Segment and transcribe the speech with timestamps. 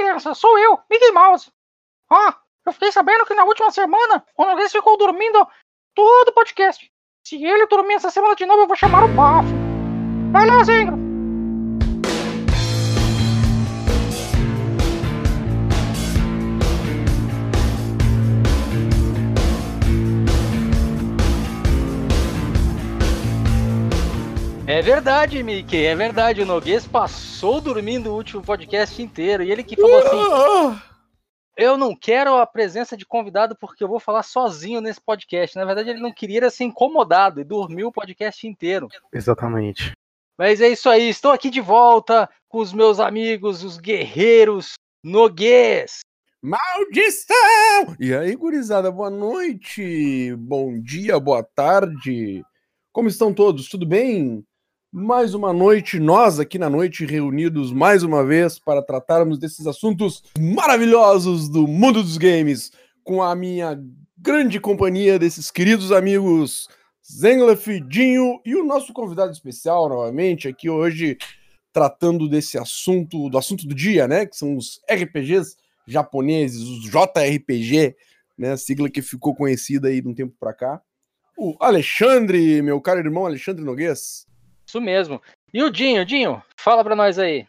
[0.00, 1.52] criança, sou eu, Mickey Mouse.
[2.10, 5.46] Ah, eu fiquei sabendo que na última semana o Noguês ficou dormindo
[5.94, 6.90] todo o podcast.
[7.26, 9.48] Se ele dormir essa semana de novo, eu vou chamar o bafo.
[10.32, 11.09] Vai lá, Zengro.
[24.80, 26.40] É verdade, Mickey, é verdade.
[26.40, 29.42] O Noguês passou dormindo o último podcast inteiro.
[29.42, 30.80] E ele que falou assim:
[31.54, 35.54] Eu não quero a presença de convidado porque eu vou falar sozinho nesse podcast.
[35.54, 38.88] Na verdade, ele não queria ser incomodado e dormiu o podcast inteiro.
[39.12, 39.92] Exatamente.
[40.38, 46.00] Mas é isso aí, estou aqui de volta com os meus amigos, os guerreiros Noguês.
[46.40, 47.34] Maldição!
[48.00, 52.42] E aí, gurizada, boa noite, bom dia, boa tarde.
[52.90, 53.68] Como estão todos?
[53.68, 54.42] Tudo bem?
[54.92, 60.24] Mais uma noite, nós aqui na noite reunidos mais uma vez para tratarmos desses assuntos
[60.36, 62.72] maravilhosos do mundo dos games,
[63.04, 63.80] com a minha
[64.18, 66.68] grande companhia desses queridos amigos
[67.08, 71.16] Zenglef, Dinho e o nosso convidado especial novamente aqui hoje
[71.72, 75.56] tratando desse assunto, do assunto do dia, né, que são os RPGs
[75.86, 77.94] japoneses, os JRPG,
[78.36, 80.82] né, sigla que ficou conhecida aí de um tempo para cá.
[81.38, 84.28] O Alexandre, meu caro irmão Alexandre Noguês.
[84.70, 85.20] Isso mesmo.
[85.52, 87.44] E o Dinho, Dinho, fala pra nós aí.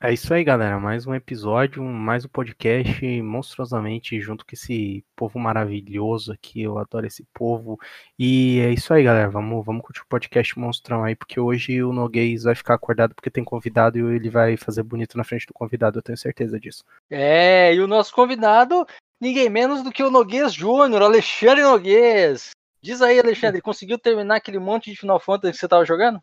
[0.00, 0.78] É isso aí, galera.
[0.78, 6.62] Mais um episódio, mais um podcast monstruosamente junto com esse povo maravilhoso aqui.
[6.62, 7.80] Eu adoro esse povo.
[8.16, 9.28] E é isso aí, galera.
[9.28, 13.28] Vamos, vamos curtir o podcast monstrão aí, porque hoje o Noguês vai ficar acordado porque
[13.28, 15.98] tem convidado e ele vai fazer bonito na frente do convidado.
[15.98, 16.84] Eu tenho certeza disso.
[17.10, 18.86] É, e o nosso convidado,
[19.20, 22.50] ninguém menos do que o Noguês Júnior, Alexandre Noguês.
[22.80, 26.22] Diz aí, Alexandre, conseguiu terminar aquele monte de Final Fantasy que você tava jogando?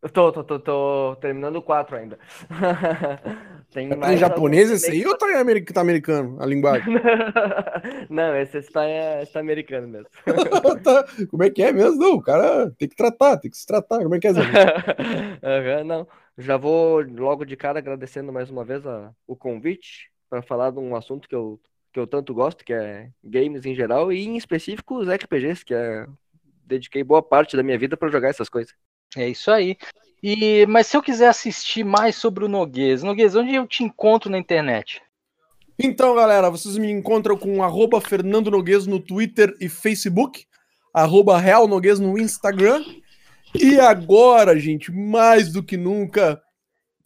[0.00, 2.18] Eu tô, tô, tô, tô terminando o 4 ainda.
[3.72, 6.94] Tem tá em japonês esse aí ou tá, em tá americano a linguagem?
[8.08, 8.82] Não, esse está,
[9.20, 10.08] está americano mesmo.
[10.82, 11.04] tá.
[11.30, 11.96] Como é que é mesmo?
[11.96, 13.98] Não, o cara tem que tratar, tem que se tratar.
[14.02, 16.08] Como é que é, uhum, não,
[16.38, 20.78] já vou logo de cara agradecendo mais uma vez a, o convite para falar de
[20.78, 21.60] um assunto que eu,
[21.92, 25.74] que eu tanto gosto, que é games em geral e em específico os RPGs, que
[25.74, 26.06] é
[26.64, 28.74] dediquei boa parte da minha vida para jogar essas coisas.
[29.16, 29.76] É isso aí.
[30.22, 34.30] E, mas se eu quiser assistir mais sobre o Noguês, Noguês, onde eu te encontro
[34.30, 35.00] na internet?
[35.78, 40.44] Então, galera, vocês me encontram com arroba Fernando Noguês no Twitter e Facebook,
[40.92, 42.84] arroba Real Noguês no Instagram.
[43.54, 46.42] E agora, gente, mais do que nunca,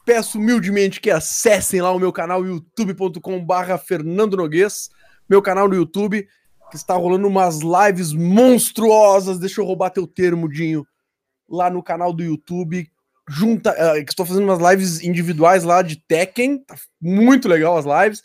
[0.07, 4.89] peço humildemente que acessem lá o meu canal youtube.com barra Fernando Noguês,
[5.29, 6.27] meu canal no YouTube,
[6.71, 9.39] que está rolando umas lives monstruosas.
[9.39, 10.87] Deixa eu roubar teu termo, Dinho
[11.53, 12.91] lá no canal do YouTube.
[13.29, 18.23] Junta, uh, estou fazendo umas lives individuais lá de Tekken, tá muito legal as lives.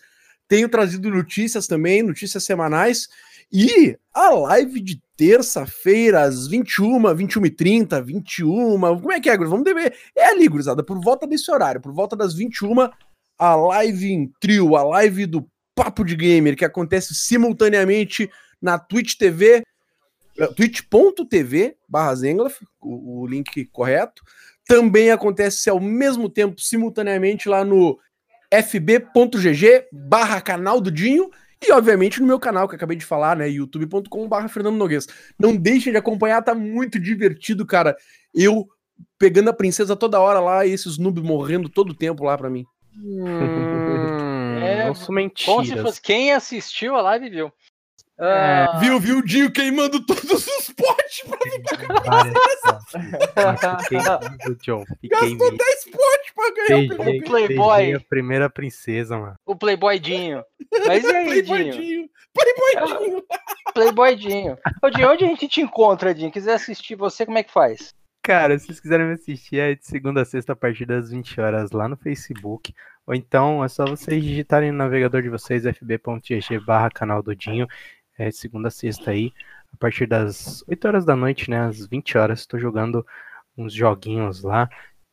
[0.47, 3.09] Tenho trazido notícias também, notícias semanais.
[3.51, 8.79] E a live de terça-feira, às 21, 21 e 30, 21.
[8.79, 9.93] Como é que é, Vamos ver.
[10.15, 12.89] É ali, gurizada, por volta desse horário, por volta das 21,
[13.37, 18.29] a live em trio, a live do Papo de Gamer, que acontece simultaneamente
[18.61, 19.63] na Twitch TV,
[20.55, 24.23] twitch.tv barra Zenglaf, o, o, link correto.
[24.65, 27.97] Também acontece ao mesmo tempo, simultaneamente, lá no
[28.51, 31.29] fb.gg barra canal do Dinho
[31.65, 33.49] e, obviamente, no meu canal que eu acabei de falar, né?
[33.49, 35.07] youtube.com barra Fernando Noguês.
[35.39, 37.95] Não deixem de acompanhar, tá muito divertido, cara.
[38.33, 38.67] Eu
[39.17, 42.49] pegando a princesa toda hora lá e esses noobs morrendo todo o tempo lá pra
[42.49, 42.65] mim.
[42.95, 43.25] Hum,
[44.61, 45.83] é, Nossa, mentira.
[46.01, 47.51] Quem assistiu a live viu.
[48.19, 48.79] Uh...
[48.79, 51.37] Viu, viu o Dio queimando todos os potes pra
[53.37, 54.19] ficar
[54.63, 54.83] John.
[55.03, 57.93] Gastou 10 potes pra ganhar o Playboy.
[57.93, 59.35] a primeira princesa, mano.
[59.45, 60.43] O Playboy Dinho.
[60.87, 62.09] Mas e aí, Playboy Dinho?
[62.33, 63.23] Playboy Dinho.
[63.73, 64.57] Playboy Dinho.
[64.81, 66.31] Ô, Dinho, onde a gente te encontra, Dinho?
[66.31, 67.93] Quiser assistir você, como é que faz?
[68.23, 71.39] Cara, se vocês quiserem me assistir, é de segunda a sexta a partir das 20
[71.39, 72.73] horas lá no Facebook.
[73.05, 77.65] Ou então é só vocês digitarem no navegador de vocês fb.gg barra canal do Dinho
[78.17, 79.31] é, segunda a sexta aí,
[79.73, 83.05] a partir das 8 horas da noite, né, às 20 horas, estou jogando
[83.57, 84.69] uns joguinhos lá.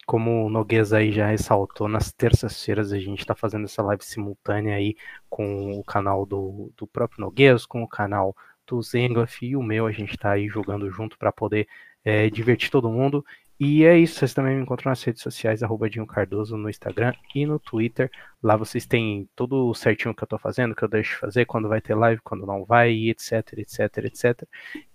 [0.06, 4.76] Como o Noguês aí já ressaltou, nas terças-feiras a gente está fazendo essa live simultânea
[4.76, 4.96] aí
[5.30, 8.36] com o canal do, do próprio Noguês, com o canal
[8.66, 11.66] do Zenglaf e o meu, a gente está aí jogando junto para poder
[12.04, 13.24] é, divertir todo mundo.
[13.58, 17.14] E é isso, vocês também me encontram nas redes sociais, arroba Dinho Cardoso no Instagram
[17.34, 18.10] e no Twitter.
[18.42, 21.68] Lá vocês têm tudo certinho que eu tô fazendo, que eu deixo de fazer, quando
[21.68, 24.42] vai ter live, quando não vai, etc, etc, etc.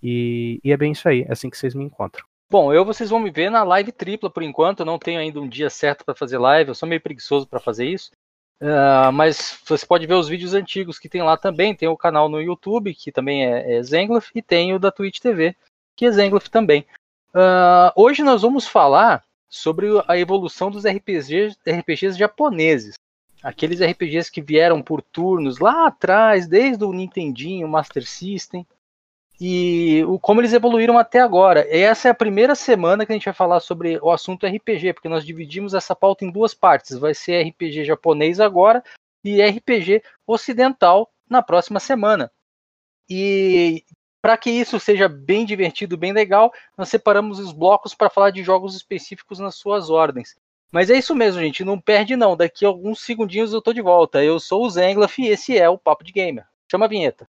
[0.02, 2.24] E, e é bem isso aí, é assim que vocês me encontram.
[2.50, 5.40] Bom, eu vocês vão me ver na live tripla por enquanto, eu não tenho ainda
[5.40, 8.10] um dia certo para fazer live, eu sou meio preguiçoso para fazer isso.
[8.60, 11.74] Uh, mas você pode ver os vídeos antigos que tem lá também.
[11.74, 13.80] Tem o canal no YouTube, que também é, é
[14.34, 15.56] e tem o da Twitch TV,
[15.96, 16.84] que é Zenglaf também.
[17.34, 22.94] Uh, hoje nós vamos falar sobre a evolução dos RPGs, RPGs japoneses.
[23.42, 28.66] Aqueles RPGs que vieram por turnos lá atrás, desde o Nintendinho, Master System,
[29.40, 31.66] e o, como eles evoluíram até agora.
[31.74, 35.08] Essa é a primeira semana que a gente vai falar sobre o assunto RPG, porque
[35.08, 36.98] nós dividimos essa pauta em duas partes.
[36.98, 38.84] Vai ser RPG japonês agora
[39.24, 42.30] e RPG ocidental na próxima semana.
[43.08, 43.82] E
[44.22, 48.42] para que isso seja bem divertido, bem legal, nós separamos os blocos para falar de
[48.42, 50.36] jogos específicos nas suas ordens.
[50.70, 51.64] Mas é isso mesmo, gente.
[51.64, 52.36] Não perde, não.
[52.36, 54.22] Daqui a alguns segundinhos eu tô de volta.
[54.22, 56.44] Eu sou o Zenglaf e esse é o Papo de Gamer.
[56.70, 57.26] Chama a vinheta.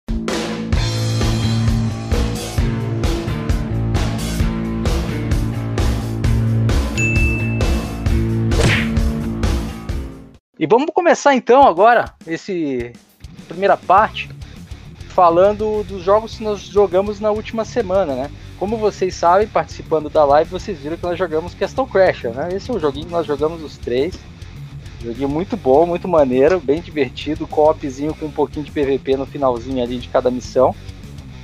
[10.57, 12.93] E vamos começar então agora esse
[13.49, 14.29] primeira parte
[15.15, 18.31] falando dos jogos que nós jogamos na última semana, né?
[18.59, 22.49] Como vocês sabem, participando da live, vocês viram que nós jogamos Castle Crasher, né?
[22.53, 24.19] Esse é o joguinho que nós jogamos os três.
[25.01, 29.81] Joguinho muito bom, muito maneiro, bem divertido, co-opzinho com um pouquinho de PVP no finalzinho
[29.81, 30.75] ali de cada missão.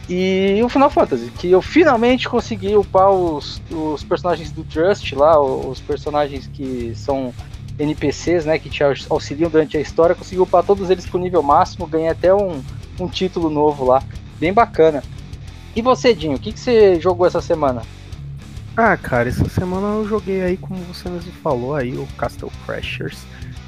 [0.09, 5.41] E o Final Fantasy, que eu finalmente consegui upar os, os personagens do Trust lá,
[5.41, 7.33] os personagens que são
[7.79, 11.87] NPCs, né, que te auxiliam durante a história, conseguiu upar todos eles pro nível máximo,
[11.87, 12.61] ganhei até um,
[13.03, 14.03] um título novo lá,
[14.39, 15.03] bem bacana.
[15.75, 17.83] E você, Dinho, o que, que você jogou essa semana?
[18.77, 23.19] Ah, cara, essa semana eu joguei aí, como você mesmo falou, aí o Castle Crashers,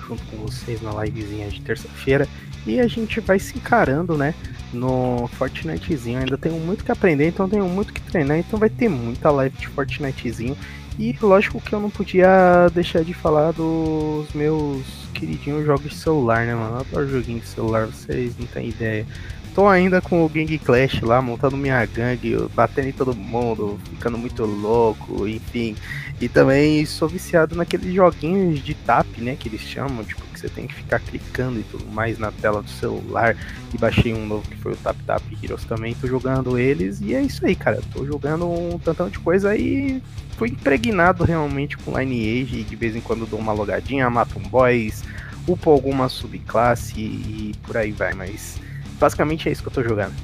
[0.07, 2.29] junto com vocês na livezinha de terça-feira.
[2.67, 4.35] E a gente vai se encarando, né?
[4.73, 6.21] No Fortnitezinho.
[6.21, 8.39] Ainda tenho muito que aprender, então tenho muito que treinar.
[8.39, 10.57] Então vai ter muita live de Fortnitezinho.
[10.99, 14.83] E lógico que eu não podia deixar de falar dos meus
[15.15, 16.77] queridinhos jogos de celular, né, mano?
[16.77, 19.07] Eu adoro joguinho de celular, vocês não têm ideia.
[19.55, 24.17] Tô ainda com o Gang Clash lá, montando minha gangue, batendo em todo mundo, ficando
[24.17, 25.77] muito louco, enfim.
[26.21, 30.67] E também sou viciado naqueles joguinhos de tap, né, que eles chamam, tipo, você tem
[30.67, 33.37] que ficar clicando e tudo mais na tela do celular.
[33.73, 37.15] E baixei um novo que foi o Tap Tap Heroes também, tô jogando eles e
[37.15, 37.81] é isso aí, cara.
[37.93, 40.03] Tô jogando um tantão de coisa e
[40.37, 44.43] fui impregnado realmente com Lineage e de vez em quando dou uma logadinha, mato um
[44.43, 45.05] boys,
[45.47, 48.59] upo alguma subclasse e por aí vai, mas
[48.99, 50.15] basicamente é isso que eu tô jogando.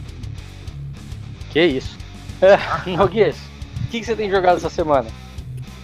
[1.50, 1.96] Que isso.
[2.42, 2.56] É,
[2.96, 3.36] Noguês,
[3.84, 5.08] o que, que você tem jogado essa semana?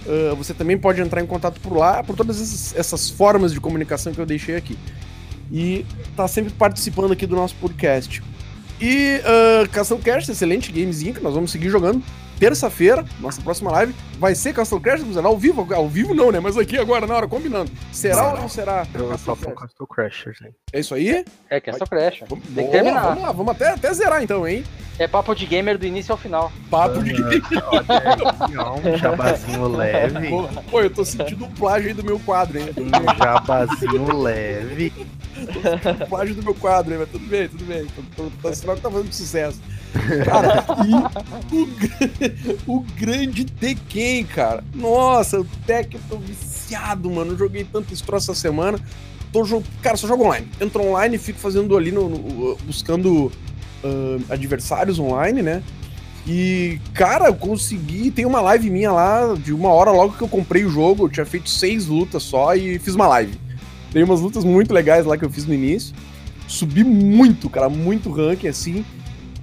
[0.06, 3.60] Uh, você também pode entrar em contato por lá, por todas essas, essas, formas de
[3.60, 4.78] comunicação que eu deixei aqui.
[5.52, 5.84] E
[6.16, 8.22] tá sempre participando aqui do nosso podcast.
[8.80, 12.02] E uh, Castle Cast, excelente gamezinho que nós vamos seguir jogando.
[12.40, 15.74] Terça-feira, nossa próxima live, vai ser Castle Crash, ao vivo?
[15.74, 16.40] Ao vivo não, né?
[16.40, 17.70] Mas aqui agora, na hora, combinando.
[17.92, 18.86] Será ou não será?
[18.94, 20.48] Eu só com Castle Crashers, né?
[20.72, 21.22] É isso aí?
[21.50, 22.24] É Castle Crash.
[22.26, 23.02] Vamos, Tem que terminar.
[23.02, 24.64] Vamos lá, vamos até, até zerar então, hein?
[24.98, 26.50] É papo de gamer do início ao final.
[26.70, 27.42] Papo de gamer.
[28.84, 30.28] um jabazinho leve.
[30.70, 32.70] Pô, eu tô sentindo um plágio aí do meu quadro, hein?
[32.78, 34.90] Um jabazinho leve.
[35.52, 37.00] Tô sentindo um plágio do meu quadro, hein?
[37.00, 37.86] Mas tudo bem, tudo bem.
[37.86, 39.60] Tô, tô, tô, sinal que tá fazendo sucesso.
[40.24, 44.64] Cara, e o, o grande Tekken, cara.
[44.74, 47.36] Nossa, o Tekken, eu tô viciado, mano.
[47.36, 48.78] Joguei tanto isso essa semana.
[49.32, 49.44] Tô,
[49.82, 50.48] cara, só jogo online.
[50.60, 55.62] Entro online e fico fazendo ali no, no buscando uh, adversários online, né?
[56.26, 58.10] E, cara, eu consegui.
[58.10, 61.04] Tem uma live minha lá de uma hora logo que eu comprei o jogo.
[61.04, 63.38] Eu tinha feito seis lutas só e fiz uma live.
[63.92, 65.94] Tem umas lutas muito legais lá que eu fiz no início.
[66.46, 68.84] Subi muito, cara, muito ranking assim.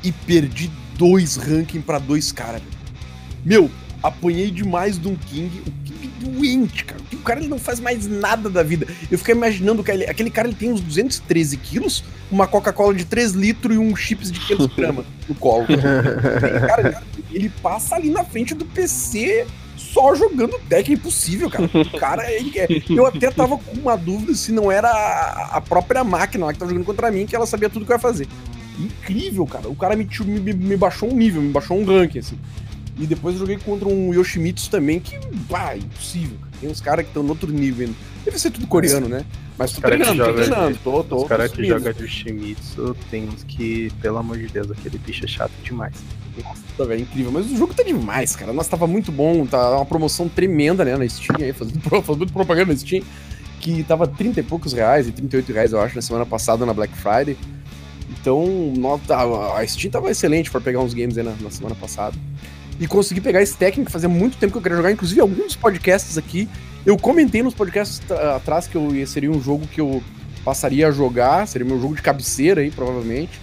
[0.03, 2.61] E perdi dois ranking para dois caras.
[3.43, 3.69] Meu,
[4.01, 5.61] apanhei demais de um King.
[5.65, 7.01] O King doente, cara.
[7.13, 8.87] O cara ele não faz mais nada da vida.
[9.11, 13.05] Eu fiquei imaginando que ele, aquele cara ele tem uns 213 quilos, uma Coca-Cola de
[13.05, 15.65] 3 litros e um chips de 500 gramas no colo.
[16.67, 21.69] cara, ele passa ali na frente do PC só jogando deck, é impossível, cara.
[21.73, 25.61] O cara é, é- Eu até tava com uma dúvida se não era a, a
[25.61, 27.99] própria máquina lá que tava jogando contra mim, que ela sabia tudo que eu ia
[27.99, 28.27] fazer.
[28.79, 29.67] Incrível, cara.
[29.69, 32.37] O cara me, me, me baixou um nível, me baixou um ranking, assim.
[32.99, 35.15] E depois eu joguei contra um Yoshimitsu também, que,
[35.47, 36.37] pá, impossível.
[36.59, 37.97] Tem uns caras que estão no outro nível ainda.
[38.25, 39.23] Deve ser tudo coreano, né?
[39.57, 40.79] Mas tô treinando, tô treinando.
[40.83, 44.71] Tô, tô, Os caras que jogam de Shimizu tem uns que, pelo amor de Deus,
[44.71, 45.93] aquele bicho é chato demais.
[46.43, 47.31] Nossa, velho, incrível.
[47.31, 48.51] Mas o jogo tá demais, cara.
[48.51, 49.45] Nossa, tava muito bom.
[49.45, 53.03] Tá uma promoção tremenda, né, na Steam aí, fazendo, fazendo propaganda na Steam.
[53.59, 56.73] Que tava 30 e poucos reais, e 38 reais, eu acho, na semana passada na
[56.73, 57.35] Black Friday.
[58.09, 58.45] Então,
[58.77, 59.15] nota,
[59.57, 62.15] a Steam tava excelente pra pegar uns games aí na, na semana passada.
[62.79, 64.91] E consegui pegar esse técnico, fazia muito tempo que eu queria jogar.
[64.91, 66.47] Inclusive, alguns podcasts aqui.
[66.85, 68.01] Eu comentei nos podcasts
[68.35, 70.01] atrás que eu, ia- seria um jogo que eu
[70.45, 73.39] passaria a jogar, seria meu jogo de cabeceira aí, provavelmente.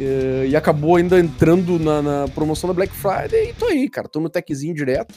[0.00, 4.08] Eh, e acabou ainda entrando na, na promoção da Black Friday e tô aí, cara.
[4.08, 5.14] Tô no techzinho direto.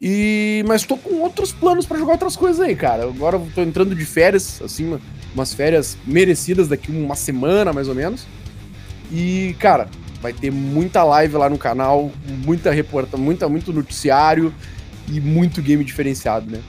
[0.00, 3.04] E, mas tô com outros planos pra jogar outras coisas aí, cara.
[3.04, 5.00] Agora tô entrando de férias, assim, uma-
[5.34, 8.26] umas férias merecidas daqui uma semana, mais ou menos.
[9.10, 9.88] E, cara,
[10.20, 12.10] vai ter muita live lá no canal,
[12.44, 14.52] muita reporta, muita, muito noticiário
[15.08, 16.60] e muito game diferenciado, né?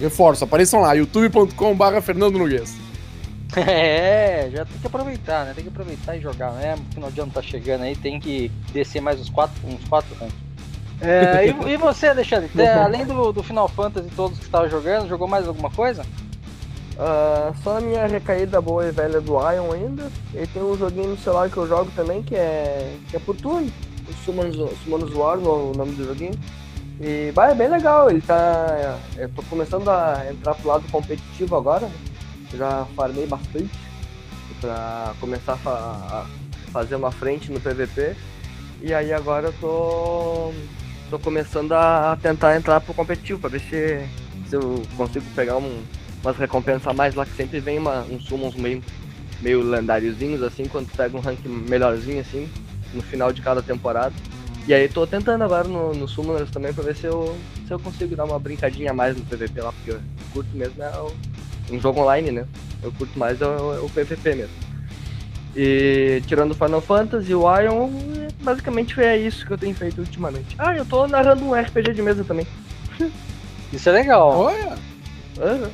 [0.00, 2.74] Reforço, apareçam lá, youtube.com/barra Fernando Noguês.
[3.56, 5.52] É, já tem que aproveitar, né?
[5.54, 6.84] Tem que aproveitar e jogar mesmo.
[6.90, 10.14] O final de ano tá chegando aí, tem que descer mais uns quatro, uns quatro.
[11.00, 12.50] É, e, e você, Alexandre?
[12.84, 16.04] Além do, do Final Fantasy todos que você tava jogando, jogou mais alguma coisa?
[16.98, 20.10] Ah, só a minha recaída boa e velha do Ion ainda.
[20.34, 23.36] E tem um joguinho no celular que eu jogo também, que é, que é por
[23.36, 23.70] turno.
[24.08, 26.34] O Summons, Summons War, o nome do joguinho.
[27.00, 28.98] E bah, é bem legal, ele tá.
[29.16, 31.90] Eu tô começando a entrar pro lado competitivo agora.
[32.54, 33.70] Já farmei bastante
[34.60, 36.24] pra começar a
[36.72, 38.16] fazer uma frente no PVP.
[38.80, 40.52] E aí agora eu tô.
[41.10, 44.08] Tô começando a tentar entrar pro competitivo pra ver se,
[44.48, 45.82] se eu consigo pegar um,
[46.22, 48.82] umas recompensas a mais lá que sempre vem uma, uns summons meio,
[49.40, 52.50] meio lendáriozinhos assim, quando tu pega um rank melhorzinho assim,
[52.92, 54.14] no final de cada temporada.
[54.66, 57.78] E aí tô tentando agora no, no Summoners também pra ver se eu, se eu
[57.78, 60.00] consigo dar uma brincadinha a mais no PVP lá, porque eu
[60.32, 61.12] curto mesmo é o,
[61.70, 62.44] um jogo online, né?
[62.82, 64.54] Eu curto mais é o, é o PVP mesmo.
[65.56, 67.88] E tirando o Final Fantasy, o Ion,
[68.42, 70.54] basicamente é isso que eu tenho feito ultimamente.
[70.58, 72.46] Ah, eu tô narrando um RPG de mesa também.
[73.72, 74.28] Isso é legal.
[74.30, 74.76] Olha!
[75.40, 75.70] Aham.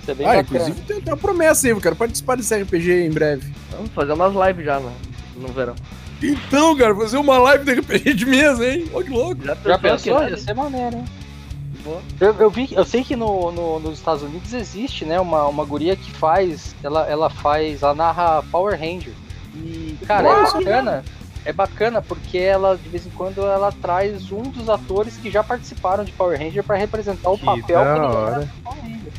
[0.00, 0.42] Isso é bem Ah, bacana.
[0.42, 3.52] inclusive tem, tem uma promessa aí, eu quero participar desse RPG em breve.
[3.70, 4.92] Vamos fazer umas lives já no,
[5.36, 5.74] no verão.
[6.22, 8.88] Então, cara, fazer uma live de RPG de mesa, hein?
[8.92, 9.42] Olha que louco.
[9.44, 10.22] Já que pensou?
[10.28, 11.04] Ia ser maneiro, hein?
[12.20, 15.64] Eu, eu vi, eu sei que no, no- nos Estados Unidos existe, né, uma, uma
[15.64, 19.12] guria que faz, ela, ela faz, ela narra Power Ranger.
[19.54, 21.04] E, cara, é Nossa, bacana.
[21.44, 25.42] É bacana porque ela, de vez em quando, ela traz um dos atores que já
[25.42, 27.96] participaram de Power Ranger pra representar o Que papel que ele hora.
[27.96, 29.12] era no Power Ranger.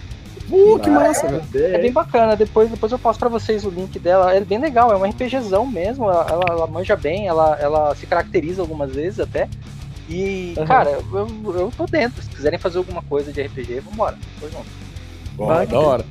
[0.50, 1.76] Pô, que massa, velho.
[1.76, 4.34] É bem bacana, depois, depois eu passo pra vocês o link dela.
[4.34, 6.06] É bem legal, é um RPGzão mesmo.
[6.10, 9.50] Ela, ela, ela manja bem, ela, ela se caracteriza algumas vezes até.
[10.14, 10.68] E, Aham.
[10.68, 12.22] cara, eu, eu tô dentro.
[12.22, 14.16] Se quiserem fazer alguma coisa de RPG, vambora.
[14.40, 14.64] Pois não.
[15.36, 16.06] Bora, da hora.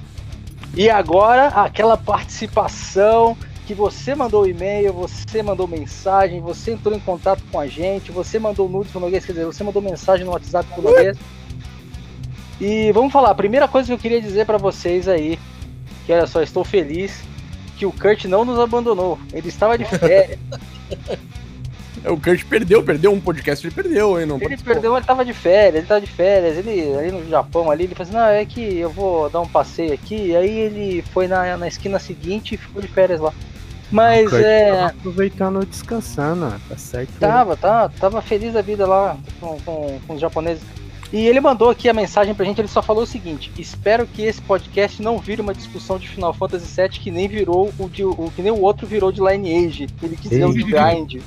[0.75, 7.45] E agora, aquela participação que você mandou e-mail, você mandou mensagem, você entrou em contato
[7.53, 10.69] com a gente, você mandou nudes pro Noguês, quer dizer, você mandou mensagem no WhatsApp
[10.75, 11.17] pro Noguês.
[12.61, 15.39] E vamos falar, a primeira coisa que eu queria dizer pra vocês aí,
[16.05, 17.23] que olha só, estou feliz
[17.77, 19.17] que o Kurt não nos abandonou.
[19.33, 20.41] Ele estava de férias.
[22.05, 24.27] É, o Kurt perdeu, perdeu um podcast, ele perdeu, hein?
[24.27, 24.73] Não Ele participou.
[24.73, 27.95] perdeu, ele tava de férias, ele tava de férias, ele ali no Japão ali, ele
[27.95, 31.57] falou assim, não, é que eu vou dar um passeio aqui, aí ele foi na,
[31.57, 33.33] na esquina seguinte e ficou de férias lá.
[33.91, 34.71] Mas Kurt é.
[34.73, 37.13] tava aproveitando, descansando, tá certo?
[37.21, 40.63] Tava, tá, tava feliz da vida lá com, com, com os japoneses.
[41.13, 44.23] E ele mandou aqui a mensagem pra gente, ele só falou o seguinte: espero que
[44.23, 48.03] esse podcast não vire uma discussão de Final Fantasy VII que nem virou o de
[48.03, 49.89] o que nem o outro virou de Lineage.
[50.03, 51.23] Ele quis dizer o de grind.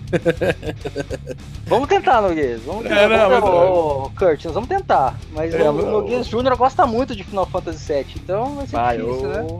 [1.66, 2.62] vamos tentar, Noguês.
[2.64, 3.00] Vamos tentar.
[3.00, 5.14] É, não, vamos, Kurt, nós vamos tentar.
[5.32, 6.56] Mas É, o, Noguês Jr.
[6.56, 9.58] gosta muito de Final Fantasy VII, então vai ser Vai, difícil, eu, né?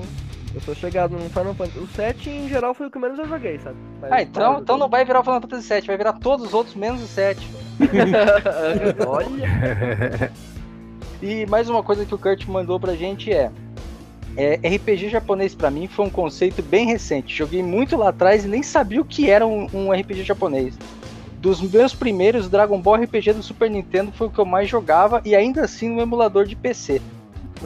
[0.54, 1.78] eu sou chegado no Final Fantasy.
[1.78, 3.76] O 7 em geral foi o que menos eu joguei, sabe?
[4.00, 6.46] Mas- Ah, então, mas- então não vai virar o Final Fantasy VII, vai virar todos
[6.46, 7.46] os outros menos o 7.
[9.06, 10.30] Olha,
[11.22, 13.50] E mais uma coisa que o Kurt mandou pra gente é,
[14.36, 17.34] é RPG japonês pra mim foi um conceito bem recente.
[17.34, 20.78] Joguei muito lá atrás e nem sabia o que era um, um RPG japonês.
[21.38, 25.22] Dos meus primeiros, Dragon Ball RPG do Super Nintendo foi o que eu mais jogava
[25.24, 27.00] e ainda assim no emulador de PC.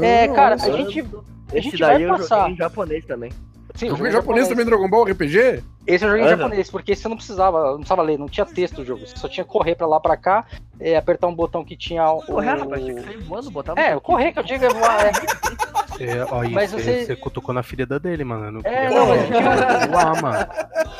[0.01, 1.05] É, cara, a gente,
[1.53, 2.41] a gente daí vai eu passar.
[2.41, 3.33] joguei em japonês também.
[3.75, 5.63] Sim, eu joguei em japonês também Dragon Ball RPG?
[5.87, 8.83] Esse eu joguei em japonês, porque você não precisava, não precisava ler, não tinha texto
[8.83, 9.07] o jogo.
[9.07, 10.45] Você só tinha correr pra lá pra cá,
[10.79, 12.23] é, apertar um botão que tinha o.
[12.23, 13.81] Correr, rapaz, tinha que sair voando, botava.
[13.81, 15.07] É, um o correr que eu digo é voar.
[15.07, 15.13] É,
[16.01, 18.61] É, ó, Mas você, você- cutucou na filha dele, mano.
[18.65, 20.47] É, não, mas- voar, mano.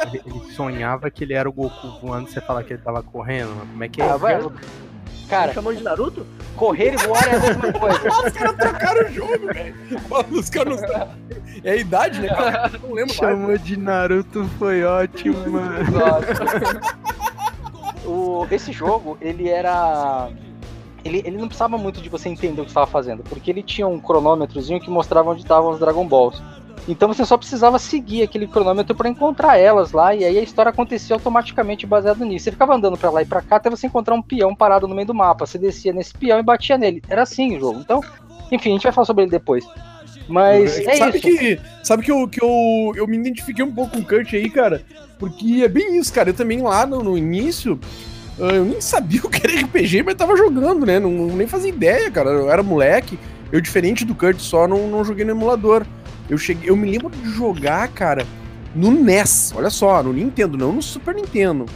[0.07, 3.03] Ele, ele sonhava que ele era o Goku voando e você falar que ele tava
[3.03, 3.49] correndo.
[3.49, 3.67] mano.
[3.71, 4.11] Como é que é?
[4.11, 4.53] Ah, vai- isso?
[5.29, 6.27] Cara, chamou de Naruto?
[6.57, 8.09] correr e voar é a mesma coisa.
[8.27, 9.75] Os caras trocaram o jogo, velho.
[10.33, 11.31] Os caras não...
[11.65, 12.71] É a idade, né, cara?
[12.73, 13.17] Eu Não lembro mais.
[13.17, 15.85] Chamou de Naruto, foi ótimo, mano.
[18.05, 20.29] o, esse jogo, ele era.
[21.05, 23.87] Ele, ele não precisava muito de você entender o que estava fazendo, porque ele tinha
[23.87, 26.43] um cronômetrozinho que mostrava onde estavam os Dragon Balls.
[26.89, 30.71] Então você só precisava seguir aquele cronômetro para encontrar elas lá, e aí a história
[30.71, 32.45] acontecia automaticamente baseado nisso.
[32.45, 34.95] Você ficava andando para lá e para cá até você encontrar um peão parado no
[34.95, 35.47] meio do mapa.
[35.47, 37.03] Você descia nesse peão e batia nele.
[37.09, 37.81] Era assim o jogo.
[37.81, 38.01] Então,
[38.51, 39.65] enfim, a gente vai falar sobre ele depois.
[40.31, 41.39] Mas é sabe isso.
[41.39, 44.49] que, sabe que, eu, que eu, eu me identifiquei um pouco com o Kurt aí,
[44.49, 44.85] cara?
[45.19, 46.31] Porque é bem isso, cara.
[46.31, 47.79] Eu também lá no, no início,
[48.47, 50.99] eu nem sabia o que era RPG, mas tava jogando, né?
[50.99, 52.31] Não, nem fazia ideia, cara.
[52.31, 53.19] Eu era moleque.
[53.53, 55.85] Eu, diferente do Kurt, só não, não joguei no emulador.
[56.29, 58.25] Eu cheguei, eu me lembro de jogar, cara,
[58.75, 59.53] no NES.
[59.55, 61.67] Olha só, no Nintendo, não no Super Nintendo.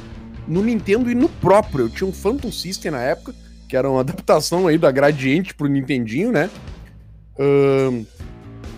[0.47, 1.87] No Nintendo e no próprio.
[1.87, 3.35] Eu tinha um Phantom System na época,
[3.69, 6.49] que era uma adaptação aí da Gradiente pro Nintendinho, né?
[7.39, 8.05] Ahn,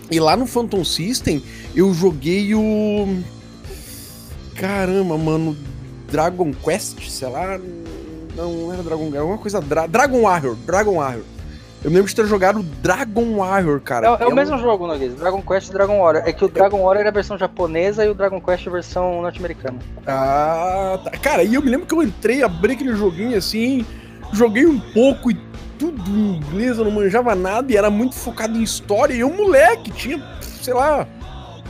[0.09, 1.43] e lá no Phantom System,
[1.75, 3.21] eu joguei o.
[4.55, 5.55] Caramba, mano.
[6.09, 7.59] Dragon Quest, sei lá.
[8.35, 9.59] Não, não era Dragon era alguma coisa.
[9.59, 9.87] Dra...
[9.87, 10.55] Dragon Warrior.
[10.65, 11.23] Dragon Warrior.
[11.83, 14.17] Eu lembro de ter jogado Dragon Warrior, cara.
[14.19, 16.23] É, é o um- mesmo jogo, Noguês, Dragon Quest e Dragon Warrior.
[16.27, 18.73] É que o Dragon Warrior era a versão japonesa e o Dragon Quest é a
[18.73, 19.77] versão norte-americana.
[20.05, 21.11] Ah, tá.
[21.11, 23.85] Cara, e eu me lembro que eu entrei, abri aquele joguinho assim,
[24.33, 25.37] joguei um pouco e
[25.77, 29.13] tudo em inglês, eu não manjava nada e era muito focado em história.
[29.13, 31.07] E eu, moleque, tinha, sei lá,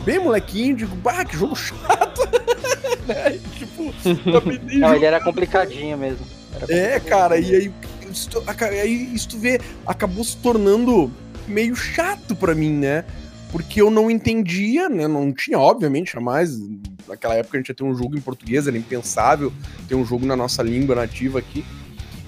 [0.07, 2.21] bem molequinho, digo, bah, que jogo chato.
[3.05, 3.35] né?
[3.35, 3.93] E, tipo,
[4.65, 6.25] dei Não, ele era complicadinho mesmo.
[6.55, 7.73] Era É, cara, e aí,
[8.09, 8.29] isso,
[8.61, 11.11] aí isso tu vê, acabou se tornando
[11.45, 13.03] meio chato pra mim, né?
[13.51, 15.09] Porque eu não entendia, né?
[15.09, 16.57] Não tinha, obviamente, jamais.
[17.05, 19.51] Naquela época a gente ia ter um jogo em português, era impensável
[19.89, 21.65] ter um jogo na nossa língua nativa aqui.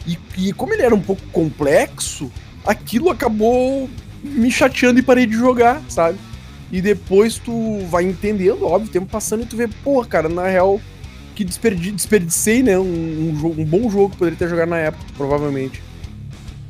[0.05, 2.29] E, e como ele era um pouco complexo,
[2.65, 3.89] aquilo acabou
[4.21, 6.17] me chateando e parei de jogar, sabe?
[6.71, 10.47] E depois tu vai entendendo, óbvio, o tempo passando e tu vê, pô, cara, na
[10.47, 10.79] real,
[11.35, 12.77] que desperdi, desperdicei, né?
[12.77, 15.81] Um, um, um bom jogo que poderia ter jogado na época, provavelmente.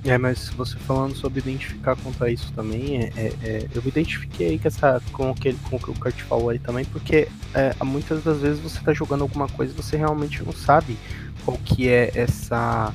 [0.05, 3.89] É, mas você falando sobre identificar quanto a isso também, é, é- é, eu me
[3.89, 7.75] identifiquei com, essa, com, aquele, com o que o Kurt falou aí também, porque é,
[7.83, 10.97] muitas das vezes você tá jogando alguma coisa e você realmente não sabe
[11.43, 12.93] qual que é essa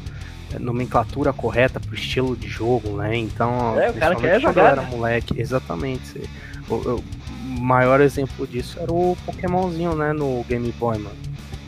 [0.58, 3.16] nomenclatura correta pro estilo de jogo, né?
[3.16, 4.88] Então, É, o cara quer jogar, era né?
[4.90, 6.22] moleque, exatamente.
[6.68, 7.04] O, o
[7.46, 11.16] maior exemplo disso era o Pokémonzinho, né, no Game Boy, mano.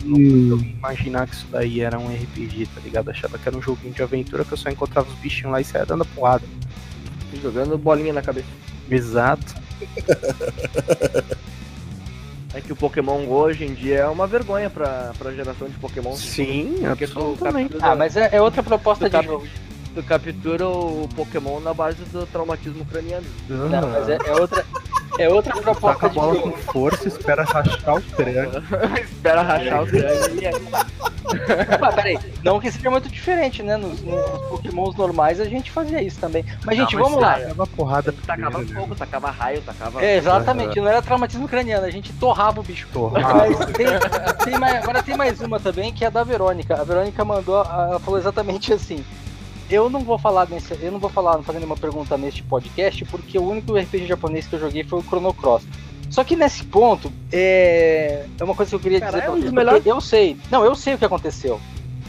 [0.04, 0.16] Eu
[0.58, 3.10] ia imaginar que isso daí era um RPG, tá ligado?
[3.10, 5.64] Achava que era um joguinho de aventura que eu só encontrava os bichinhos lá e
[5.64, 6.44] saia dando porrada.
[7.42, 8.46] Jogando bolinha na cabeça.
[8.90, 9.54] Exato.
[12.54, 16.14] É que o Pokémon hoje em dia é uma vergonha pra, pra geração de Pokémon.
[16.16, 17.68] Sim, Porque tu absolutamente.
[17.74, 19.46] captura, Ah, mas é, é outra proposta Tu de jogo.
[19.94, 23.26] tu captura o Pokémon na base do traumatismo craniano.
[23.46, 24.64] Não, mas é, é outra,
[25.18, 28.62] é outra Taca proposta a de bola com força, espera rachar o crânio.
[29.02, 30.54] Espera rachar o crânio e aí
[31.80, 33.76] Ah, peraí, não que seja muito diferente, né?
[33.76, 36.44] Nos, nos Pokémons normais a gente fazia isso também.
[36.64, 37.34] Mas, gente, Não, mas vamos lá.
[37.34, 38.80] Tacava porrada tacava primeiro, né?
[38.80, 40.04] fogo, tacava raio, tacava.
[40.04, 42.86] É, exatamente, não era traumatismo craniano, a gente torrava o bicho.
[42.92, 43.34] Torrava.
[43.48, 43.86] Mas tem,
[44.44, 46.74] tem mais- agora tem mais uma também, que é a da Verônica.
[46.80, 49.04] A Verônica mandou, ela falou exatamente assim.
[49.70, 53.04] Eu não vou falar nesse, eu não vou falar, não fazer nenhuma pergunta neste podcast,
[53.06, 55.64] porque o único RPG japonês que eu joguei foi o Chrono Cross.
[56.08, 59.34] Só que nesse ponto, é, é uma coisa que eu queria Cara, dizer é pra
[59.34, 61.60] vocês, melhores- Eu sei, não, eu sei o que aconteceu.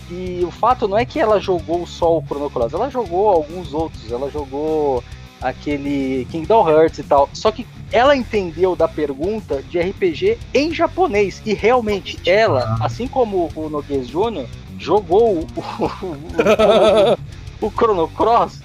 [0.09, 3.73] E o fato não é que ela jogou só o Chrono Cross, ela jogou alguns
[3.73, 5.03] outros, ela jogou
[5.41, 7.29] aquele Kingdom Hearts e tal.
[7.33, 11.41] Só que ela entendeu da pergunta de RPG em japonês.
[11.45, 14.45] E realmente, ela, assim como o Noguês Jr.,
[14.79, 17.17] jogou o, o, o,
[17.61, 18.61] o Chrono Cross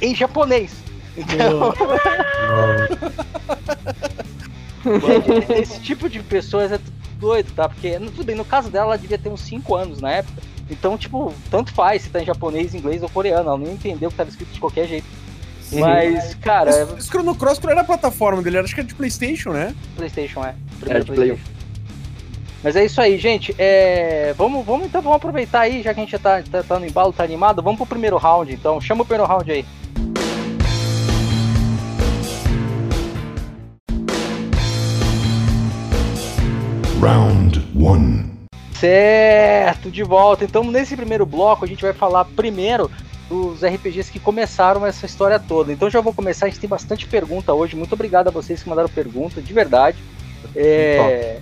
[0.00, 0.72] em japonês.
[1.16, 1.74] Então,
[5.58, 6.80] esse tipo de pessoas é
[7.18, 7.68] doido, tá?
[7.68, 10.42] Porque, tudo bem, no caso dela, ela devia ter uns 5 anos na época.
[10.70, 13.48] Então, tipo, tanto faz se tá em japonês, inglês ou coreano.
[13.48, 15.06] Ela nem entendeu o que tava escrito de qualquer jeito.
[15.72, 18.58] Mas, cara, é Esse, esse Chrono Cross qual era a plataforma dele?
[18.58, 19.74] Acho que era de Playstation, né?
[19.96, 20.50] PlayStation, é.
[20.50, 21.40] É, Primeiro de Play.
[22.62, 23.54] Mas é isso aí, gente.
[23.58, 26.78] É, Vamos, vamos então vamos aproveitar aí, já que a gente já tá, tá, tá
[26.78, 27.62] no embalo, tá animado.
[27.62, 28.80] Vamos pro primeiro round, então.
[28.80, 29.64] Chama o primeiro round aí.
[37.00, 38.32] Round 1.
[38.74, 40.44] Certo, de volta.
[40.44, 42.90] Então, nesse primeiro bloco, a gente vai falar primeiro
[43.28, 45.72] dos RPGs que começaram essa história toda.
[45.72, 46.46] Então, já vou começar.
[46.46, 47.76] A gente tem bastante pergunta hoje.
[47.76, 49.98] Muito obrigado a vocês que mandaram pergunta, de verdade.
[50.56, 51.38] É...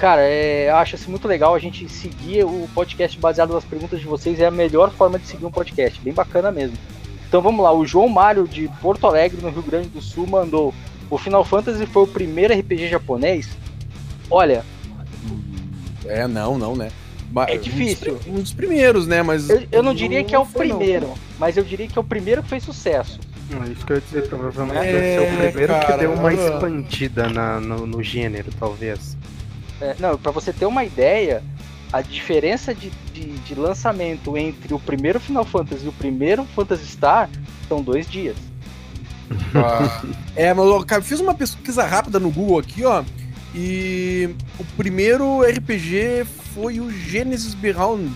[0.00, 4.06] Cara, é, acho assim, muito legal a gente seguir o podcast baseado nas perguntas de
[4.06, 4.40] vocês.
[4.40, 6.00] É a melhor forma de seguir um podcast.
[6.00, 6.74] Bem bacana mesmo.
[7.28, 7.70] Então vamos lá.
[7.70, 10.72] O João Mário de Porto Alegre, no Rio Grande do Sul, mandou.
[11.10, 13.50] O Final Fantasy foi o primeiro RPG japonês?
[14.30, 14.64] Olha,
[16.06, 16.90] É, não, não, né?
[17.46, 18.18] É um dos difícil.
[18.26, 19.22] Um dos primeiros, né?
[19.22, 19.50] Mas.
[19.50, 20.50] eu, eu não diria que é o não.
[20.50, 23.20] primeiro, mas eu diria que é o primeiro que fez sucesso.
[23.50, 26.12] Não, isso que eu ia dizer, provavelmente É, deve ser o primeiro cara, que deu
[26.14, 26.32] uma ah.
[26.32, 29.16] expandida na- no, no gênero, talvez.
[29.80, 31.42] É, não, pra você ter uma ideia,
[31.92, 36.86] a diferença de, de, de lançamento entre o primeiro Final Fantasy e o primeiro Phantasy
[36.86, 37.28] Star
[37.68, 38.36] são dois dias.
[39.54, 40.02] Ah.
[40.34, 43.04] é, mas eu cara, fiz uma pesquisa rápida no Google aqui, ó.
[43.54, 48.10] E o primeiro RPG foi o Genesis Beyond,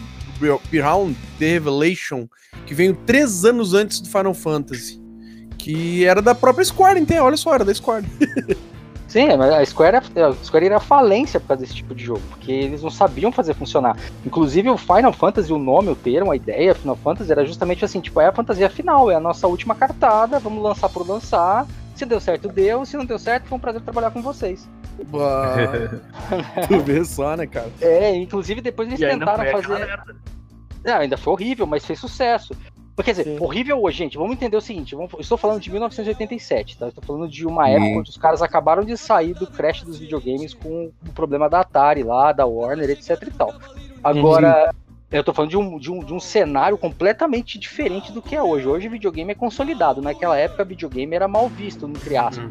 [0.70, 2.29] Beyond The Revelation,
[2.66, 5.00] que veio três anos antes do Final Fantasy.
[5.57, 8.05] Que era da própria Square, então, olha só, era da Square.
[9.14, 12.50] Sim, mas a Square, a Square era falência por causa desse tipo de jogo, porque
[12.50, 13.96] eles não sabiam fazer funcionar.
[14.27, 18.00] Inclusive o Final Fantasy, o nome, o termo, a ideia Final Fantasy era justamente assim,
[18.00, 21.64] tipo, é a fantasia final, é a nossa última cartada, vamos lançar por lançar.
[21.94, 22.85] Se deu certo, deu.
[22.85, 24.68] Se não deu certo, foi um prazer trabalhar com vocês.
[26.66, 27.70] Tu vê só, né, cara?
[27.81, 29.96] É, inclusive depois eles E tentaram fazer.
[30.85, 32.53] Não, ainda foi horrível, mas fez sucesso.
[33.02, 33.37] Quer dizer, Sim.
[33.40, 34.16] horrível hoje, gente.
[34.16, 36.87] Vamos entender o seguinte: vamos- eu estou falando de 1987, tá?
[36.87, 39.98] Eu estou falando de uma época onde os caras acabaram de sair do crash dos
[39.98, 43.52] videogames com o problema da Atari lá, da Warner, etc e tal.
[44.02, 44.72] Agora,
[45.11, 48.42] eu tô falando de um, de, um, de um cenário completamente diferente do que é
[48.42, 48.66] hoje.
[48.68, 50.00] Hoje o videogame é consolidado.
[50.00, 52.44] Naquela época, videogame era mal visto, entre aspas.
[52.44, 52.50] Uhum.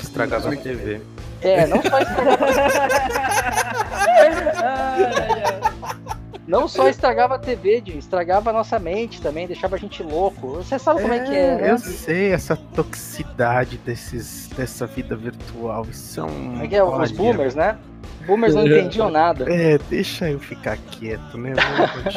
[0.00, 1.00] Estragava a TV.
[1.42, 2.46] É, não só estragava.
[6.46, 10.54] não só estragava a TV, Jim, estragava a nossa mente também, deixava a gente louco.
[10.54, 11.70] Você sabe como é que é, né?
[11.72, 15.86] Eu sei, essa toxicidade desses, dessa vida virtual.
[15.90, 16.28] Isso é um.
[16.28, 16.84] Como é que é?
[16.84, 17.76] Os boomers, né?
[18.26, 19.52] Boomers não entendiam nada.
[19.52, 21.52] É, deixa eu ficar quieto, né?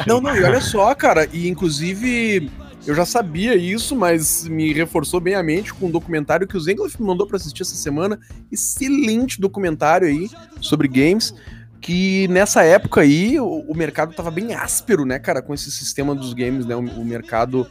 [0.06, 2.50] Não, não, e olha só, cara, e inclusive
[2.86, 6.60] eu já sabia isso, mas me reforçou bem a mente com um documentário que o
[6.60, 8.18] Zengler me mandou pra assistir essa semana.
[8.50, 11.34] Excelente documentário aí sobre games.
[11.80, 16.14] Que nessa época aí o, o mercado tava bem áspero, né, cara, com esse sistema
[16.14, 16.74] dos games, né?
[16.76, 17.66] O, o mercado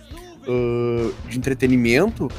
[0.48, 2.30] ah, de entretenimento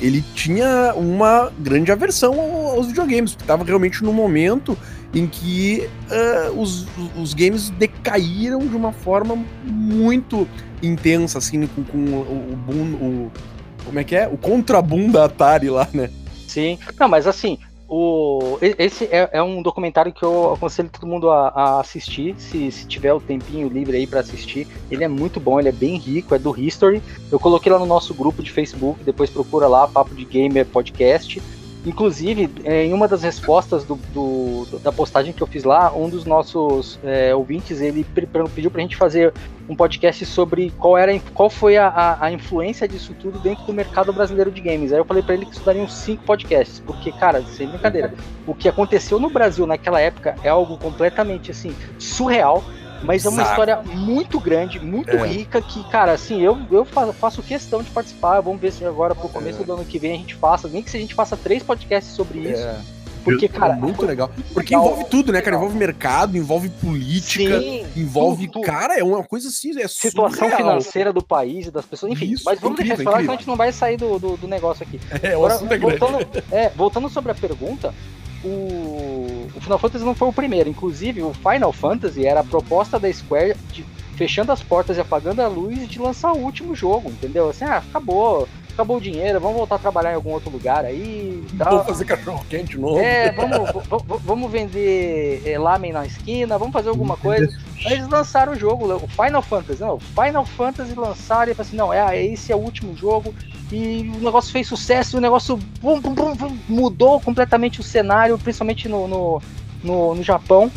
[0.00, 4.76] ele tinha uma grande aversão ao- aos videogames, porque tava realmente num momento
[5.14, 10.48] em que ah, os, os games decaíram de uma forma muito
[10.82, 13.32] intensa, assim, com, com o, o boom, o,
[13.84, 14.26] como é que é?
[14.26, 16.08] O contraboom da Atari lá, né?
[16.48, 16.78] Sim.
[16.98, 17.58] Não, mas assim,
[17.92, 22.70] o, esse é, é um documentário que eu aconselho todo mundo a, a assistir, se,
[22.70, 24.68] se tiver o tempinho livre aí pra assistir.
[24.88, 27.02] Ele é muito bom, ele é bem rico, é do History.
[27.32, 31.42] Eu coloquei lá no nosso grupo de Facebook, depois procura lá, Papo de Gamer Podcast.
[31.84, 36.08] Inclusive, é, em uma das respostas do, do- da postagem que eu fiz lá, um
[36.10, 39.32] dos nossos é, ouvintes ele pe- pediu pra gente fazer
[39.68, 43.64] um podcast sobre qual era a qual foi a, a- a influência disso tudo dentro
[43.64, 44.92] do mercado brasileiro de games.
[44.92, 48.12] Aí eu falei pra ele que isso daria uns cinco podcasts, porque cara, sem brincadeira,
[48.46, 52.62] o que aconteceu no Brasil naquela época é algo completamente assim surreal.
[53.02, 53.50] Mas é uma Exato.
[53.50, 55.26] história muito grande, muito É.
[55.26, 58.40] rica, que, cara, assim, eu, eu fa- faço questão de participar.
[58.40, 59.32] Vamos ver se agora pro É.
[59.32, 61.62] começo do ano que vem a gente faça, nem que se a gente faça três
[61.62, 62.62] podcasts sobre isso.
[62.62, 62.78] É,
[63.24, 64.30] Porque, cara, muito legal.
[64.54, 64.86] Porque legal.
[64.92, 65.56] envolve tudo, né, cara?
[65.56, 68.48] Envolve mercado, envolve política, sim, envolve.
[68.48, 68.64] tudo.
[68.64, 70.56] Cara, é uma coisa assim, é situação surreal.
[70.56, 72.12] financeira do país e das pessoas.
[72.12, 74.18] Enfim, Isso, mas vamos incrível, deixar isso falar, senão a gente não vai sair do,
[74.18, 74.98] do, do negócio aqui.
[75.22, 75.98] É, o Agora, assunto é grande.
[75.98, 77.94] voltando, é, voltando sobre a pergunta,
[78.42, 78.48] o,
[79.54, 80.68] o Final Fantasy não foi o primeiro.
[80.68, 83.84] Inclusive, o Final Fantasy era a proposta da Square de
[84.20, 87.48] fechando as portas e apagando a luz de lançar o último jogo, entendeu?
[87.48, 91.42] Assim, ah, acabou, acabou o dinheiro, vamos voltar a trabalhar em algum outro lugar aí.
[91.56, 91.76] tal.
[91.76, 92.98] Vou fazer cachorro quente novo.
[92.98, 93.70] É, vamos,
[94.22, 97.50] vamos vender é, lamen na esquina, vamos fazer alguma coisa.
[97.86, 101.68] Aí eles lançaram o jogo, o Final Fantasy, não, o Final Fantasy lançaram e falaram
[101.68, 103.34] assim, não, é, esse é o último jogo,
[103.72, 108.38] e o negócio fez sucesso, e o negócio bum, bum, bum, mudou completamente o cenário,
[108.38, 109.42] principalmente no, no,
[109.82, 110.70] no, no Japão,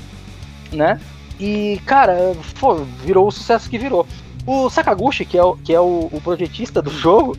[0.72, 1.00] né?
[1.40, 4.06] E, cara, pô, virou o sucesso que virou.
[4.46, 7.36] O Sakaguchi, que é o, que é o, o projetista do jogo,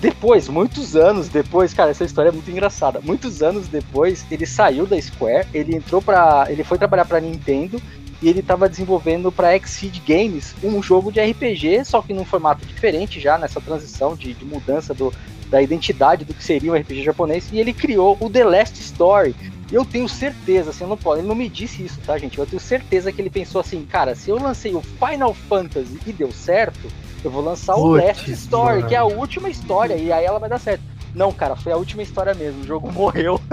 [0.00, 3.00] depois, muitos anos depois, cara, essa história é muito engraçada.
[3.02, 7.80] Muitos anos depois, ele saiu da Square, ele entrou para, ele foi trabalhar para Nintendo
[8.24, 12.64] e ele estava desenvolvendo para Exceed Games um jogo de RPG, só que num formato
[12.64, 15.12] diferente já nessa transição de, de mudança do,
[15.50, 17.50] da identidade do que seria um RPG japonês.
[17.52, 19.36] E ele criou o The Last Story.
[19.70, 21.20] Eu tenho certeza, assim, eu não posso.
[21.20, 22.38] Ele não me disse isso, tá, gente?
[22.38, 26.12] Eu tenho certeza que ele pensou assim, cara, se eu lancei o Final Fantasy e
[26.12, 26.88] deu certo,
[27.22, 28.88] eu vou lançar o Putz, Last Story, mano.
[28.88, 30.93] que é a última história, e aí ela vai dar certo.
[31.14, 32.62] Não, cara, foi a última história mesmo.
[32.62, 33.40] O jogo morreu.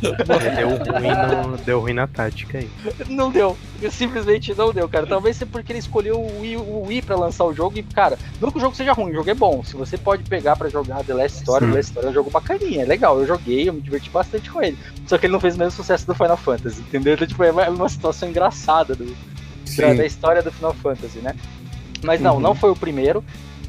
[0.00, 0.14] Deu
[0.94, 1.08] ruim,
[1.50, 2.70] no- deu ruim na tática aí.
[3.08, 3.56] Não deu.
[3.90, 5.06] Simplesmente não deu, cara.
[5.06, 7.76] Talvez seja porque ele escolheu o Wii, o Wii pra lançar o jogo.
[7.78, 9.62] E, cara, não que o jogo seja ruim, o jogo é bom.
[9.64, 11.70] Se você pode pegar pra jogar The Last Story, Sim.
[11.72, 13.18] The Last Story é um jogo bacaninha, é legal.
[13.18, 14.78] Eu joguei, eu me diverti bastante com ele.
[15.06, 17.14] Só que ele não fez o mesmo sucesso do Final Fantasy, entendeu?
[17.14, 19.04] Então, tipo, é uma- é situação engraçada do,
[19.76, 21.34] da, da história do Final Fantasy, né?
[22.04, 22.40] Mas não, Uhum.
[22.40, 23.24] não foi o primeiro.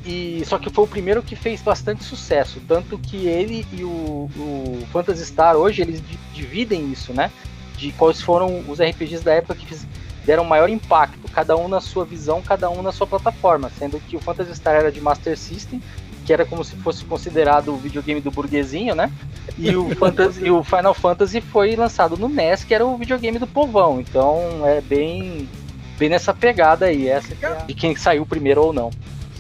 [0.06, 4.30] E só que foi o primeiro que fez bastante sucesso, tanto que ele e o,
[4.38, 7.30] o Phantasy Star hoje eles di- dividem isso, né?
[7.78, 9.86] De quais foram os RPGs da época que fiz-
[10.26, 14.16] deram maior impacto, cada um na sua visão, cada um na sua plataforma, sendo que
[14.16, 15.82] o Phantasy Star era de Master System,
[16.26, 19.12] que era como se fosse considerado o videogame do burguesinho, né?
[19.58, 23.40] E o, Fantasy, e o Final Fantasy foi lançado no NES, que era o videogame
[23.40, 24.00] do povão.
[24.00, 25.50] Então é bem
[25.98, 28.90] bem nessa pegada aí, essa é de quem saiu primeiro ou não.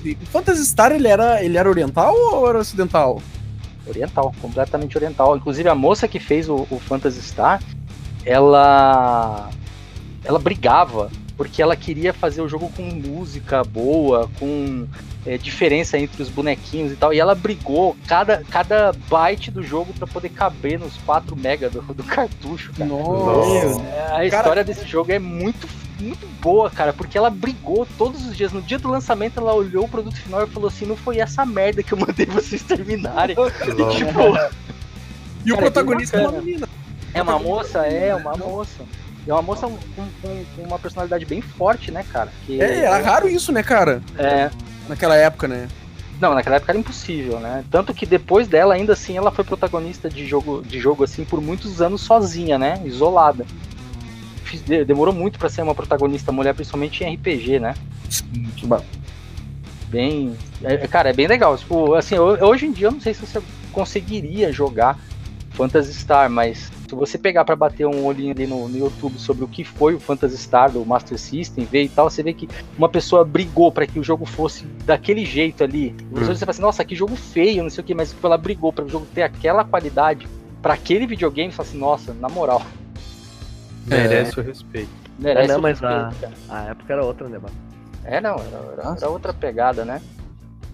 [0.03, 3.21] O Phantasy Star, ele era, ele era oriental ou era ocidental?
[3.87, 5.35] Oriental, completamente oriental.
[5.35, 7.61] Inclusive a moça que fez o, o Phantasy Star,
[8.25, 9.49] ela
[10.23, 11.09] ela brigava
[11.39, 14.85] porque ela queria fazer o jogo com música boa, com
[15.25, 17.13] é, diferença entre os bonequinhos e tal.
[17.13, 21.81] E ela brigou cada, cada byte do jogo para poder caber nos 4 mega do,
[21.81, 22.89] do cartucho, cara.
[22.89, 23.81] Nossa.
[23.83, 25.65] É, A história desse jogo é muito,
[25.99, 28.51] muito boa, cara, porque ela brigou todos os dias.
[28.51, 31.45] No dia do lançamento, ela olhou o produto final e falou assim: não foi essa
[31.45, 33.35] merda que eu mandei vocês terminarem.
[33.39, 34.19] E, tipo,
[35.45, 36.67] E o Cara, é protagonista é uma menina.
[37.13, 38.83] é uma moça, é uma moça.
[39.27, 39.77] É uma moça com,
[40.21, 42.29] com- com uma personalidade bem forte, né, cara?
[42.45, 44.01] Que, É, era raro isso, né, cara?
[44.17, 44.49] é,
[44.87, 45.67] Naquela época, né?
[46.19, 47.63] Não, naquela época era impossível, né?
[47.71, 51.39] Tanto que depois dela, ainda assim, ela foi protagonista de jogo, de jogo assim por
[51.41, 52.81] muitos anos sozinha, né?
[52.83, 53.45] Isolada.
[54.57, 57.75] Demorou muito pra ser uma protagonista mulher, principalmente em RPG, né?
[59.87, 60.35] Bem.
[60.63, 61.57] é- é, cara, é bem legal.
[61.57, 64.97] Tipo, assim, ho- hoje em dia eu não sei se você conseguiria jogar
[65.51, 69.43] Phantasy Star, mas se você pegar pra bater um olhinho ali no, no YouTube sobre
[69.43, 72.47] o que foi o Phantasy Star do Master System, ver e tal, você vê que
[72.77, 75.95] uma pessoa brigou pra que o jogo fosse daquele jeito ali.
[76.11, 76.35] Você Hum.
[76.37, 78.85] fala assim, nossa, que jogo feio, não sei o que, mas tipo, ela brigou para
[78.85, 80.27] o jogo ter aquela qualidade
[80.61, 82.61] pra aquele videogame, você fala assim, nossa, na moral,
[83.89, 84.89] Merece o respeito.
[85.17, 86.33] merece não, o mas respeito, cara.
[86.49, 87.55] A época era outra, né, mano?
[88.05, 90.01] É, não, era, era- era outra pegada, né?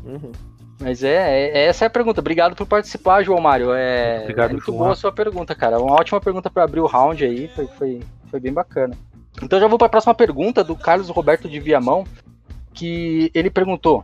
[0.05, 0.31] Uhum.
[0.79, 2.19] Mas é, é- essa é a pergunta.
[2.21, 3.73] Obrigado por participar, João Mário.
[3.73, 4.77] É, Obrigado, é muito João.
[4.79, 5.79] boa a sua pergunta, cara.
[5.79, 7.47] Uma ótima pergunta para abrir o round aí.
[7.55, 8.95] Foi, foi, foi bem bacana.
[9.41, 12.05] Então já vou para a próxima pergunta do Carlos Roberto de Viamão,
[12.73, 14.03] que ele perguntou: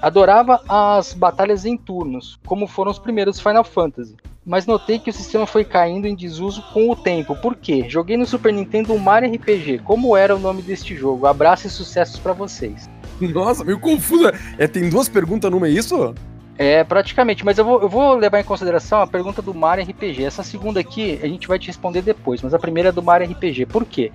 [0.00, 4.16] Adorava as batalhas em turnos, como foram os primeiros Final Fantasy.
[4.44, 7.36] Mas notei que o sistema foi caindo em desuso com o tempo.
[7.36, 7.84] Por quê?
[7.88, 9.80] Joguei no Super Nintendo um Mario RPG.
[9.80, 11.26] Como era o nome deste jogo?
[11.26, 12.88] Abraço e sucessos para vocês.
[13.20, 14.32] Nossa, meio confusa.
[14.56, 16.14] É, tem duas perguntas numa, é isso?
[16.56, 20.24] É, praticamente, mas eu vou, eu vou levar em consideração a pergunta do Mario RPG.
[20.24, 23.30] Essa segunda aqui a gente vai te responder depois, mas a primeira é do Mario
[23.30, 23.66] RPG.
[23.66, 24.12] Por quê?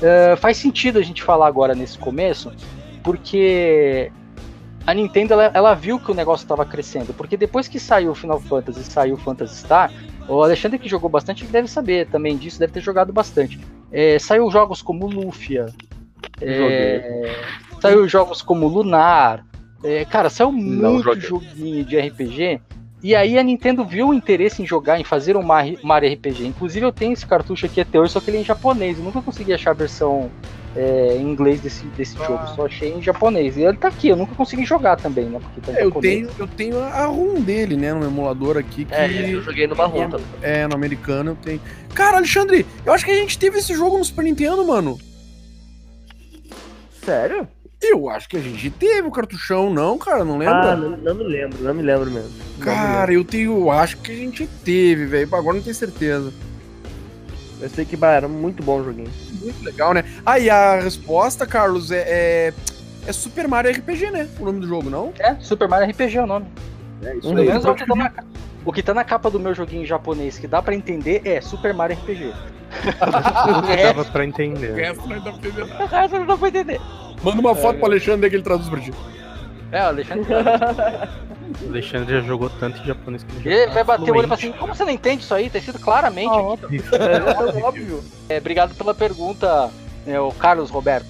[0.00, 2.52] É, faz sentido a gente falar agora nesse começo,
[3.02, 4.12] porque
[4.88, 7.12] a Nintendo ela, ela viu que o negócio estava crescendo.
[7.12, 9.92] Porque depois que saiu o Final Fantasy saiu o Phantasy Star,
[10.26, 13.60] o Alexandre que jogou bastante ele deve saber também disso, deve ter jogado bastante.
[13.92, 15.66] É, saiu jogos como Lufia,
[16.40, 17.34] é,
[17.82, 19.44] saiu jogos como Lunar.
[19.84, 21.20] É, cara, saiu muito joguei.
[21.20, 22.58] joguinho de RPG.
[23.02, 26.46] E aí a Nintendo viu o interesse em jogar, em fazer um Mario RPG.
[26.46, 28.96] Inclusive eu tenho esse cartucho aqui até hoje, só que ele é em japonês.
[28.96, 30.30] Eu nunca consegui achar a versão
[30.78, 33.56] é, em inglês desse, desse jogo, só achei em japonês.
[33.56, 35.40] E ele tá aqui, eu nunca consegui jogar também, né?
[35.42, 38.84] Porque tá em É, eu tenho, eu tenho a ROM dele, né, no emulador aqui,
[38.84, 40.20] que É, eu joguei numa ronda.
[40.40, 41.60] é no americano eu tenho.
[41.94, 44.96] Cara, Alexandre, eu acho que a gente teve esse jogo no Super Nintendo, mano.
[47.04, 47.48] Sério?
[47.80, 50.76] Eu acho que a gente teve o cartuchão, não, cara, não Ah, lembra?
[50.76, 52.28] não, não me lembro, não me lembro mesmo.
[52.30, 55.28] Não me cara, eu tenho, eu acho que a gente teve, velho.
[55.34, 56.32] Agora não tenho certeza.
[57.60, 59.10] Eu sei que bah, era muito bom o joguinho.
[59.40, 60.04] Muito legal, né?
[60.24, 62.54] Ah, e a resposta, Carlos, é, é,
[63.06, 64.28] é Super Mario RPG, né?
[64.38, 65.12] O nome do jogo, não?
[65.18, 66.46] É, Super Mario RPG é o nome.
[67.02, 68.12] É isso Pelo menos é o que, tá na,
[68.64, 71.40] o que tá na capa do meu joguinho em japonês, que dá pra entender, é
[71.40, 72.32] Super Mario RPG.
[73.00, 74.72] Dava pra entender.
[74.72, 76.80] O resto não dá pra entender.
[77.22, 78.92] Manda uma foto pro Alexandre que ele traduz pra ti.
[79.72, 80.26] É, o Alexandre.
[81.62, 84.26] O Alexandre já jogou tanto em japonês que ele Ele tá vai bater o olho
[84.26, 84.48] e falar fluente.
[84.48, 85.48] assim: como você não entende isso aí?
[85.48, 86.82] Tá escrito claramente aqui.
[86.94, 88.04] É óbvio.
[88.28, 89.70] É, obrigado pela pergunta,
[90.06, 91.06] é, o Carlos Roberto.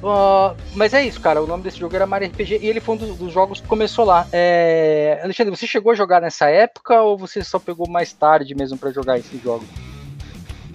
[0.00, 1.42] Uh, mas é isso, cara.
[1.42, 3.66] O nome desse jogo era Mario RPG e ele foi um dos, dos jogos que
[3.66, 4.28] começou lá.
[4.32, 5.18] É...
[5.24, 8.92] Alexandre, você chegou a jogar nessa época ou você só pegou mais tarde mesmo para
[8.92, 9.64] jogar esse jogo?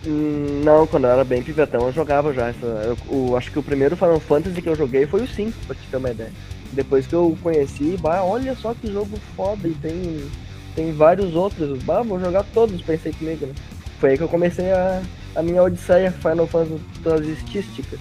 [0.06, 2.54] Não, quando eu era bem pivetão eu jogava já.
[2.62, 5.76] Eu, o, acho que o primeiro Final Fantasy que eu joguei foi o 5, pra
[5.76, 6.32] te ter uma ideia.
[6.74, 10.30] Depois que eu conheci, bah, olha só que jogo foda e tem,
[10.76, 11.82] tem vários outros.
[11.84, 13.54] Bah, vou jogar todos, pensei comigo, né?
[14.00, 15.02] Foi aí que eu comecei a,
[15.36, 17.98] a minha odisseia Final Fantasy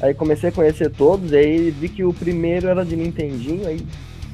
[0.00, 3.84] Aí comecei a conhecer todos, aí vi que o primeiro era de Nintendinho, aí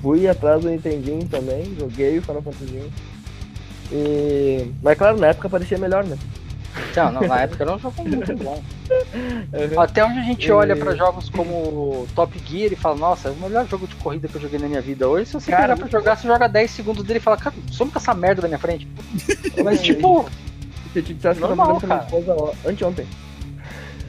[0.03, 2.83] fui atrás do Nintendinho também, joguei o Final Fantasy.
[3.92, 4.71] E...
[4.83, 6.16] Mas claro, na época parecia melhor, né?
[6.97, 8.62] Não, não, na época era um jogo muito bom.
[8.91, 9.81] Uhum.
[9.81, 13.37] Até onde a gente olha para jogos como Top Gear e fala, nossa, é o
[13.37, 15.09] melhor jogo de corrida que eu joguei na minha vida.
[15.09, 17.91] Hoje, se você cara, pra jogar, você joga 10 segundos dele e fala, cara, some
[17.91, 18.88] com essa merda da minha frente.
[19.62, 20.29] Mas tipo.
[20.95, 22.07] Eu normal, que cara.
[22.07, 23.07] minha esposa anteontem.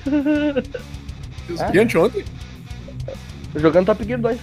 [1.50, 1.76] É?
[1.76, 2.24] E anteontem?
[3.56, 4.40] Jogando Top Gear 2.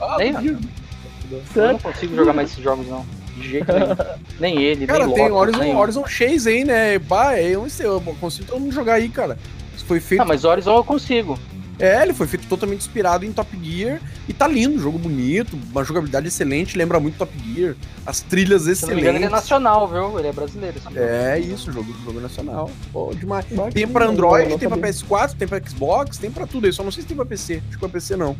[0.00, 0.32] Ah, Nem.
[0.34, 3.04] Eu não consigo jogar mais esses jogos, não.
[3.36, 3.96] De jeito nenhum.
[4.40, 6.98] nem ele, cara, nem tem Lotus, Horizon, Horizon Chase aí, né?
[6.98, 9.38] Bah, é, eu, eu consigo todo mundo jogar aí, cara.
[9.74, 10.20] Isso foi feito.
[10.20, 11.38] Ah, mas Horizon eu consigo.
[11.78, 15.82] É, ele foi feito totalmente inspirado em Top Gear e tá lindo, jogo bonito, uma
[15.82, 17.74] jogabilidade excelente, lembra muito Top Gear,
[18.06, 18.78] as trilhas excelentes.
[18.78, 20.18] Se não me engano, ele é nacional, viu?
[20.18, 20.76] Ele é brasileiro.
[20.94, 22.70] É isso, jogo, jogo nacional.
[22.92, 23.46] Pô, demais.
[23.74, 26.92] Tem pra Android, tem pra PS4, tem pra Xbox, tem pra tudo aí, só não
[26.92, 27.54] sei se tem pra PC.
[27.54, 28.36] Acho que pra PC não.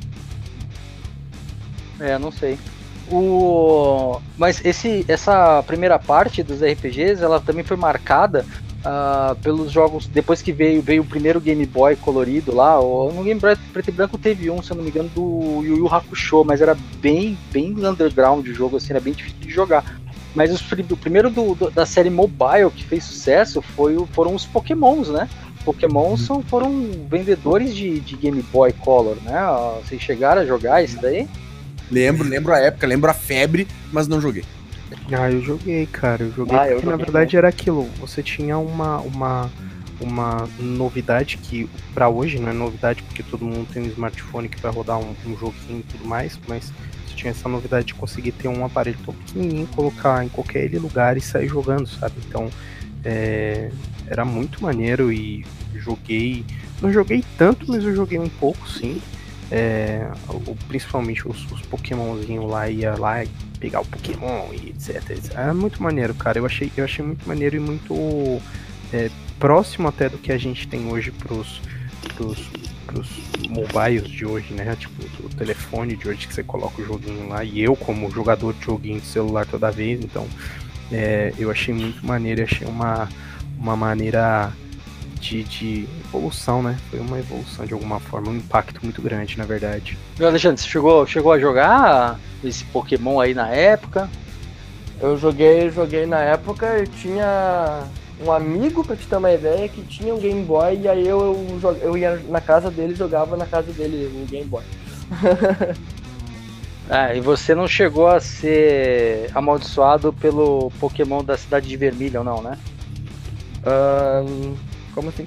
[1.98, 2.58] É, não sei.
[3.10, 4.20] O...
[4.36, 8.44] Mas esse, essa primeira parte dos RPGs, ela também foi marcada
[8.82, 10.06] uh, pelos jogos.
[10.06, 13.88] Depois que veio, veio o primeiro Game Boy colorido lá, ou, no Game Boy preto
[13.88, 16.76] e branco teve um, se eu não me engano, do Yu Yu Hakusho, mas era
[17.00, 20.00] bem, bem underground o jogo, assim, era bem difícil de jogar.
[20.34, 24.46] Mas os, o primeiro do, do, da série mobile que fez sucesso foi, foram os
[24.46, 25.28] Pokémons, né?
[25.64, 26.16] Pokémon uhum.
[26.16, 29.40] são, foram vendedores de, de Game Boy Color, né?
[29.84, 31.28] Vocês chegaram a jogar isso daí?
[31.90, 34.44] Lembro, lembro a época, lembro a febre, mas não joguei.
[35.10, 36.22] Ah, eu joguei, cara.
[36.22, 37.84] Eu joguei ah, porque eu joguei na verdade era aquilo.
[38.00, 39.50] Você tinha uma, uma,
[40.00, 44.60] uma novidade que para hoje não é novidade porque todo mundo tem um smartphone que
[44.60, 46.72] vai rodar um, um joguinho e tudo mais, mas
[47.06, 51.16] você tinha essa novidade de conseguir ter um aparelho tão pequenininho, colocar em qualquer lugar
[51.16, 52.14] e sair jogando, sabe?
[52.26, 52.50] Então
[53.04, 53.70] é,
[54.06, 56.44] era muito maneiro e joguei.
[56.80, 59.00] Não joguei tanto, mas eu joguei um pouco sim.
[59.54, 60.10] É,
[60.66, 63.22] principalmente os, os Pokémonzinhos lá, ia lá
[63.60, 65.36] pegar o Pokémon e etc, etc.
[65.36, 66.38] É muito maneiro, cara.
[66.38, 68.40] Eu achei, eu achei muito maneiro e muito
[68.94, 71.60] é, próximo até do que a gente tem hoje pros,
[72.16, 72.48] pros,
[72.86, 73.10] pros
[73.50, 74.74] mobiles de hoje, né?
[74.74, 77.44] Tipo, o telefone de hoje que você coloca o joguinho lá.
[77.44, 80.26] E eu, como jogador de joguinho de celular toda vez, então
[80.90, 83.06] é, eu achei muito maneiro achei uma,
[83.58, 84.50] uma maneira
[85.22, 86.76] de, de, evolução, né?
[86.90, 89.96] Foi uma evolução de alguma forma, um impacto muito grande, na verdade.
[90.18, 94.10] Meu Alexandre, você chegou, chegou a jogar esse Pokémon aí na época?
[95.00, 97.84] Eu joguei, joguei na época, eu tinha
[98.20, 101.46] um amigo, pra te ter uma ideia, que tinha um Game Boy e aí eu,
[101.62, 104.62] eu, eu ia na casa dele e jogava na casa dele um Game Boy.
[106.90, 112.42] Ah, e você não chegou a ser amaldiçoado pelo Pokémon da cidade de Vermilion, não,
[112.42, 112.58] né?
[113.64, 114.54] Um,
[114.94, 115.26] como assim?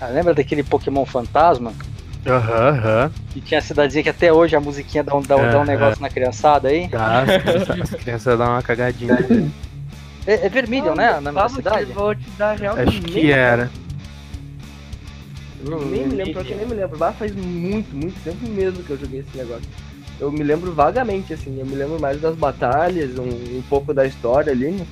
[0.00, 1.72] Ah, lembra daquele Pokémon fantasma?
[2.26, 3.04] Aham, uhum, aham.
[3.04, 3.10] Uhum.
[3.36, 6.02] E tinha a cidadezinha que até hoje a musiquinha dá um, dá, dá um negócio
[6.02, 6.88] na criançada aí?
[6.88, 9.16] Dá, as crianças dão uma cagadinha.
[10.26, 11.18] É, é Vermilion, né?
[11.20, 11.92] Na minha cidade?
[11.92, 13.70] Vou te dar Acho que era.
[15.62, 16.98] Eu nem me lembro, eu nem me lembro.
[16.98, 19.68] Lá faz muito, muito tempo mesmo que eu joguei esse negócio.
[20.18, 23.24] Eu me lembro vagamente, assim, eu me lembro mais das batalhas, um,
[23.58, 24.86] um pouco da história ali, né?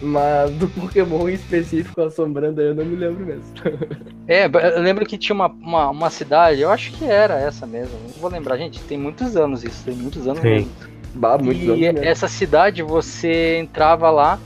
[0.00, 3.52] Mas do Pokémon em específico assombrando aí eu não me lembro mesmo.
[4.28, 7.98] é, eu lembro que tinha uma, uma, uma, cidade, eu acho que era essa mesmo.
[7.98, 10.48] Não vou lembrar, gente, tem muitos anos isso, tem muitos anos Sim.
[10.48, 10.72] mesmo.
[11.14, 14.38] Bah, muitos e anos essa cidade você entrava lá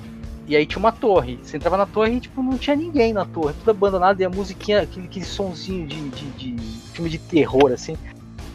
[0.47, 1.39] e aí tinha uma torre.
[1.43, 4.31] Você entrava na torre e tipo, não tinha ninguém na torre, tudo abandonado e a
[4.31, 6.57] musiquinha, aquele, aquele sonzinho de, de, de
[6.93, 7.97] filme de terror, assim.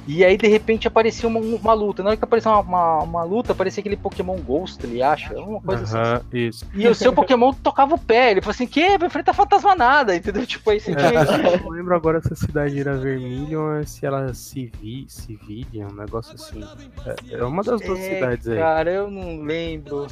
[0.07, 2.01] E aí, de repente, aparecia uma, uma luta.
[2.01, 5.37] Na hora que apareceu uma, uma, uma, luta, aparecia aquele Pokémon Ghost, ele acha.
[5.37, 6.25] Uma coisa assim.
[6.31, 6.65] Isso.
[6.73, 8.31] E o seu Pokémon tocava o pé.
[8.31, 8.97] Ele falou assim: que?
[8.97, 10.45] Vai enfrentar fantasma nada, entendeu?
[10.47, 11.07] Tipo, aí você tinha.
[11.09, 14.71] É, não lembro agora se a cidade era Vermilion ou se ela se
[15.07, 16.63] Civilia, um negócio assim.
[17.05, 18.57] É, é uma das duas é, cidades aí.
[18.57, 20.07] Cara, eu não lembro.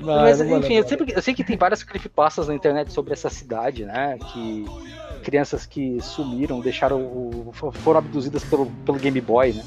[0.00, 3.84] Mas, enfim, eu, sempre, eu sei que tem várias creepypastas na internet sobre essa cidade,
[3.84, 4.18] né?
[4.32, 4.64] Que
[5.22, 9.64] crianças que sumiram, deixaram o, foram abduzidas pelo, pelo Game Boy, né?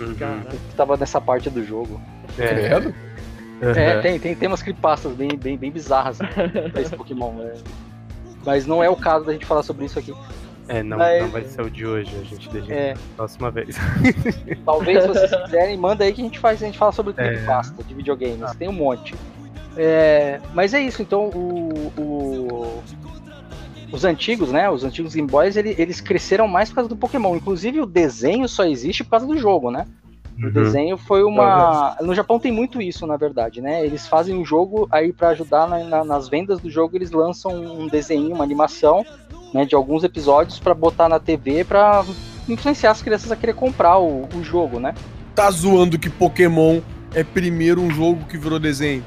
[0.00, 0.14] Uhum.
[0.14, 2.00] Que tava nessa parte do jogo.
[2.38, 2.76] É.
[2.76, 3.70] Uhum.
[3.74, 6.28] É, tem, tem, tem umas creepypastas bem, bem, bem bizarras né,
[6.72, 7.32] pra esse Pokémon.
[7.32, 7.54] Né?
[8.44, 10.12] Mas não é o caso da gente falar sobre isso aqui.
[10.68, 13.50] É, não, Mas- não vai ser o de hoje, a gente deixa É, pra próxima
[13.52, 13.76] vez.
[14.66, 17.36] talvez se vocês quiserem, manda aí que a gente faz, a gente fala sobre É.
[17.86, 19.14] de videogames, tem um monte.
[19.76, 22.82] É, mas é isso, então o, o-
[23.92, 27.36] os antigos, né, os antigos Game Boys, ele- eles cresceram mais por causa do Pokémon.
[27.36, 29.86] Inclusive o desenho só existe por causa do jogo, né?
[30.38, 30.52] O Uhum.
[30.52, 31.96] desenho foi uma.
[32.02, 33.84] No Japão tem muito isso, na verdade, né?
[33.86, 37.52] Eles fazem um jogo, aí pra ajudar na- na- nas vendas do jogo, eles lançam
[37.54, 39.02] um desenho, uma animação,
[39.54, 42.04] né, de alguns episódios pra botar na TV pra
[42.46, 44.94] influenciar as crianças a querer comprar o, o jogo, né?
[45.34, 46.80] Tá zoando que Pokémon
[47.14, 49.02] é primeiro um jogo que virou desenho.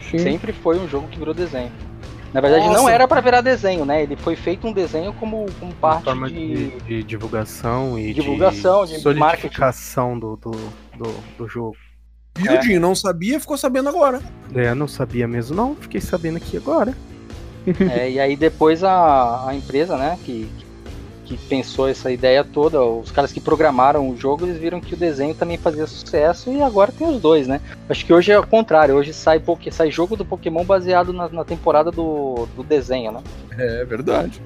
[0.00, 1.70] Sempre foi um jogo que virou desenho.
[2.32, 2.92] Na verdade, não Nossa.
[2.92, 4.02] era pra virar desenho, né?
[4.02, 6.70] Ele foi feito um desenho como, como parte forma de.
[6.70, 10.50] de, de divulgação e Divulgação, de de solidificação do, do,
[10.96, 11.76] do, do jogo.
[12.38, 12.58] Viu, É.
[12.58, 12.80] Dinho?
[12.80, 14.20] Não sabia, ficou sabendo agora.
[14.54, 15.74] É, eu não sabia mesmo, não.
[15.74, 16.94] Fiquei sabendo aqui agora.
[17.92, 20.64] É, e aí depois a, a empresa, né, que, que
[21.36, 25.34] pensou essa ideia toda, os caras que programaram o jogo, eles viram que o desenho
[25.34, 27.60] também fazia sucesso e agora tem os dois, né?
[27.88, 31.44] Acho que hoje é o contrário, hoje sai, sai jogo do Pokémon baseado na, na
[31.44, 33.22] temporada do, do desenho, né?
[33.58, 34.42] É verdade.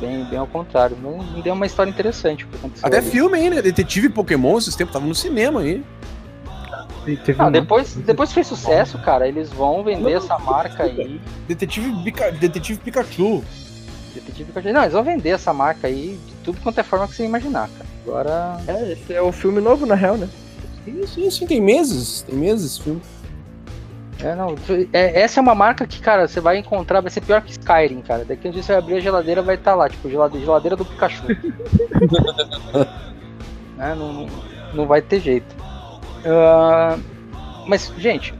[0.00, 0.96] Bem, bem ao contrário.
[1.34, 2.86] Me deu uma história interessante o que aconteceu.
[2.86, 3.10] Até ali.
[3.10, 3.62] filme aí, né?
[3.62, 5.82] Detetive Pokémon, esses tempos tava no cinema aí.
[7.38, 11.20] Ah, depois, depois que fez sucesso, cara, eles vão vender essa marca aí.
[11.46, 11.92] Detetive.
[12.38, 13.44] Detetive Pikachu.
[14.26, 14.72] Detetive Pikachu.
[14.72, 17.68] Não, eles vão vender essa marca aí de tudo quanto é forma que você imaginar,
[17.68, 17.88] cara.
[18.04, 18.60] Agora.
[18.66, 20.28] É, esse é o filme novo, na real, né?
[20.84, 22.22] Sim, sim, sim, tem meses.
[22.22, 23.00] Tem meses esse filme.
[24.20, 24.54] É, não,
[24.92, 28.00] é, essa é uma marca que, cara, você vai encontrar, vai ser pior que Skyrim,
[28.00, 28.24] cara.
[28.24, 30.76] Daqui a um dia você vai abrir a geladeira vai estar lá, tipo, geladeira, geladeira
[30.76, 31.24] do Pikachu.
[33.76, 34.26] Né, não, não,
[34.72, 35.54] não vai ter jeito.
[36.24, 36.98] Ah,
[37.66, 38.32] mas, gente,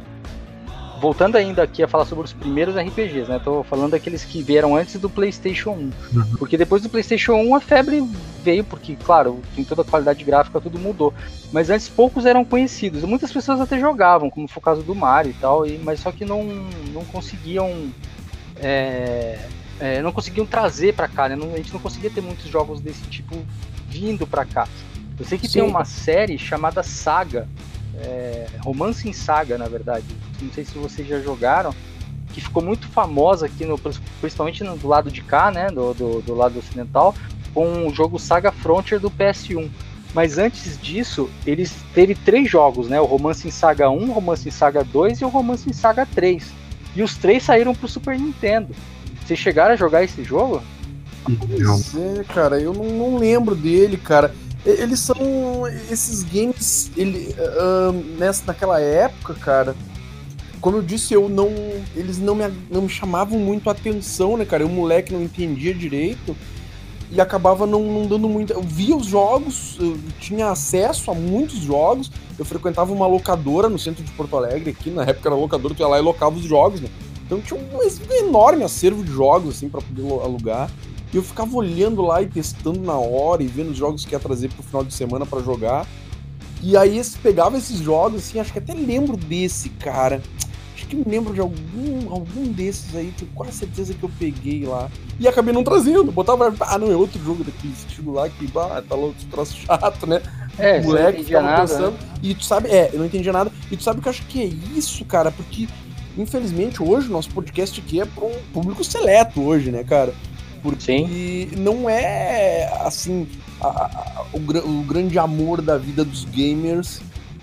[1.01, 3.41] voltando ainda aqui a falar sobre os primeiros RPGs, né?
[3.43, 5.91] Tô falando daqueles que vieram antes do PlayStation 1.
[6.39, 8.03] Porque depois do PlayStation 1 a febre
[8.43, 11.13] veio, porque, claro, tem toda a qualidade gráfica, tudo mudou.
[11.53, 13.03] Mas antes poucos eram conhecidos.
[13.05, 16.11] Muitas pessoas até jogavam, como foi o caso do Mario e tal, e, mas só
[16.13, 16.45] que não,
[16.93, 17.91] não conseguiam.
[18.61, 19.39] é,
[19.79, 21.37] é, não conseguiam trazer pra cá, né?
[21.37, 23.37] Não- a gente não conseguia ter muitos jogos desse tipo
[23.89, 24.67] vindo pra cá.
[25.19, 25.69] Eu sei que tem Sim.
[25.69, 27.49] uma série chamada Saga,
[28.01, 30.05] é, Romance em Saga, na verdade.
[30.41, 31.75] Não sei se vocês já jogaram,
[32.33, 33.79] que ficou muito famosa aqui, no,
[34.21, 35.69] principalmente no- do lado de cá, né?
[35.71, 37.15] Do, do, do lado ocidental,
[37.55, 39.69] com o jogo Saga Frontier do PS1.
[40.15, 43.01] Mas antes disso, eles teve três jogos, né?
[43.01, 46.07] O Romance em Saga 1, o Romance em Saga 2 e o Romance em Saga
[46.07, 46.45] 3.
[46.95, 48.75] E os três saíram pro Super Nintendo.
[49.27, 50.63] Vocês chegaram a jogar esse jogo?
[51.29, 51.37] Não.
[51.83, 54.35] Pois é, cara, eu não, não lembro dele, cara.
[54.67, 55.17] Eles são.
[55.91, 56.91] Esses games.
[56.97, 59.77] Ele, ah, nessa, naquela época, cara.
[60.61, 61.49] Como eu disse, eu não.
[61.95, 64.65] Eles não me, não me chamavam muito a atenção, né, cara?
[64.65, 66.37] Eu, moleque, não entendia direito.
[67.11, 68.53] E acabava não, não dando muito.
[68.53, 72.11] Eu via os jogos, eu tinha acesso a muitos jogos.
[72.37, 75.81] Eu frequentava uma locadora no centro de Porto Alegre, aqui, na época era locadora, tu
[75.81, 76.89] ia lá e locava os jogos, né?
[77.25, 80.69] Então tinha um, um enorme acervo de jogos, assim, pra poder alugar.
[81.17, 84.21] E eu ficava olhando lá e testando na hora e vendo os jogos que ia
[84.21, 85.87] trazer pro final de semana pra jogar.
[86.63, 90.21] E aí esse, pegava esses jogos, assim, acho que até lembro desse, cara.
[90.75, 94.67] Acho que me lembro de algum, algum desses aí, tenho quase certeza que eu peguei
[94.67, 94.91] lá.
[95.19, 98.83] E acabei não trazendo, botava, ah não, é outro jogo daquele estilo lá que, bah,
[98.87, 100.21] tá louco, troço chato, né?
[100.59, 101.63] É, moleque entendia ficava nada.
[101.63, 101.93] pensando.
[101.93, 101.99] né?
[102.23, 103.51] E tu sabe, é, eu não entendia nada.
[103.73, 104.45] E tu sabe que eu acho que é
[104.77, 105.67] isso, cara, porque
[106.19, 110.13] infelizmente hoje o nosso podcast aqui é para um público seleto hoje, né, cara?
[110.71, 113.27] Porque não é assim
[113.61, 117.01] a- a- o, o grande amor da vida dos gamers.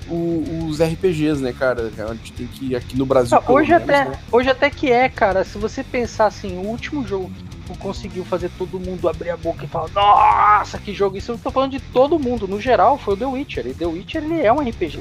[0.10, 1.90] o- os RPGs, né, cara?
[1.98, 3.40] A gente tem que aqui no Brasil.
[3.42, 4.20] Pelo hoje, menos, até, né?
[4.32, 5.46] hoje até que é, cara.
[5.46, 7.32] Se você pensar assim, o último jogo
[7.66, 11.16] que conseguiu fazer todo mundo abrir a boca e falar, nossa, que jogo!
[11.16, 13.66] Isso eu tô falando de todo mundo, no geral, foi o The Witcher.
[13.68, 15.00] E The Witcher ele é um RPG.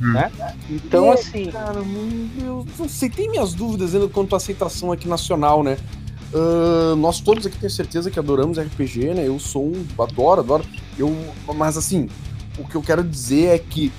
[0.00, 0.30] Né?
[0.70, 1.80] Então, É, assim, Cara,
[2.40, 5.76] eu não sei, tem minhas dúvidas ainda quanto à aceitação aqui nacional, né?
[6.34, 9.26] Ah, nós todos aqui temos certeza que adoramos RPG, né?
[9.26, 9.84] Eu sou um.
[9.98, 10.64] Adoro, adoro.
[10.98, 11.14] Eu,
[11.54, 12.08] mas assim,
[12.58, 13.92] o que eu quero dizer é que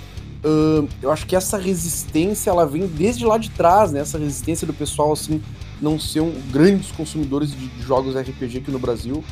[0.43, 3.99] ah, eu acho que essa resistência ela vem desde lá de trás, né?
[3.99, 5.41] Essa resistência do pessoal, assim,
[5.81, 9.23] não ser um, grandes consumidores de, de jogos RPG aqui no Brasil.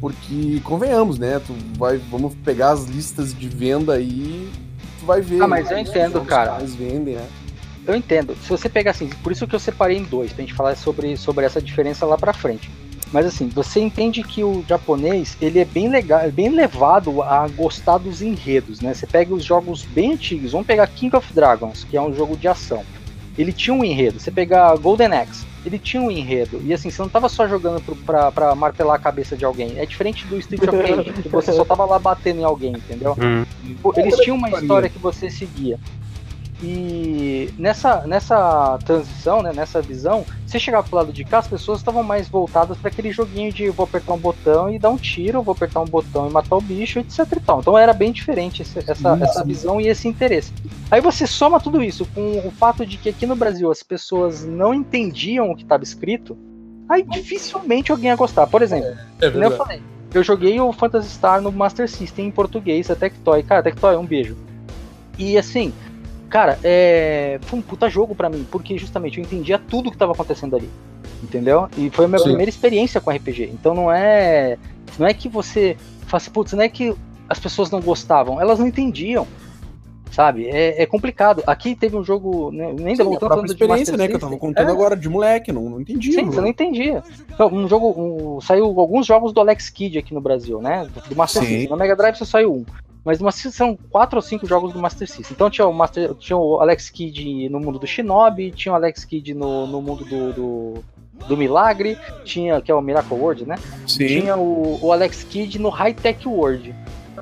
[0.00, 1.40] Porque, convenhamos, né?
[1.44, 4.48] Tu vai, vamos pegar as listas de venda aí,
[5.00, 5.42] tu vai ver.
[5.42, 6.56] Ah, mas eu entendo, cara.
[6.58, 7.26] vendem, né?
[7.92, 8.36] Eu entendo.
[8.42, 11.16] Se você pegar assim, por isso que eu separei em dois, pra gente falar sobre,
[11.16, 12.70] sobre essa diferença lá pra frente.
[13.12, 17.48] Mas assim, você entende que o japonês, ele é bem legal, é bem levado a
[17.48, 18.92] gostar dos enredos, né?
[18.92, 22.36] Você pega os jogos bem antigos, vamos pegar King of Dragons, que é um jogo
[22.36, 22.84] de ação.
[23.38, 24.18] ele tinha um enredo.
[24.18, 26.60] Você pegar Golden Axe, ele tinha um enredo.
[26.64, 29.78] E assim, você não tava só jogando pro, pra, pra martelar a cabeça de alguém.
[29.78, 33.16] É diferente do Street of Rage, que você só tava lá batendo em alguém, entendeu?
[33.18, 33.44] Hum.
[33.96, 35.78] Eles tinham uma história que você seguia.
[36.60, 41.78] E nessa, nessa transição, né, nessa visão, você chegava pro lado de cá, as pessoas
[41.78, 45.42] estavam mais voltadas para aquele joguinho de vou apertar um botão e dar um tiro,
[45.42, 47.60] vou apertar um botão e matar o bicho, etc e.
[47.60, 50.52] Então era bem diferente esse- essa, essa visão e esse interesse.
[50.90, 54.44] Aí você soma tudo isso com o fato de que aqui no Brasil as pessoas
[54.44, 56.36] não entendiam o que estava escrito,
[56.88, 58.46] aí dificilmente alguém ia gostar.
[58.48, 58.88] Por exemplo,
[59.20, 59.82] É como eu falei,
[60.12, 63.42] eu joguei o Phantasy Star no Master System em português, a Tectoy.
[63.44, 64.36] Cara, Tectoy, um beijo.
[65.18, 65.72] E assim,
[66.28, 67.38] cara, é...
[67.42, 70.68] foi um puta jogo pra mim, porque justamente eu entendia tudo que tava acontecendo ali.
[71.22, 71.68] Entendeu?
[71.76, 72.26] E foi a minha Sim.
[72.26, 73.50] primeira experiência com RPG.
[73.52, 74.56] Então não é.
[74.98, 75.76] Não é que você
[76.06, 76.94] fala assim, putz, não é que
[77.28, 79.26] as pessoas não gostavam, elas não entendiam.
[80.10, 80.48] Sabe?
[80.48, 81.42] É, é complicado.
[81.46, 82.50] Aqui teve um jogo.
[82.50, 84.08] né, Nem Sim, a de experiência, Master né?
[84.08, 84.72] Que eu tava contando É.
[84.72, 86.12] agora de moleque, não, não entendi.
[86.12, 87.02] Sim, você não entendia.
[87.32, 87.94] Então, um jogo.
[87.96, 90.88] um- saiu alguns jogos do Alex Kidd aqui no Brasil, né?
[91.08, 91.42] Do, Master.
[91.42, 91.68] System.
[91.68, 92.64] Na Mega Drive só saiu um.
[93.08, 95.32] Mas no Master System são quatro ou cinco jogos do Master System.
[95.32, 99.02] Então tinha o, Master, tinha o Alex Kidd no mundo do Shinobi, tinha o Alex
[99.02, 100.84] Kidd no, no mundo do, do,
[101.26, 103.56] do Milagre, tinha, que é o Miracle World, né?
[103.86, 104.08] Sim.
[104.08, 106.74] Tinha o, o Alex Kidd no High Tech World.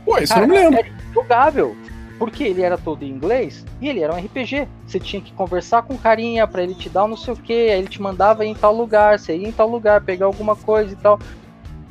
[0.04, 0.80] Pô, isso eu Cara, não me lembro.
[0.80, 1.76] é jogável.
[2.18, 4.66] Porque ele era todo em inglês e ele era um RPG.
[4.88, 7.36] Você tinha que conversar com o carinha pra ele te dar um não sei o
[7.36, 10.26] que, aí ele te mandava ir em tal lugar, você ia em tal lugar, pegar
[10.26, 11.20] alguma coisa e tal.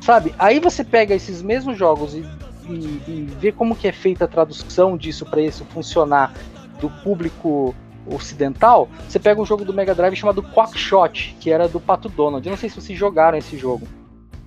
[0.02, 0.34] Sabe?
[0.38, 2.22] Aí você pega esses mesmos jogos e,
[2.68, 6.32] e, e vê como que é feita a tradução disso pra isso funcionar
[6.80, 7.74] do público
[8.06, 8.88] ocidental.
[9.08, 12.46] Você pega um jogo do Mega Drive chamado Quackshot, que era do Pato Donald.
[12.46, 13.86] Eu não sei se vocês jogaram esse jogo.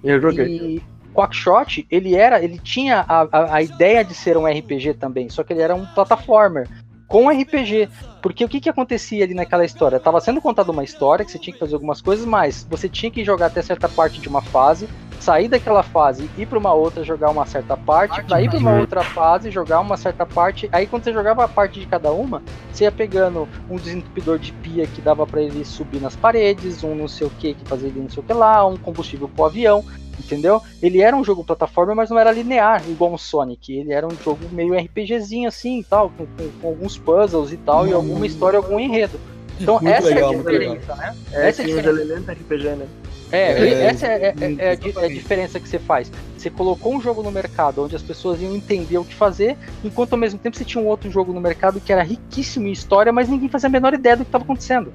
[0.04, 0.46] Eu joguei.
[0.46, 5.30] E Quackshot, ele era, ele tinha a, a, a ideia de ser um RPG também,
[5.30, 6.70] só que ele era um platformer
[7.08, 7.90] com RPG.
[8.22, 10.00] Porque o que, que acontecia ali naquela história?
[10.00, 13.12] Tava sendo contada uma história que você tinha que fazer algumas coisas, mas você tinha
[13.12, 14.88] que jogar até certa parte de uma fase,
[15.20, 18.74] sair daquela fase, ir para uma outra, jogar uma certa parte, pra ir para uma
[18.76, 20.70] outra fase, jogar uma certa parte.
[20.72, 22.42] Aí quando você jogava a parte de cada uma,
[22.72, 26.96] você ia pegando um desentupidor de pia que dava para ele subir nas paredes, um
[26.96, 29.46] não sei o que que fazia ele não sei o que lá, um combustível pro
[29.46, 29.84] avião
[30.20, 30.62] entendeu?
[30.82, 33.74] Ele era um jogo plataforma, mas não era linear, igual um Sonic.
[33.74, 37.58] Ele era um jogo meio RPGzinho assim e tal, com, com- com alguns puzzles e
[37.58, 39.18] tal, e alguma história, algum enredo.
[39.60, 41.16] Então Muito essa legal, é a diferença, né?
[41.32, 42.02] É, essa é a os diferença.
[42.02, 42.88] elementos RPG, né?
[43.32, 45.14] É, É, essa é, é- é- é a, di- é a exatamente.
[45.14, 46.12] diferença que você faz.
[46.38, 50.14] Você colocou um jogo no mercado onde as pessoas iam entender o que fazer, enquanto
[50.14, 53.12] ao mesmo tempo você tinha um outro jogo no mercado que era riquíssimo em história,
[53.12, 54.92] mas ninguém fazia a menor ideia do que estava acontecendo.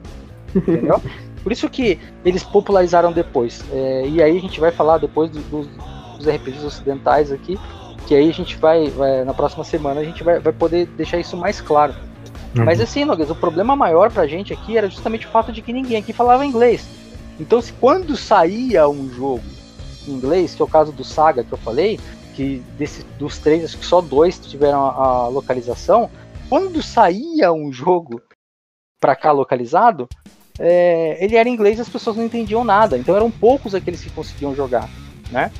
[0.55, 1.01] Entendeu?
[1.45, 3.63] Por isso que eles popularizaram depois.
[3.73, 5.69] É, e aí a gente vai falar depois do- dos,
[6.19, 7.59] dos RPGs ocidentais aqui,
[8.07, 11.19] que aí a gente vai, vai- na próxima semana, a gente vai, vai poder deixar
[11.19, 11.95] isso mais claro.
[12.55, 15.73] Mas assim, Noguês, o problema maior pra gente aqui era justamente o fato de que
[15.73, 16.87] ninguém aqui falava inglês.
[17.39, 19.43] Então, se quando saía um jogo
[20.07, 21.99] em inglês, que é o caso do Saga que eu falei,
[22.35, 26.11] que desse, dos três, acho que só dois tiveram a, a localização,
[26.49, 28.21] quando saía um jogo
[29.01, 30.09] pra cá localizado,
[30.59, 32.97] é, ele era em inglês e as pessoas não entendiam nada.
[32.97, 34.89] Então eram poucos aqueles que conseguiam jogar,
[35.31, 35.51] né?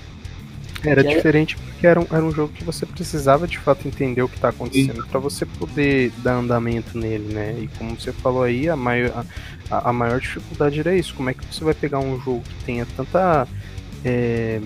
[0.85, 4.23] Era é- diferente porque era um, era um jogo que você precisava de fato entender
[4.23, 7.57] o que tá acontecendo pra você poder dar andamento nele, né?
[7.59, 9.25] E como você falou aí, a maior,
[9.71, 11.15] a, a maior dificuldade era isso.
[11.15, 13.47] Como é que você vai pegar um jogo que tenha tanta.
[14.05, 14.61] É,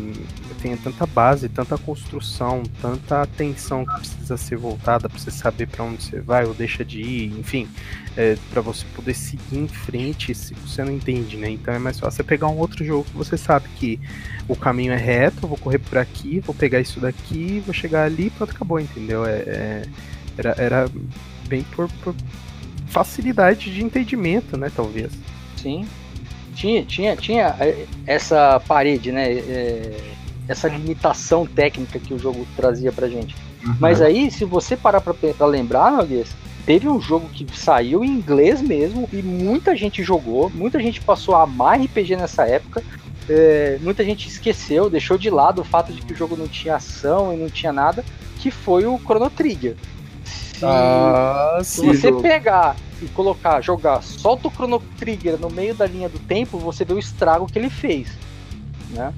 [0.60, 5.84] tenha tanta base, tanta construção, tanta atenção que precisa ser voltada pra você saber pra
[5.84, 7.68] onde você vai ou deixa de ir, enfim,
[8.16, 11.48] é, para você poder seguir em frente se você não entende, né?
[11.50, 14.00] Então é mais fácil você pegar um outro jogo que você sabe que
[14.48, 18.26] o caminho é reto, vou correr por aqui, vou pegar isso daqui, vou chegar ali
[18.26, 19.24] e pronto, acabou, entendeu?
[19.24, 19.82] É, é-
[20.36, 20.90] era, era
[21.48, 22.14] bem por, por
[22.88, 25.12] facilidade de entendimento, né, talvez.
[25.56, 25.86] Sim.
[26.58, 29.32] Tinha, tinha, tinha é, essa parede, né?
[29.32, 29.96] é,
[30.48, 33.36] essa limitação técnica que o jogo trazia pra gente.
[33.78, 36.28] Mas aí, se você parar pra, pra lembrar, Noguês,
[36.66, 41.34] teve um jogo que saiu em inglês mesmo e muita gente jogou, muita gente passou
[41.36, 42.82] a amar RPG nessa época.
[43.28, 46.76] é, muita gente esqueceu, deixou de lado o fato de que o jogo não tinha
[46.76, 48.02] ação e não tinha nada,
[48.40, 49.76] que foi o Chrono Trigger.
[50.24, 55.86] Se, Ah, se você pegar e colocar, jogar, solta o Chrono Trigger no meio da
[55.86, 58.08] linha do tempo, você vê o estrago que ele fez,
[58.90, 59.12] né?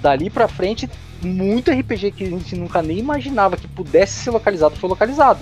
[0.00, 0.88] Dali pra frente,
[1.22, 5.40] muito RPG que a gente nunca nem imaginava que pudesse ser localizado foi localizado.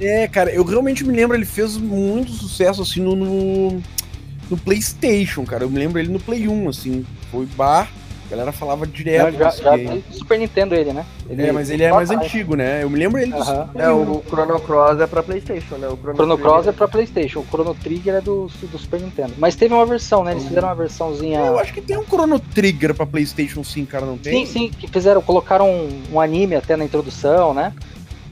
[0.00, 3.82] É, cara, eu realmente me lembro, ele fez muito sucesso, assim, no, no,
[4.50, 5.64] no PlayStation, cara.
[5.64, 7.06] Eu me lembro ele no Play 1, assim.
[7.30, 7.88] Foi bar.
[8.34, 9.88] Galera falava direto já, desse já game.
[9.88, 11.04] tem do Super Nintendo ele, né?
[11.28, 12.82] Ele, É, mas ele é mais antigo, né?
[12.82, 13.66] Eu me lembro ele do Aham.
[13.68, 15.88] Super É, o Chrono Cross é pra Playstation, né?
[15.88, 19.32] O Chrono Trigger- Cross é pra Playstation, o Chrono Trigger é do, do Super Nintendo.
[19.38, 20.32] Mas teve uma versão, né?
[20.32, 21.40] Eles fizeram uma versãozinha.
[21.40, 24.44] Eu acho que tem um Chrono Trigger pra Playstation sim, cara, não tem?
[24.46, 27.72] Sim, sim, que fizeram, colocaram um, um anime até na introdução, né?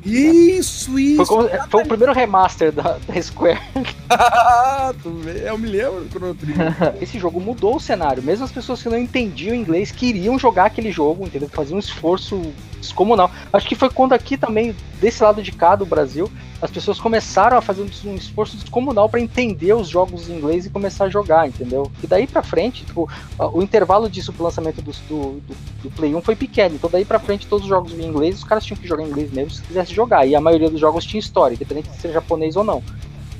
[0.04, 1.16] Isso, isso.
[1.16, 3.60] Foi, como- foi o primeiro remaster da, da Square.
[5.44, 6.96] eu me lembro do Chrono Trigger.
[7.00, 8.22] Esse jogo mudou o cenário.
[8.22, 11.48] Mesmo as pessoas que não entendiam inglês queriam jogar aquele jogo, entendeu?
[11.48, 13.30] Faziam um esforço descomunal.
[13.52, 16.30] Acho que foi quando aqui também, desse lado de cá do Brasil,
[16.60, 20.70] as pessoas começaram a fazer um esforço descomunal para entender os jogos em inglês e
[20.70, 21.90] começar a jogar, entendeu?
[22.02, 25.42] E daí pra frente, tipo, o intervalo disso pro lançamento do, do,
[25.82, 26.74] do, Play 1 foi pequeno.
[26.74, 29.08] Então daí pra frente todos os jogos em inglês, os caras tinham que jogar em
[29.08, 30.26] inglês mesmo se quisesse jogar.
[30.26, 32.82] E a maioria dos jogos tinha história, independente de ser japonês ou não.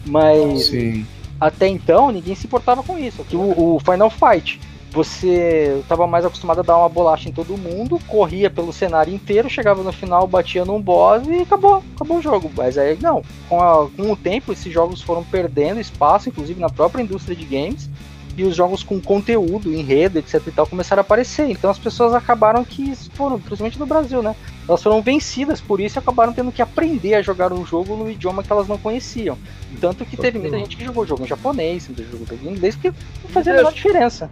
[0.04, 1.06] Mas Sim.
[1.40, 3.24] até então ninguém se importava com isso.
[3.24, 7.56] Que o, o Final Fight, você estava mais acostumado a dar uma bolacha em todo
[7.56, 12.22] mundo, corria pelo cenário inteiro, chegava no final, batia num boss e acabou, acabou o
[12.22, 12.50] jogo.
[12.56, 16.68] Mas aí não, com, a- com o tempo esses jogos foram perdendo espaço, inclusive na
[16.68, 17.88] própria indústria de games.
[18.36, 21.48] E os jogos com conteúdo, enredo, etc e tal, começaram a aparecer.
[21.50, 24.34] Então as pessoas acabaram que foram, principalmente no Brasil, né?
[24.66, 28.10] Elas foram vencidas por isso e acabaram tendo que aprender a jogar um jogo no
[28.10, 29.36] idioma que elas não conheciam.
[29.80, 32.74] Tanto que teve muita gente que jogou jogo em japonês, muita gente jogou em inglês,
[32.76, 34.30] porque não fazia a menor diferença.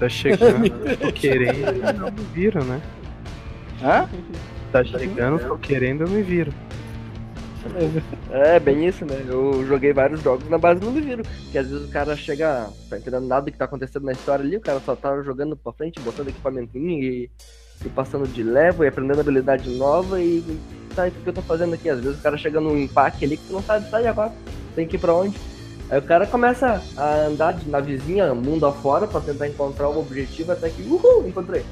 [0.00, 2.80] Tá chegando, tô querendo, não me viro, né?
[3.82, 4.08] Hã?
[4.72, 6.52] Tá chegando, tô querendo, eu me viro.
[8.30, 9.24] É, bem isso, né?
[9.26, 11.22] Eu joguei vários jogos na base do me viro.
[11.50, 14.44] Que às vezes o cara chega, tá entendendo nada do que tá acontecendo na história
[14.44, 17.30] ali, o cara só tá jogando pra frente, botando equipamentinho e,
[17.84, 20.42] e passando de level e aprendendo habilidade nova e
[20.94, 21.88] tá, o que eu tô fazendo aqui?
[21.88, 24.32] Às vezes o cara chega num empaque ali que tu não sabe sair agora,
[24.74, 25.36] tem que ir pra onde.
[25.90, 30.52] Aí o cara começa a andar de navezinha mundo afora pra tentar encontrar o objetivo
[30.52, 31.64] até que, uhul, encontrei.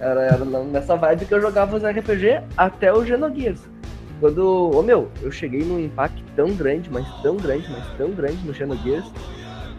[0.00, 3.60] Era, era nessa vibe que eu jogava os RPG até o Xenogears.
[4.20, 8.46] Quando, ô meu, eu cheguei num impacto tão grande, mas tão grande, mas tão grande
[8.46, 9.10] no Xenogears,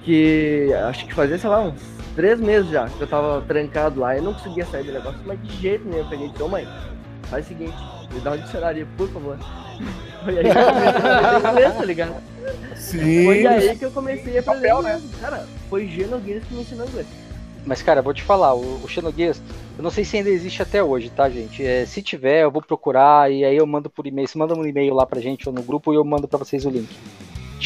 [0.03, 1.79] que acho que fazia, sei lá, uns
[2.15, 5.41] três meses já que eu tava trancado lá e não conseguia sair do negócio, mas
[5.43, 5.99] de jeito nenhum.
[5.99, 6.67] Eu peguei e disse, ô mãe,
[7.29, 7.77] faz o seguinte,
[8.11, 9.37] me dá um dicionário, por favor.
[10.23, 12.15] Foi aí que eu comecei a inglês, tá ligado?
[12.75, 13.25] Sim.
[13.25, 14.95] Foi aí que eu comecei a Papel, né?
[14.97, 15.15] inglês.
[15.19, 17.07] Cara, foi Xenogears que me ensinou inglês.
[17.66, 19.41] Mas, cara, vou te falar, o, o Xenogears,
[19.78, 21.66] eu não sei se ainda existe até hoje, tá, gente?
[21.66, 24.28] É, se tiver, eu vou procurar e aí eu mando por e-mail.
[24.28, 26.66] Você manda um e-mail lá pra gente ou no grupo e eu mando pra vocês
[26.66, 26.89] o link.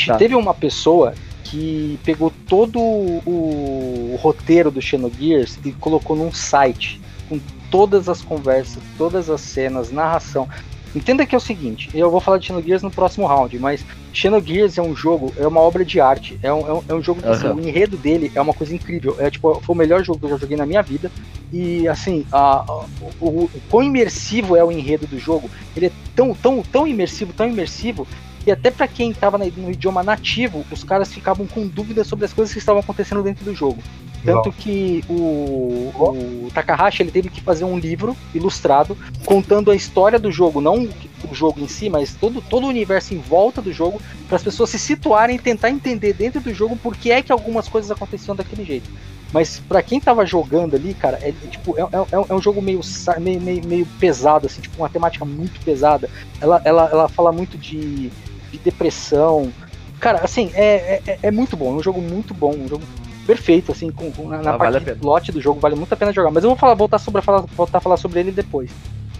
[0.05, 0.17] Tá.
[0.17, 6.99] Teve uma pessoa que pegou todo o, o roteiro do Xenogears e colocou num site
[7.29, 7.39] com
[7.71, 10.47] todas as conversas, todas as cenas, narração.
[10.95, 14.77] Entenda que é o seguinte, eu vou falar de Xenogears no próximo round, mas Xenogears
[14.77, 17.21] é um jogo, é uma obra de arte, é um, é um, é um jogo
[17.21, 17.55] que assim, Aham.
[17.55, 20.29] o enredo dele é uma coisa incrível, é tipo, foi o melhor jogo que eu
[20.29, 21.11] já joguei na minha vida,
[21.51, 22.85] e assim, a, a-
[23.19, 26.87] o, o, o quão imersivo é o enredo do jogo, ele é tão, tão, tão
[26.87, 28.07] imersivo, tão imersivo,
[28.45, 32.23] que até pra quem tava na- no idioma nativo, os caras ficavam com dúvidas sobre
[32.23, 33.83] as coisas que estavam acontecendo dentro do jogo.
[34.25, 40.17] Tanto que o, o Takahashi ele teve que fazer um livro ilustrado contando a história
[40.17, 40.87] do jogo, não
[41.29, 44.43] o jogo em si, mas todo, todo o universo em volta do jogo, para as
[44.43, 47.89] pessoas se situarem e tentar entender dentro do jogo por que é que algumas coisas
[47.91, 48.89] aconteciam daquele jeito.
[49.33, 52.61] Mas pra quem tava jogando ali, cara, é, é, tipo, é, é- é um jogo
[52.61, 52.79] meio,
[53.19, 56.09] meio, meio, meio pesado, assim, tipo, uma temática muito pesada.
[56.39, 58.09] Ela, ela, ela fala muito de,
[58.51, 59.51] de depressão.
[59.99, 62.83] Cara, assim, é, é, é muito bom, é um jogo muito bom, um jogo
[63.25, 64.97] perfeito, assim, com, com- na, na Ah, parte vale pena.
[64.99, 66.31] plot do jogo, vale muito a pena jogar.
[66.31, 68.69] Mas eu vou falar, voltar, sobre, falar, voltar a falar sobre ele depois.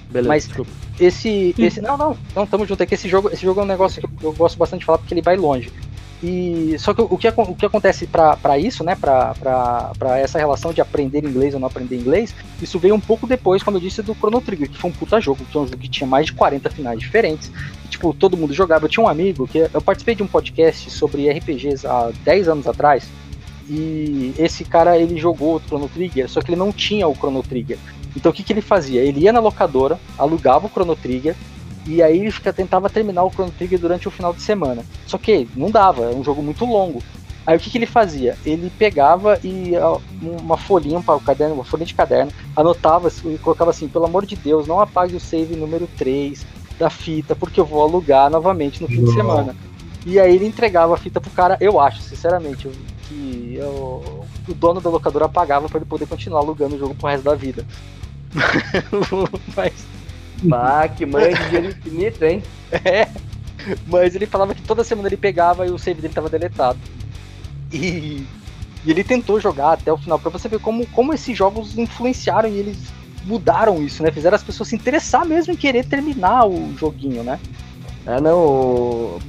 [0.10, 0.72] Beleza, Mas- desculpa.
[0.99, 2.82] Esse, esse não, não, não, tamo junto.
[2.82, 4.86] É que esse jogo, esse jogo é um negócio que eu, eu gosto bastante de
[4.86, 5.72] falar porque ele vai longe.
[6.24, 9.34] E só que o que, o que acontece pra pra isso, né, pra
[10.18, 13.78] essa relação de aprender inglês ou não aprender inglês, isso veio um pouco depois, como
[13.78, 15.89] eu disse, do Chrono Trigger, que foi um puta jogo, que é um jogo que
[15.89, 17.51] tinha mais de 40 finais diferentes.
[17.84, 18.86] E, tipo, todo mundo jogava.
[18.86, 22.66] Eu tinha um amigo que eu participei de um podcast sobre RPGs há 10 anos
[22.68, 23.08] atrás.
[23.70, 27.41] E esse cara ele jogou o Chrono Trigger, só que ele não tinha o Chrono
[27.41, 27.78] Trigger.
[28.16, 29.01] Então o que, que ele fazia?
[29.01, 31.36] Ele ia na locadora, alugava o Chrono Trigger,
[31.88, 34.84] e aí ele fica, tentava terminar o Chrono Trigger durante o final de semana.
[35.07, 37.01] Só que não dava, é um jogo muito longo.
[37.45, 38.36] Aí o que, que ele fazia?
[38.43, 39.74] Ele pegava e
[40.22, 44.36] uma folhinha o caderno, uma folha de caderno, anotava e colocava assim, pelo amor de
[44.36, 46.43] Deus, não apague o save número 3
[46.80, 49.55] da fita, porque eu vou alugar novamente no fim de semana.
[50.05, 52.74] E aí ele entregava a fita pro cara, eu acho, sinceramente, eu-
[53.08, 57.08] que eu- o dono da locadora pagava para ele poder continuar alugando o jogo pro
[57.10, 57.66] resto da vida.
[59.56, 59.74] Mas
[60.43, 62.43] Bah, que mãe de dinheiro infinito, hein?
[62.84, 63.08] É,
[63.88, 66.78] mas ele falava que toda semana ele pegava e o save dele tava deletado.
[67.72, 68.24] E
[68.86, 72.49] E ele tentou jogar até o final, pra você ver como, como esses jogos influenciaram
[72.49, 72.78] e eles
[73.24, 74.12] mudaram isso, né?
[74.12, 77.39] Fizeram as pessoas se interessar mesmo em querer terminar o joguinho, né?
[78.08, 79.20] É, não, o-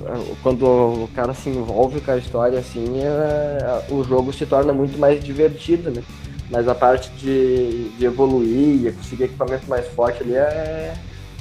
[0.43, 4.99] quando o cara se envolve com a história, assim, é- o jogo se torna muito
[4.99, 6.03] mais divertido, né?
[6.51, 10.95] Mas a parte de, de evoluir, conseguir equipamento mais forte ali é,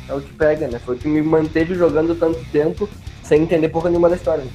[0.08, 0.80] é o que pega, né?
[0.84, 2.90] Foi o que me manteve jogando tanto tempo
[3.22, 4.44] sem entender porra nenhuma da história.
[4.44, 4.50] né?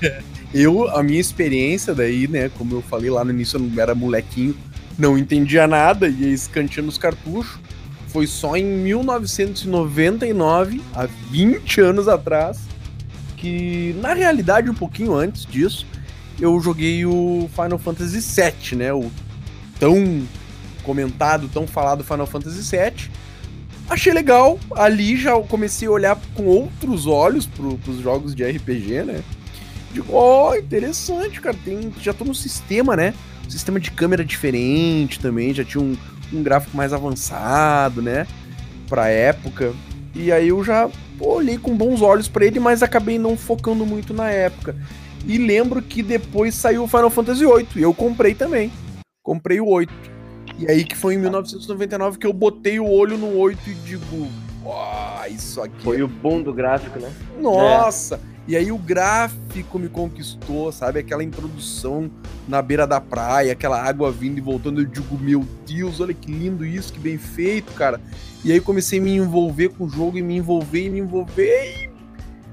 [0.54, 3.94] Eu, a minha experiência daí, né, como eu falei lá no início, eu não era
[3.94, 4.56] molequinho,
[4.98, 7.58] não entendia nada, ia escanteando os cartuchos.
[8.08, 12.58] Foi só em 1999, há 20 anos atrás,
[13.36, 15.86] que na realidade um pouquinho antes disso,
[16.40, 19.10] eu joguei o Final Fantasy VII, né, o
[19.78, 20.26] tão
[20.82, 23.10] comentado, tão falado Final Fantasy VII.
[23.90, 29.04] Achei legal, ali já comecei a olhar com outros olhos pro, pros jogos de RPG,
[29.04, 29.22] né?
[29.92, 31.56] Digo, ó, interessante, cara.
[31.64, 33.14] Tem, já tô no sistema, né?
[33.48, 35.96] Sistema de câmera diferente também, já tinha um,
[36.32, 38.26] um gráfico mais avançado, né?
[38.88, 39.72] Pra época.
[40.14, 40.88] E aí eu já
[41.20, 44.74] olhei com bons olhos pra ele, mas acabei não focando muito na época.
[45.26, 48.72] E lembro que depois saiu o Final Fantasy VIII, e eu comprei também.
[49.22, 49.92] Comprei o 8.
[50.58, 54.28] E aí que foi em 1999 que eu botei o olho no 8 e digo,
[54.64, 57.12] ó, isso aqui Foi o boom do gráfico, né?
[57.40, 58.20] nossa!
[58.48, 61.00] E aí o gráfico me conquistou, sabe?
[61.00, 62.10] Aquela introdução
[62.48, 64.80] na beira da praia, aquela água vindo e voltando.
[64.80, 68.00] Eu digo, meu Deus, olha que lindo isso, que bem feito, cara.
[68.42, 71.90] E aí comecei a me envolver com o jogo e me envolver e me envolver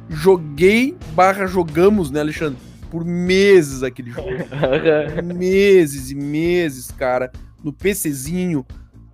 [0.09, 2.59] e joguei barra jogamos, né, Alexandre?
[2.91, 4.29] Por meses aquele jogo.
[5.23, 7.31] meses e meses, cara.
[7.63, 8.65] No PCzinho,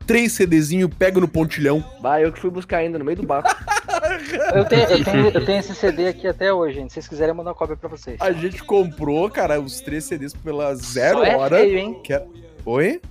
[0.08, 1.84] três CDzinho, pego no pontilhão.
[2.02, 3.56] bah, eu que fui buscar ainda no meio do barco.
[4.56, 6.90] Eu tenho, eu, tenho, eu tenho esse CD aqui até hoje, gente.
[6.90, 8.18] Se vocês quiserem, eu mando uma cópia pra vocês.
[8.20, 11.58] A gente comprou, cara, os três CDs pela zero Só é hora.
[11.58, 12.00] feio, hein?
[12.04, 12.26] Que é-
[12.66, 13.02] Oi?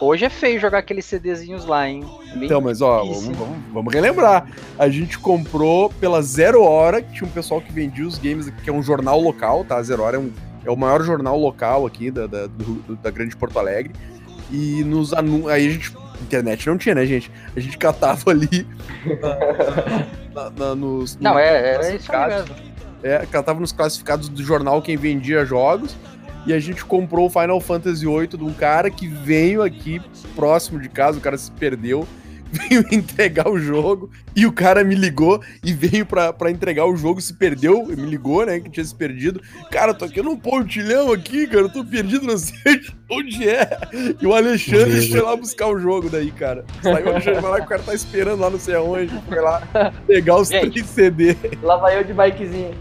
[0.00, 2.04] Hoje é feio jogar aqueles CDzinhos lá, hein?
[2.34, 4.46] Bem Então, mas ó, vamos, vamos- vamos relembrar.
[4.78, 8.70] A gente comprou pela Zero Hora, que tinha um pessoal que vendia os games, que
[8.70, 9.76] é um jornal local, tá?
[9.76, 10.32] A Zero Hora é, um-
[10.64, 13.92] é o maior jornal local aqui da, da, do- do- da Grande Porto Alegre.
[14.50, 15.48] E nos anu...
[15.48, 15.92] aí a gente.
[16.22, 17.30] Internet não tinha, né, gente?
[17.56, 18.66] A gente catava ali
[20.34, 21.16] na- na- nos.
[21.20, 22.50] Não, é, era isso aí classificados.
[22.50, 22.72] mesmo.
[23.02, 25.96] É, catava nos classificados do jornal quem vendia jogos.
[26.44, 30.00] E a gente comprou o Final Fantasy VIII de um cara que veio aqui
[30.34, 32.06] próximo de casa, o cara se perdeu,
[32.68, 34.10] veio entregar o jogo.
[34.36, 37.94] E o cara me ligou e veio pra, pra entregar o jogo, se perdeu, me
[38.06, 39.40] ligou, né, que tinha se perdido.
[39.70, 42.80] Cara, tô aqui num pontilhão aqui, cara, eu tô perdido, não sei
[43.10, 43.68] onde é.
[44.20, 46.64] E o Alexandre foi lá buscar o jogo daí, cara.
[46.82, 49.40] Saiu o Alexandre vai lá que o cara tá esperando lá não sei aonde, foi
[49.40, 49.62] lá
[50.06, 50.70] pegar os Gente.
[50.72, 51.36] três CD.
[51.62, 52.74] Lá vai eu de bikezinho.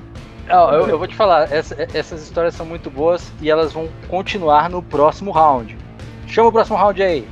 [0.49, 3.87] Ó, eu, eu vou te falar, essa- essas histórias são muito boas e elas vão
[4.09, 5.77] continuar no próximo round.
[6.27, 7.25] Chama o próximo round aí.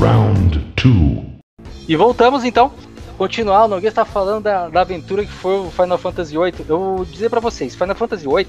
[0.00, 1.26] Round two.
[1.88, 2.70] E voltamos então.
[3.16, 6.54] Continuar, o Nogueira está falando da, da aventura que foi o Final Fantasy VIII.
[6.68, 8.46] Eu vou dizer pra vocês, Final Fantasy VIII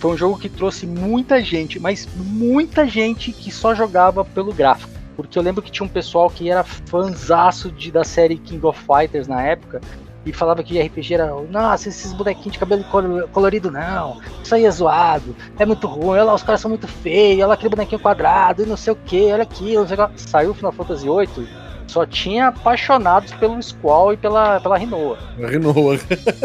[0.00, 4.90] foi um jogo que trouxe muita gente, mas muita gente que só jogava pelo gráfico.
[5.14, 8.80] Porque eu lembro que tinha um pessoal que era fanzaço de, da série King of
[8.80, 9.82] Fighters na época
[10.28, 14.64] e falava que RPG era, nossa, esses bonequinhos de cabelo colo- colorido não, isso aí
[14.64, 17.70] é zoado, é muito ruim, olha lá, os caras são muito feios, olha lá aquele
[17.70, 20.20] bonequinho quadrado e não sei o que, olha aquilo, não sei o que.
[20.20, 21.48] Saiu o Final Fantasy VIII,
[21.86, 25.98] só tinha apaixonados pelo Squall e pela, pela Rinoa, Renoa.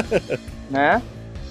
[0.70, 1.02] né?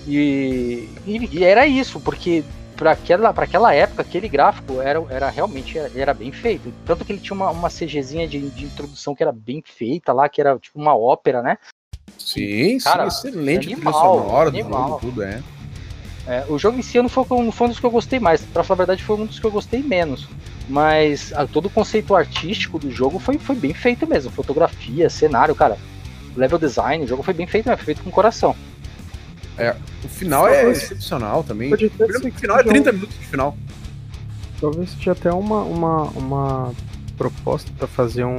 [0.07, 2.43] E, e, e era isso, porque
[2.76, 6.72] para aquela, pra aquela época, aquele gráfico era, era realmente era, era bem feito.
[6.85, 10.28] Tanto que ele tinha uma, uma CGzinha de, de introdução que era bem feita lá,
[10.28, 11.59] que era tipo uma ópera, né?
[12.25, 14.89] Sim, Cara, sim, excelente trilha animal, sonora do animal.
[14.89, 15.43] jogo, tudo, é.
[16.27, 18.43] É, o jogo em si não foi, não foi um dos que eu gostei mais.
[18.43, 20.29] Pra falar a verdade, foi um dos que eu gostei menos.
[20.68, 24.31] Mas ah, todo o conceito artístico do jogo foi, foi bem feito mesmo.
[24.31, 25.77] Fotografia, cenário, cara.
[26.37, 27.77] Level design, o jogo foi bem feito, né?
[27.77, 28.55] Foi feito com coração.
[30.05, 31.73] O final é excepcional também.
[31.73, 33.57] O final é seja 30 minutos de final.
[34.61, 36.73] Talvez seja até uma, uma, uma
[37.16, 38.39] proposta pra fazer um,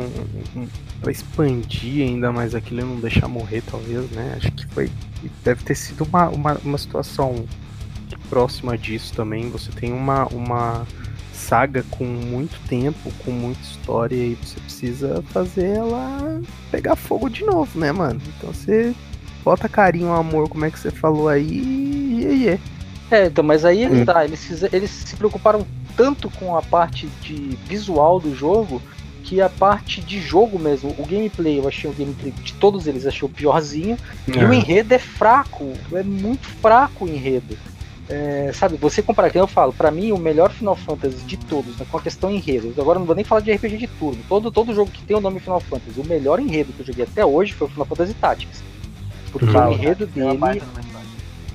[0.55, 0.67] um
[1.03, 4.35] para expandir ainda mais aquilo e não deixar morrer, talvez, né?
[4.37, 4.89] Acho que foi
[5.43, 7.45] deve ter sido uma, uma, uma situação
[8.29, 9.49] próxima disso também.
[9.49, 10.87] Você tem uma, uma
[11.33, 16.41] saga com muito tempo, com muita história e você precisa fazer ela
[16.71, 18.21] pegar fogo de novo, né, mano?
[18.37, 18.95] Então você
[19.43, 22.59] bota carinho, amor, como é que você falou aí, e, e, e.
[23.11, 24.05] É, então, mas aí é que Hum.
[24.05, 28.81] tá, eles, eles se preocuparam tanto com a parte de visual do jogo
[29.24, 33.05] que a parte de jogo mesmo, o gameplay, eu achei o gameplay de todos eles,
[33.05, 33.97] achei o piorzinho.
[34.28, 37.57] E o enredo é fraco, é muito fraco o enredo.
[38.09, 41.78] É, sabe, você comparar, que eu falo, pra mim o melhor Final Fantasy de todos,
[41.78, 44.51] né, com a questão enredo, agora não vou nem falar de RPG de turno, todo,
[44.51, 47.26] todo jogo que tem o nome Final Fantasy, o melhor enredo que eu joguei até
[47.26, 48.61] hoje foi o Final Fantasy Tactics.
[49.32, 49.67] Porque Uhum.
[49.69, 50.61] o enredo É dele história.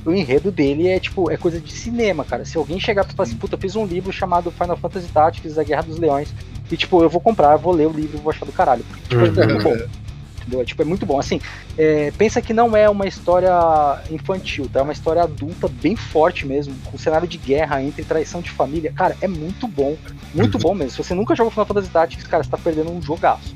[0.04, 2.44] O enredo dele é tipo, é coisa de cinema, cara.
[2.44, 5.58] Se alguém chegar e falar assim, puta, eu fiz um livro chamado Final Fantasy Tactics,
[5.58, 6.32] A Guerra dos Leões,
[6.70, 8.84] e tipo, eu vou comprar, eu vou ler o livro e vou achar do caralho.
[9.08, 9.52] Porque, tipo, é Uhum.
[9.52, 9.76] muito bom.
[10.40, 10.60] Entendeu?
[10.62, 11.18] É, Tipo, é muito bom.
[11.18, 11.40] Assim,
[11.76, 13.52] é, pensa que não é uma história
[14.10, 14.80] infantil, tá?
[14.80, 18.90] É uma história adulta, bem forte mesmo, com cenário de guerra entre traição de família.
[18.94, 19.94] Cara, é muito bom.
[20.32, 20.92] Muito bom mesmo.
[20.92, 23.54] Se você nunca jogou Final Fantasy Tactics, cara, você tá perdendo um jogaço.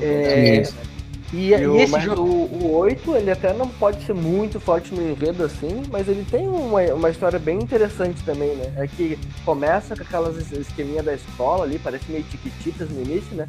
[0.00, 0.84] É, e,
[1.32, 2.22] E, e o, esse mas jogo.
[2.22, 2.26] o,
[2.66, 6.46] o 8, ele até não pode ser muito forte no enredo assim, mas ele tem
[6.48, 8.70] uma, uma história bem interessante também, né?
[8.76, 13.46] É que começa com aquelas esqueminha da escola ali, parece meio tiquititas no início, né?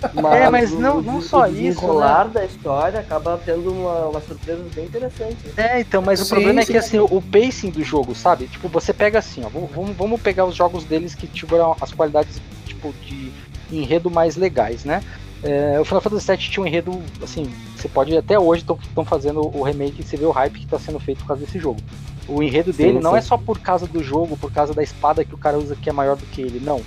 [0.32, 1.70] É, mas o- não- o não só o isso, né?
[1.70, 5.36] desenrolar da história acaba tendo uma, uma surpresa bem interessante.
[5.56, 6.72] É, então, mas o Sim, problema é sim.
[6.72, 8.46] que assim, o, o pacing do jogo, sabe?
[8.46, 11.92] Tipo, você pega assim, ó, vamos- vamos, vamos pegar os jogos deles que tiveram as
[11.92, 13.32] qualidades, tipo, de
[13.72, 15.02] enredo mais legais, né?
[15.42, 19.40] É, o Final Fantasy VII tinha um enredo, assim, você pode até hoje estão fazendo
[19.56, 21.80] o remake e você vê o hype que está sendo feito por causa desse jogo.
[22.26, 23.18] O enredo Sim, dele não sim.
[23.18, 25.88] é só por causa do jogo, por causa da espada que o cara usa que
[25.88, 26.82] é maior do que ele, não.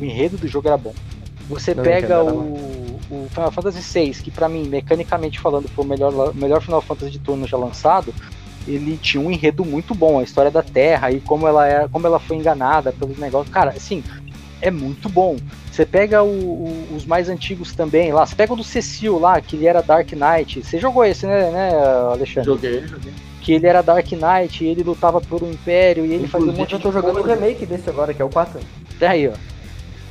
[0.00, 0.94] O enredo do jogo era bom.
[1.48, 2.34] Você Não, pega o era
[3.10, 7.10] o, Final Fantasy VI, que pra mim, mecanicamente falando, foi o melhor, melhor Final Fantasy
[7.10, 8.14] de turno já lançado,
[8.68, 12.06] ele tinha um enredo muito bom, a história da Terra e como ela é, como
[12.06, 13.52] ela foi enganada pelos negócios.
[13.52, 14.04] Cara, assim,
[14.60, 15.36] é muito bom.
[15.70, 19.40] Você pega o- o- os mais antigos também lá, você pega o do Cecil lá,
[19.40, 20.62] que ele era Dark Knight.
[20.62, 21.70] Você jogou esse, né, né
[22.12, 22.46] Alexandre?
[22.50, 23.12] Joguei, joguei.
[23.40, 26.52] Que ele era Dark Knight, e ele lutava por um império e ele fazia um
[26.52, 28.60] monte Inclusive, eu de tô jogando o remake desse agora, que é o 4.
[29.00, 29.32] É aí, ó.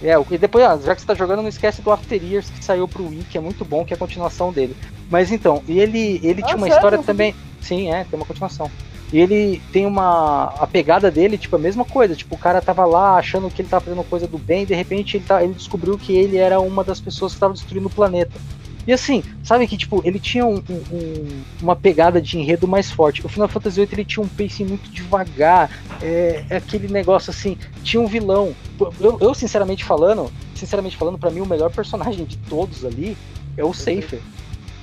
[0.01, 2.63] É, e depois, ó, já que você tá jogando, não esquece do After Years que
[2.63, 4.75] saiu pro Wii, que é muito bom, que é a continuação dele.
[5.11, 6.75] Mas então, e ele, ele Ah, tinha uma sério?
[6.77, 7.35] história também.
[7.61, 8.71] Sim, é, tem uma continuação.
[9.11, 10.53] E ele tem uma.
[10.59, 12.15] A pegada dele, tipo, a mesma coisa.
[12.15, 14.75] Tipo, o cara tava lá achando que ele tava fazendo coisa do bem, e de
[14.75, 17.91] repente ele, tá, ele descobriu que ele era uma das pessoas que estava destruindo o
[17.91, 18.39] planeta.
[18.87, 22.89] E assim, sabe que, tipo, ele tinha um- um- um- uma pegada de enredo mais
[22.89, 23.23] forte.
[23.23, 25.69] O Final Fantasy VIII ele tinha um pacing muito devagar.
[26.01, 28.55] É, é aquele negócio assim, tinha um vilão.
[28.99, 33.15] Eu, eu, sinceramente falando, sinceramente falando, para mim o melhor personagem de todos ali
[33.57, 34.21] é o Safer.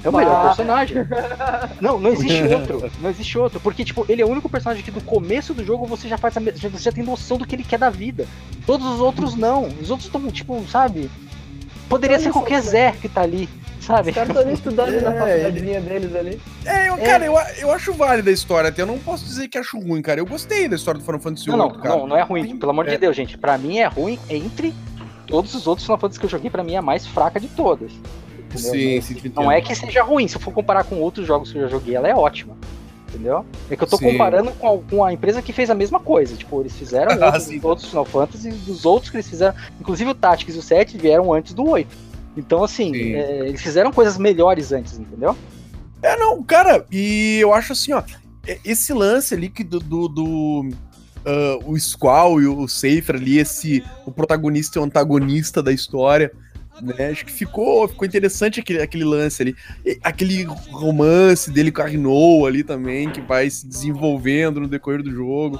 [0.07, 0.47] É o melhor Ah.
[0.49, 0.97] personagem.
[1.81, 2.91] Não, não existe outro.
[3.01, 3.61] Não existe outro.
[3.61, 6.37] Porque, tipo, ele é o único personagem que do começo do jogo você já faz
[6.37, 8.27] a, me- já- você já tem noção do que ele quer da vida.
[8.65, 9.65] Todos os outros não.
[9.81, 11.11] Os outros estão, tipo, sabe?
[11.89, 12.61] Poderia ser qualquer?
[12.63, 13.49] Zé que tá ali,
[13.81, 14.11] sabe?
[14.11, 16.41] Os caras estão estudando na É, faculdadezinha deles ali.
[16.65, 19.57] É, eu, cara, eu, eu acho válida a história, até eu não posso dizer que
[19.59, 20.19] acho ruim, cara.
[20.21, 21.97] Eu gostei da história do Final Fantasy Não, não, VIII, cara.
[21.97, 22.93] não, não é ruim, pelo amor É.
[22.93, 23.37] de Deus, gente.
[23.39, 24.75] Pra mim é ruim entre
[25.27, 27.49] todos os outros Final Fantasy que eu joguei, pra mim é a mais fraca de
[27.49, 27.93] todas.
[28.51, 28.71] Entendeu?
[28.73, 29.51] Sim, sim, Não entendo.
[29.53, 31.95] é que seja ruim, se eu for comparar com outros jogos que eu já joguei,
[31.95, 32.57] ela é ótima.
[33.09, 33.47] Entendeu?
[33.71, 34.11] É que eu tô Sim.
[34.13, 36.35] comparando com a, com a empresa que fez a mesma coisa.
[36.37, 37.61] Tipo, eles fizeram Ah, outros, sim.
[37.63, 39.55] outros Final Fantasy, dos outros que eles fizeram.
[39.81, 41.89] Inclusive o Tactics e o 7 vieram antes do 8.
[42.37, 43.15] Então, assim, Sim.
[43.15, 45.35] é, eles fizeram coisas melhores antes, entendeu?
[46.03, 48.03] É, não, cara, e eu acho assim, ó,
[48.65, 49.79] esse lance ali que do.
[49.81, 50.69] do, do,
[51.25, 53.83] ah, o Squall e o Safer ali, esse.
[54.05, 56.31] O protagonista e o antagonista da história.
[56.81, 57.09] Né?
[57.11, 59.57] Acho que ficou, ficou interessante aquele, aquele lance ali.
[59.85, 65.03] E aquele romance dele com a Rinoa ali também, que vai se desenvolvendo no decorrer
[65.03, 65.59] do jogo.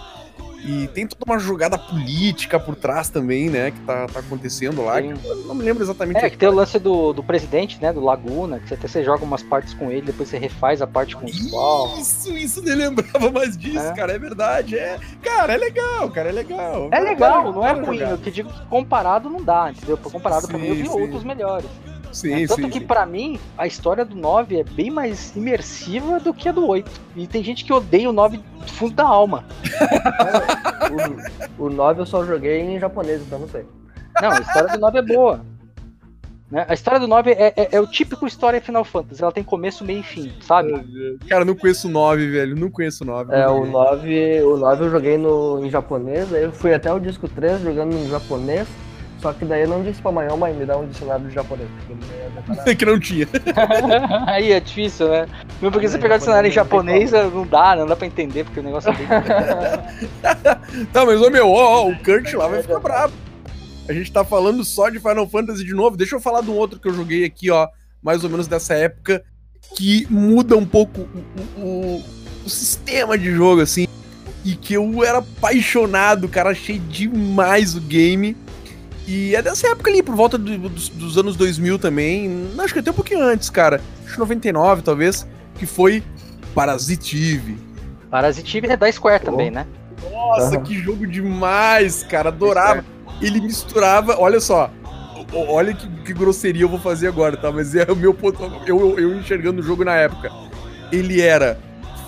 [0.67, 3.71] E tem toda uma jogada política por trás também, né?
[3.71, 5.01] Que tá, tá acontecendo lá.
[5.01, 5.15] Sim.
[5.47, 6.19] não me lembro exatamente.
[6.25, 7.93] É, que tem o lance do, do presidente, né?
[7.93, 10.87] Do Laguna, que você até você joga umas partes com ele, depois você refaz a
[10.87, 11.99] parte com o Squall.
[11.99, 13.93] Isso, isso nem lembrava mais disso, É.
[13.95, 14.13] cara.
[14.13, 14.77] É verdade.
[14.77, 16.89] É, cara, é legal, cara, é legal.
[16.91, 17.99] É legal, não é ruim.
[17.99, 18.11] jogar.
[18.13, 19.97] Eu que digo que comparado não dá, entendeu?
[19.97, 21.01] Comparado pra mim, eu Sim, vi sim.
[21.01, 21.67] outros melhores.
[22.17, 22.47] Sim, né?
[22.47, 22.71] Tanto sim.
[22.71, 26.67] que pra mim, a história do 9 é bem mais imersiva do que a do
[26.67, 26.91] 8.
[27.15, 29.45] E tem gente que odeia o 9 do fundo da alma.
[31.59, 33.65] O, o 9 eu só joguei em japonês, então não sei.
[34.23, 35.45] Não, a história do 9 é boa.
[36.51, 36.65] Né?
[36.69, 39.21] A história do 9 é, é- é o típico história Final Fantasy.
[39.21, 40.73] Ela tem começo, meio e fim, sabe?
[41.29, 42.55] Cara, não conheço o 9, velho.
[42.55, 43.35] Não conheço o 9.
[43.35, 47.01] É, o 9, o 9 eu joguei no, em japonês, aí eu fui até o
[47.01, 48.69] disco 3 jogando em japonês,
[49.21, 51.69] só que daí eu não disse pra amanhã, mas me dá um dicionário de japonês.
[51.87, 51.95] porque
[52.55, 52.75] nada.
[52.77, 53.27] que não tinha.
[54.27, 55.27] Aí é difícil, né?
[55.61, 58.07] Mesmo porque Ah, você pegar o dicionário em japonês japonês, não dá, não dá pra
[58.07, 59.07] entender, porque o negócio é bem.
[60.93, 63.13] Tá, mas ô meu, ó, ó, o Kurt lá vai ficar bravo.
[63.89, 65.97] A gente tá falando só de Final Fantasy de novo.
[65.97, 67.69] Deixa eu falar de um outro que eu joguei aqui, ó,
[68.03, 69.23] mais ou menos dessa época,
[69.77, 71.09] que muda um pouco
[71.57, 72.05] o, o-
[72.45, 73.87] o sistema de jogo, assim.
[74.45, 78.37] E que eu era apaixonado, cara, achei demais o game.
[79.07, 82.29] E é dessa época ali, por volta do- dos, dos anos 2000 também.
[82.29, 83.81] não, Acho que até um pouquinho antes, cara.
[84.05, 85.27] Acho que 99, talvez.
[85.57, 86.03] Que foi
[86.55, 87.59] Parasitive.
[88.11, 89.67] Parasitive é da Square também, né?
[90.11, 90.63] Nossa, Aham.
[90.65, 92.31] que jogo demais, cara.
[92.31, 92.85] Adorava.
[93.21, 94.17] Ele misturava.
[94.19, 94.71] Olha só.
[95.33, 97.53] Olha que, que grosseria eu vou fazer agora, tá?
[97.53, 98.43] Mas é o meu ponto.
[98.67, 100.31] Eu, eu, eu enxergando o jogo na época.
[100.91, 101.59] Ele era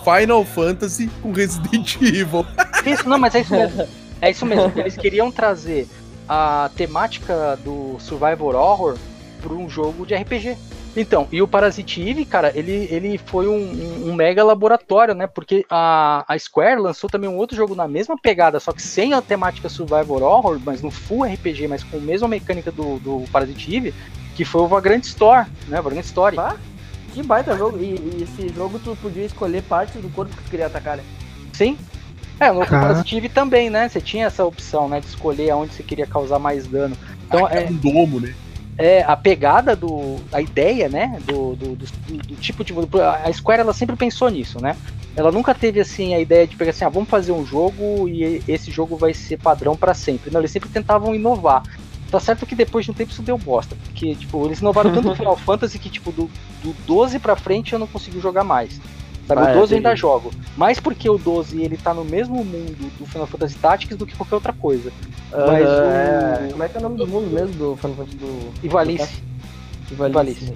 [0.04, 2.44] Final Fantasy com Resident Evil.
[2.86, 3.88] Isso, não, mas é isso mesmo.
[4.20, 4.72] É isso mesmo.
[4.76, 5.86] Eles queriam trazer
[6.28, 8.96] a temática do Survivor Horror
[9.40, 10.56] para um jogo de RPG.
[10.96, 15.26] Então, e o Parasite Eve, cara, ele, ele foi um, um- mega laboratório, né?
[15.28, 19.12] Porque a, a Square lançou também um outro jogo na mesma pegada, só que sem
[19.12, 23.24] a temática Survivor Horror, mas no full RPG, mas com a mesma mecânica do, do
[23.30, 23.94] Parasite Eve,
[24.34, 25.80] que foi o Vagrant Store, né?
[25.80, 26.34] Vagrant Story.
[26.36, 26.56] Bah,
[27.14, 27.78] que baita jogo.
[27.78, 31.04] E, e esse jogo tu podia escolher partes do corpo que tu queria atacar, né?
[31.52, 31.76] Sim.
[32.40, 32.88] É, no Cara.
[32.88, 33.88] Parasitive também, né?
[33.88, 35.00] Você tinha essa opção, né?
[35.00, 36.96] De escolher aonde você queria causar mais dano.
[37.26, 38.34] Então, Ah, é, era um domo, né?
[38.78, 40.16] é a pegada do.
[40.32, 41.18] a ideia, né?
[41.24, 41.86] Do, do, do,
[42.22, 42.72] do tipo de.
[43.24, 44.76] A Square ela sempre pensou nisso, né?
[45.16, 48.40] Ela nunca teve assim a ideia de pegar assim, ah, vamos fazer um jogo e
[48.46, 50.30] esse jogo vai ser padrão pra sempre.
[50.30, 51.64] Não, eles sempre tentavam inovar.
[52.08, 55.08] Tá certo que depois de um tempo isso deu bosta, porque tipo, eles inovaram tanto
[55.08, 56.30] no Final Fantasy que tipo do,
[56.62, 58.80] do 12 pra frente eu não consigo jogar mais.
[59.28, 60.32] Sabe, Ah, o é 12 eu ainda jogo.
[60.56, 64.16] Mais porque o 12 ele tá no mesmo mundo do Final Fantasy Tactics do que
[64.16, 64.90] qualquer outra coisa.
[65.30, 66.48] Mas Ah, o- é...
[66.50, 68.52] Como é que é o nome do mundo mesmo do Final Fantasy do.
[68.64, 69.22] Ivalice.
[69.90, 70.10] Ivalice.
[70.10, 70.52] Ivalice.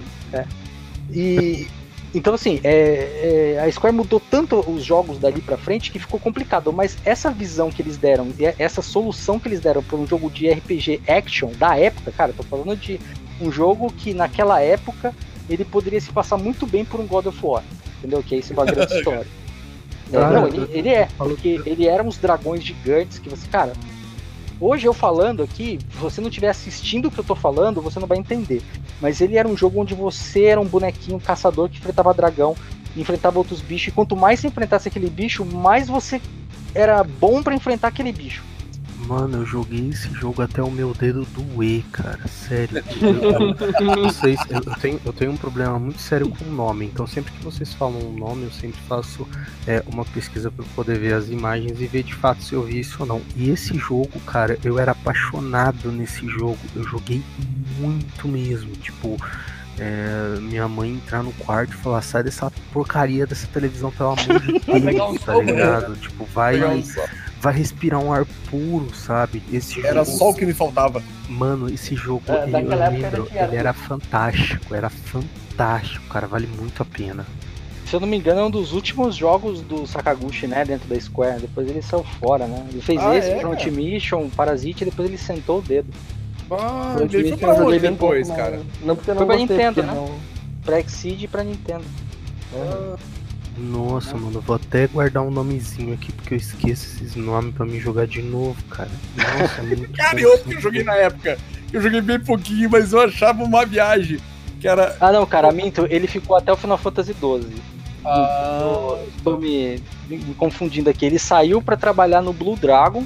[1.11, 1.67] E
[2.15, 6.19] então assim, é, é, a Square mudou tanto os jogos dali pra frente que ficou
[6.19, 6.73] complicado.
[6.73, 10.49] Mas essa visão que eles deram, essa solução que eles deram para um jogo de
[10.49, 12.99] RPG action da época, cara, eu tô falando de
[13.41, 15.13] um jogo que naquela época
[15.49, 17.63] ele poderia se passar muito bem por um God of War,
[18.03, 18.21] entendeu?
[18.21, 19.25] Que é esse uma grande história.
[20.11, 23.73] É, Cara, não, ele, ele é, porque ele era uns dragões gigantes que você, cara.
[24.59, 27.99] Hoje eu falando aqui, se você não estiver assistindo o que eu tô falando, você
[27.99, 28.61] não vai entender.
[29.01, 32.55] Mas ele era um jogo onde você era um bonequinho caçador que enfrentava dragão,
[32.95, 36.21] enfrentava outros bichos, e quanto mais você enfrentasse aquele bicho, mais você
[36.75, 38.43] era bom pra enfrentar aquele bicho.
[39.07, 42.27] Mano, eu joguei esse jogo até o meu dedo doer, cara.
[42.27, 42.83] Sério.
[43.79, 46.85] Eu, vocês, eu, eu tenho, eu tenho um problema muito sério com o nome.
[46.85, 49.27] Então, sempre que vocês falam um nome, eu sempre faço
[49.67, 52.79] é, uma pesquisa para poder ver as imagens e ver de fato se eu vi
[52.79, 53.21] isso ou não.
[53.35, 56.59] E esse jogo, cara, eu era apaixonado nesse jogo.
[56.75, 57.21] Eu joguei
[57.79, 58.71] muito mesmo.
[58.73, 59.17] Tipo,
[59.79, 64.39] é, minha mãe entrar no quarto e falar: sai dessa porcaria dessa televisão, pelo amor
[64.39, 65.51] de Deus, tá sol, né?
[65.51, 65.95] ligado?
[65.95, 66.59] Tipo, vai.
[67.43, 69.43] Vai respirar um ar puro, sabe?
[69.51, 71.03] Esse Era jogo, só o que me faltava.
[71.27, 76.47] mano, esse jogo, É, ele, eu lembro, era ele era fantástico, era fantástico, cara, vale
[76.47, 77.25] muito a pena.
[77.85, 80.97] Se eu não me engano, é um dos últimos jogos do Sakaguchi, né, dentro da
[80.99, 81.41] Square.
[81.41, 82.65] Depois ele saiu fora, né?
[82.71, 83.39] Ele fez Ah, esse, é?
[83.41, 85.89] Front Mission, Parasite, e depois ele sentou o dedo.
[86.49, 88.57] Ah, Front ele foi pra onde depois, pouco, cara?
[88.79, 90.17] Não, não porque eu Foi não pra Nintendo, porque né?
[90.63, 91.83] Pra Exceed e pra Nintendo.
[92.53, 92.95] não-
[93.57, 97.65] Nossa, mano, eu vou até guardar um nomezinho aqui, porque eu esqueço esses nomes pra
[97.65, 98.89] me jogar de novo, cara.
[99.15, 101.37] Nossa, é muito Cara, e outro que eu joguei na época.
[101.71, 104.19] Eu joguei bem pouquinho, mas eu achava uma viagem.
[104.59, 104.95] Que era.
[104.99, 107.61] Ah, não, cara, minto, ele ficou até o Final Fantasy XII.
[108.05, 111.05] Ah, Tô me, me confundindo aqui.
[111.05, 113.05] Ele saiu pra trabalhar no Blue Dragon,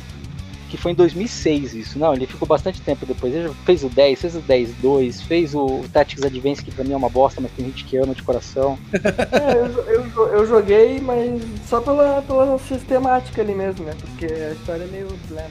[0.70, 2.00] que foi em 2006 isso.
[2.00, 3.34] Não, ele ficou bastante tempo depois.
[3.34, 6.94] Ele fez o 10, fez o 10 2, fez o Tactics Advance, que pra mim
[6.94, 8.78] é uma bosta, mas tem gente que ama de coração.
[9.38, 13.94] É, eu, eu, eu joguei, mas só pela, pela sistemática ali mesmo, né?
[14.00, 15.50] Porque a história é meio blema.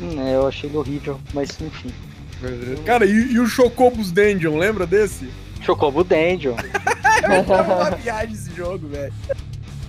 [0.00, 1.90] Hum, é, eu achei ele horrível, mas enfim.
[2.84, 5.28] cara, e, e o Chocobos Dungeon, lembra desse?
[5.62, 6.56] Chocobo Dungeon.
[7.22, 9.12] Era uma viagem esse jogo, velho.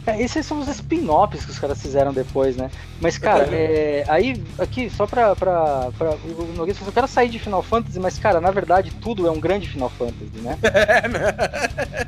[0.05, 2.69] É, esses são os spin-offs que os caras fizeram depois, né?
[2.99, 5.35] Mas, cara, é, aí, aqui, só pra.
[5.35, 8.91] pra, pra o Nogueira falou, eu quero sair de Final Fantasy, mas, cara, na verdade,
[9.01, 10.57] tudo é um grande Final Fantasy, né?
[10.73, 12.07] É, né?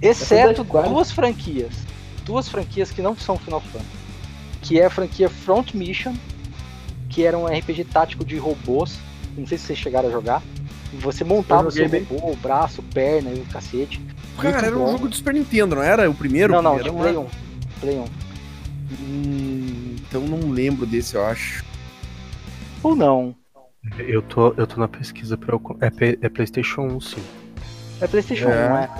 [0.00, 1.72] Exceto É duas franquias.
[2.24, 4.02] Duas franquias que não são Final Fantasy.
[4.60, 6.14] Que é a franquia Front Mission,
[7.08, 8.98] que era um RPG tático de robôs.
[9.36, 10.42] Não sei se vocês chegaram a jogar.
[10.94, 14.00] Você montava o seu robô, o braço, perna e o cacete.
[14.36, 14.92] Cara, Muito era um bom.
[14.92, 16.10] jogo do Super Nintendo, não era?
[16.10, 16.52] O primeiro?
[16.54, 17.26] Não, não, de Play 1.
[17.80, 18.04] Play 1.
[19.00, 21.64] Hum, então não lembro desse, eu acho.
[22.82, 23.34] Ou não.
[23.98, 25.62] Eu tô, eu tô na pesquisa pra eu.
[25.80, 25.86] É,
[26.22, 27.22] é PlayStation 1, sim.
[28.00, 28.66] É PlayStation É.
[28.66, 28.90] 1, não é?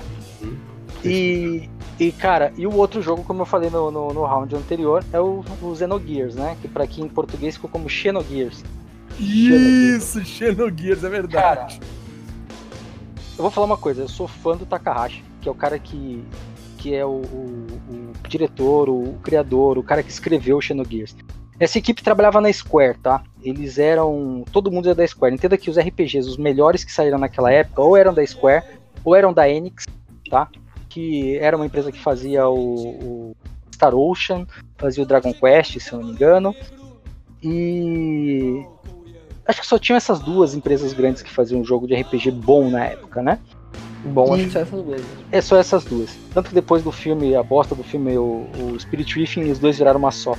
[1.05, 1.69] E,
[1.99, 5.19] e, cara, e o outro jogo, como eu falei no, no, no round anterior, é
[5.19, 6.55] o, o Xenogears, né?
[6.61, 8.63] Que pra aqui em português ficou como Xenogears.
[9.19, 11.79] Isso, Xenogears, é Cara, verdade.
[13.37, 16.23] Eu vou falar uma coisa, eu sou fã do Takahashi, que é o cara que,
[16.77, 17.67] que é o, o-
[18.23, 21.15] o diretor, o, criador, o cara que escreveu o Xenogears.
[21.59, 23.23] Essa equipe trabalhava na Square, tá?
[23.41, 24.43] eles eram.
[24.51, 25.35] Todo mundo era da Square.
[25.35, 28.63] Entenda que os RPGs, os melhores que saíram naquela época, ou eram da Square,
[29.05, 29.85] ou eram da Enix,
[30.29, 30.47] tá?
[30.89, 32.55] Que era uma empresa que fazia o,
[33.33, 33.35] o
[33.73, 36.55] Star Ocean, fazia o Dragon Quest, se eu não me engano.
[37.41, 38.65] E.
[39.47, 42.69] Acho que só tinham essas duas empresas grandes que faziam um jogo de RPG bom
[42.69, 43.39] na época, né?
[44.05, 45.01] Bom, E- acho que são essas duas.
[45.31, 46.09] É só essas duas.
[46.33, 49.77] Tanto que depois do filme, a bosta do filme, o, o Spirit Riffing, os dois
[49.77, 50.35] viraram uma só.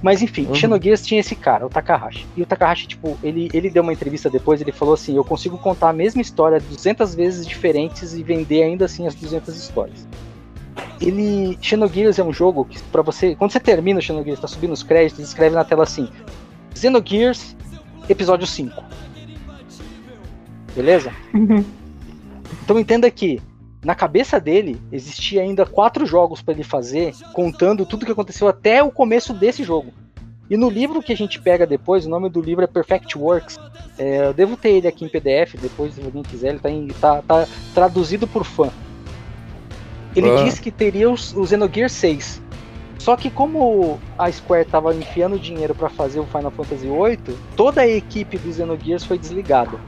[0.00, 0.54] Mas enfim, Uhum.
[0.54, 2.24] Xenogears tinha esse cara, o Takahashi.
[2.36, 5.58] E o Takahashi, tipo, ele, ele deu uma entrevista depois, ele falou assim, eu consigo
[5.58, 10.06] contar a mesma história 200 vezes diferentes e vender ainda assim as 200 histórias.
[11.00, 14.72] Ele, Xenogears é um jogo que pra você, quando você termina o Xenogears, tá subindo
[14.72, 16.08] os créditos, escreve na tela assim,
[16.76, 17.56] Xenogears,
[18.08, 18.82] episódio 5.
[20.74, 21.12] Beleza?
[22.64, 23.40] Então entenda que
[23.84, 28.82] na cabeça dele existia ainda quatro jogos para ele fazer, contando tudo que aconteceu até
[28.82, 29.92] o começo desse jogo.
[30.50, 33.58] E no livro que a gente pega depois, o nome do livro é Perfect Works.
[33.98, 36.88] É, eu devo ter ele aqui em PDF, depois se alguém quiser, ele tá, em-
[36.88, 38.70] tá- tá traduzido por fã.
[40.16, 40.44] Ele Ah.
[40.44, 42.40] disse que teria os- o Xenogears 6.
[42.98, 47.80] Só que como a Square tava enfiando dinheiro para fazer o Final Fantasy VIII, toda
[47.82, 49.78] a equipe do Xenogears foi desligada.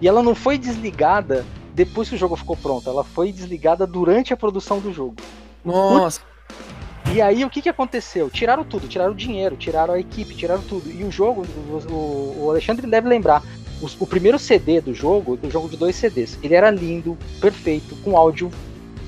[0.00, 4.32] E ela não foi desligada depois que o jogo ficou pronto, ela foi desligada durante
[4.32, 5.16] a produção do jogo.
[5.64, 6.20] Nossa.
[7.14, 8.28] E aí o que, que aconteceu?
[8.28, 10.90] Tiraram tudo, tiraram o dinheiro, tiraram a equipe, tiraram tudo.
[10.90, 11.46] E o jogo,
[11.90, 13.42] o, o Alexandre deve lembrar,
[13.80, 17.94] os- o primeiro CD do jogo, do jogo de dois CDs, ele era lindo, perfeito,
[18.02, 18.50] com áudio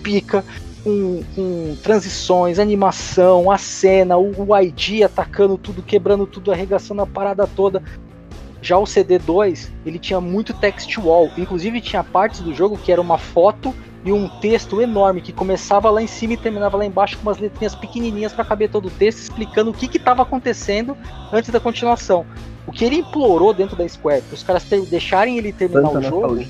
[0.03, 0.45] pica,
[0.89, 7.07] com, com transições, animação, a cena, o, o ID atacando tudo, quebrando tudo, arregaçando a
[7.07, 7.83] parada toda.
[8.61, 13.01] Já o CD2, ele tinha muito text wall, inclusive tinha partes do jogo que era
[13.01, 13.75] uma foto
[14.05, 17.39] e um texto enorme que começava lá em cima e terminava lá embaixo com umas
[17.39, 20.97] letrinhas pequenininhas para caber todo o texto explicando o que estava acontecendo
[21.33, 22.25] antes da continuação.
[22.67, 25.99] O que ele implorou dentro da Square, para os caras ter- deixarem ele terminar Tanta
[25.99, 26.45] o jogo.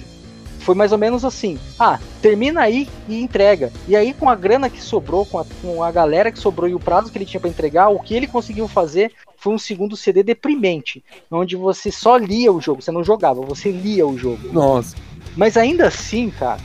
[0.69, 3.73] Foi mais ou menos assim: ah, termina aí e entrega.
[3.89, 6.75] E aí, com a grana que sobrou, com a, com a galera que sobrou e
[6.75, 9.97] o prazo que ele tinha para entregar, o que ele conseguiu fazer foi um segundo
[9.97, 14.53] CD deprimente, onde você só lia o jogo, você não jogava, você lia o jogo.
[14.53, 14.95] Nossa.
[15.35, 16.61] Mas ainda assim, cara,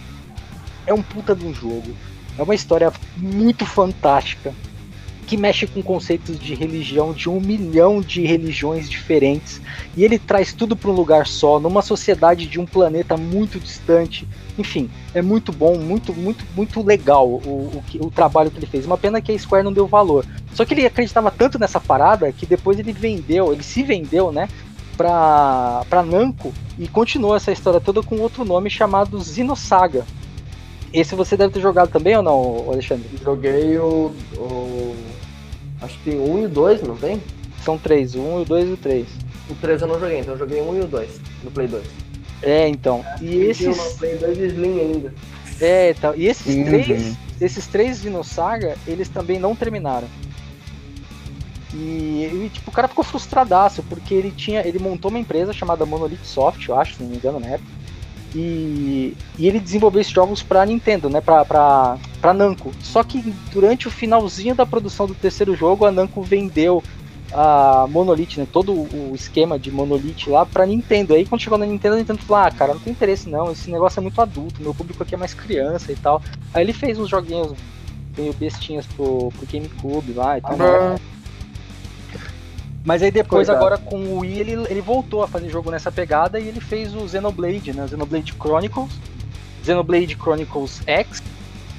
[0.86, 1.96] é um puta de um jogo.
[2.38, 4.54] É uma história muito fantástica.
[5.28, 9.62] Que mexe com conceitos de religião, de um milhão de religiões diferentes.
[9.96, 14.28] E ele traz tudo para um lugar só, numa sociedade de um planeta muito distante.
[14.58, 18.86] Enfim, é muito bom, muito, muito, muito legal o, o, o trabalho que ele fez.
[18.86, 20.26] Uma pena que a Square não deu valor.
[20.54, 24.48] Só que ele acreditava tanto nessa parada que depois ele vendeu, ele se vendeu, né?
[24.96, 30.06] Pra Namco e continuou essa história toda com outro nome chamado Xenosaga.
[30.94, 33.10] Esse você deve ter jogado também ou não, Alexandre?
[33.24, 34.96] Joguei o, o-
[35.82, 37.22] Acho que tem um e o dois, não tem?
[37.64, 39.08] São três, o um, o dois e o três.
[39.50, 41.84] O 3 eu não joguei, então eu joguei um e o 2 no Play 2.
[42.42, 43.04] É, então.
[43.20, 43.76] E E esses.
[43.76, 45.14] no Play 2 e Slim ainda.
[45.60, 46.14] É, então.
[46.16, 46.64] E esses Uhum.
[46.64, 47.16] três.
[47.42, 50.08] Esses três Xenosaga, eles também não terminaram.
[51.74, 54.66] E, e, tipo, o cara ficou frustradaço, porque ele tinha.
[54.66, 57.70] Ele montou uma empresa chamada Monolith Soft, eu acho, se não me engano, na época.
[58.36, 61.22] E, e ele desenvolveu esses jogos pra Nintendo, né?
[61.22, 62.72] Pra, pra, Namco.
[62.82, 66.84] Só que durante o finalzinho da produção do terceiro jogo, a Namco vendeu
[67.32, 68.48] a Monolith, né?
[68.52, 71.14] Todo o esquema de Monolith lá pra Nintendo.
[71.14, 73.70] Aí quando chegou na Nintendo, a Nintendo falou: Ah, cara, não tem interesse não, esse
[73.70, 76.22] negócio é muito adulto, meu público aqui é mais criança e tal.
[76.54, 77.54] Aí ele fez uns joguinhos
[78.18, 80.58] meio bestinhas pro, pro GameCube lá e tal.
[80.60, 81.13] Ah.
[82.86, 83.66] Mas aí depois, Coitado.
[83.66, 86.94] agora com o Wii, ele, ele voltou a fazer jogo nessa pegada e ele fez
[86.94, 87.88] o Xenoblade, né?
[87.88, 88.92] Xenoblade Chronicles,
[89.64, 91.24] Xenoblade Chronicles X,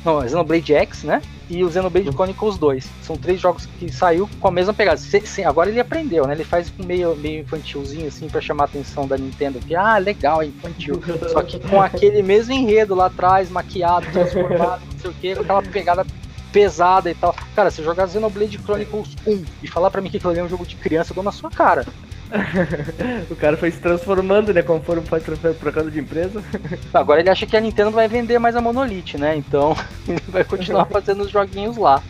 [0.05, 1.21] não, Xenoblade X, né?
[1.49, 2.87] E o Xenoblade Chronicles 2.
[3.03, 4.97] São três jogos que saiu com a mesma pegada.
[4.97, 6.33] Se- se- agora ele aprendeu, né?
[6.35, 9.59] Ele faz meio, meio infantilzinho, assim, pra chamar a atenção da Nintendo.
[9.59, 11.03] Que, ah, legal, é infantil.
[11.33, 15.43] Só que com aquele mesmo enredo lá atrás, maquiado, transformado, não sei o que, com
[15.43, 16.07] aquela pegada
[16.55, 17.35] pesada e tal.
[17.57, 20.49] Cara, se jogar Xenoblade Chronicles 1 e falar pra mim que aquilo ali é um
[20.49, 21.85] jogo de criança, eu dou na sua cara.
[23.31, 24.63] O cara foi se transformando, né?
[24.63, 26.43] Conforme foi trocando trocando de empresa.
[26.93, 29.37] Agora ele acha que a Nintendo vai vender mais a Monolith, né?
[29.37, 29.77] Então
[30.09, 32.03] ele vai continuar fazendo os joguinhos lá.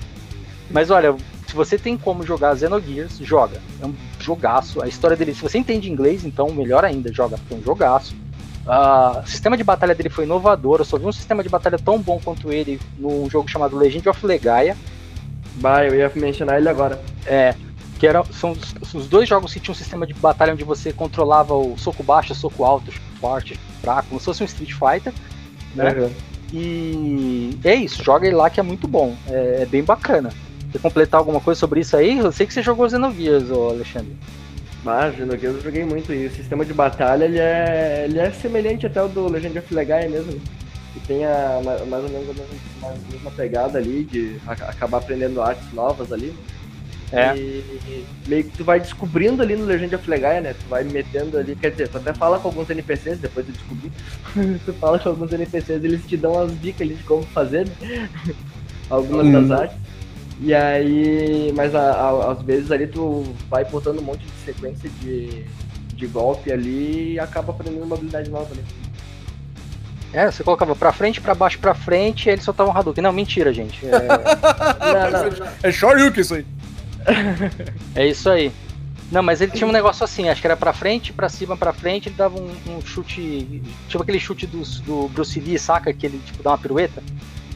[0.71, 1.15] Mas olha,
[1.47, 3.61] se você tem como jogar Xenogears, joga.
[3.83, 4.83] É um jogaço.
[4.83, 8.15] A história dele, se você entende inglês, então melhor ainda, joga, porque é um jogaço.
[8.67, 10.81] O sistema de batalha dele foi inovador.
[10.81, 14.09] Eu só vi um sistema de batalha tão bom quanto ele num jogo chamado Legend
[14.09, 14.77] of Legaia.
[15.57, 17.01] Bah, eu ia mencionar ele agora.
[17.27, 17.55] É,
[17.99, 20.93] que era, são os, os dois jogos que tinham um sistema de batalha onde você
[20.93, 25.13] controlava o soco baixo, soco alto, forte, fraco, como se fosse um Street Fighter.
[25.75, 25.91] Né?
[25.93, 26.11] Uhum.
[26.53, 29.17] E é isso, joga ele lá que é muito bom.
[29.29, 30.31] É, é bem bacana.
[30.73, 32.19] Quer completar alguma coisa sobre isso aí?
[32.19, 34.17] Eu sei que você jogou Xenogears, ô Alexandre.
[34.85, 38.85] Mas, Xenogears eu joguei muito e o sistema de batalha ele é, ele é semelhante
[38.87, 40.39] até ao do Legend of Legaia mesmo.
[40.95, 44.53] E tem a, ma- mais ou menos a mesma, a mesma pegada ali de a-
[44.53, 46.35] acabar aprendendo artes novas ali.
[47.13, 47.35] É.
[47.37, 50.53] E meio que tu vai descobrindo ali no Legend of Legaia, né?
[50.55, 53.91] Tu vai metendo ali, quer dizer, tu até fala com alguns NPCs, depois de descobrir.
[54.67, 58.09] tu fala com alguns NPCs, eles te dão as dicas ali de como fazer, né?
[58.91, 59.33] Algumas Hum.
[59.33, 59.77] das artes.
[60.41, 64.91] E aí, mas a- a- às vezes ali tu vai botando um monte de sequência
[65.01, 65.45] de,
[65.95, 68.65] de golpe ali e acaba aprendendo uma habilidade nova ali.
[70.13, 73.03] É, você colocava pra frente, pra baixo, pra frente, e ele soltava um Hadouken.
[73.03, 73.85] Não, mentira, gente.
[73.85, 73.91] É,
[75.11, 75.53] Não, não, não.
[75.63, 76.47] É Shoryuken isso aí.
[77.95, 78.53] é isso aí.
[79.11, 81.73] Não, mas ele tinha um negócio assim, acho que era pra frente, pra cima, pra
[81.73, 83.63] frente, ele dava um, um chute.
[83.89, 85.93] Tipo aquele chute dos- do Bruce Lee, saca?
[85.93, 87.03] Que ele tipo, dá uma pirueta.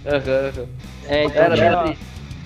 [0.06, 0.18] Aham,
[0.48, 0.66] aham.
[1.08, 1.96] É, então Era assim.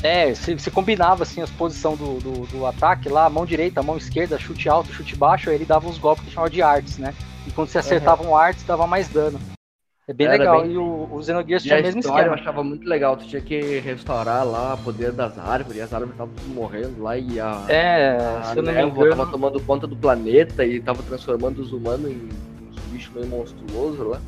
[0.02, 3.96] É, você, você combinava assim as posições do, do, do ataque lá, mão direita, mão
[3.96, 7.14] esquerda, chute alto, chute baixo, aí ele dava uns golpes que chamava de artes, né?
[7.46, 9.38] E quando você acertava um artes, dava mais dano.
[10.08, 10.62] É bem Era legal.
[10.62, 12.42] bem- E o, o Xenogears tinha a o mesmo história eu esquema.
[12.42, 16.14] achava muito legal, tu tinha que restaurar lá o poder das árvores, e as árvores
[16.14, 19.16] estavam morrendo lá e a, É, a se eu não me engano.
[19.16, 22.28] tava tomando conta do planeta e tava transformando os humanos em
[22.68, 24.20] uns bichos meio monstruosos lá.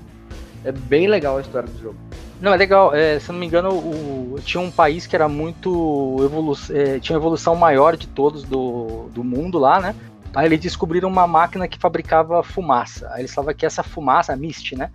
[0.65, 1.97] É bem legal a história do jogo.
[2.41, 2.95] Não, é legal.
[2.95, 6.17] É, se eu não me engano, o, tinha um país que era muito.
[6.23, 9.95] Evolu é, tinha a evolução maior de todos do, do mundo lá, né?
[10.35, 13.09] Aí eles descobriram uma máquina que fabricava fumaça.
[13.13, 14.91] Aí eles falavam que essa fumaça, a mist, né?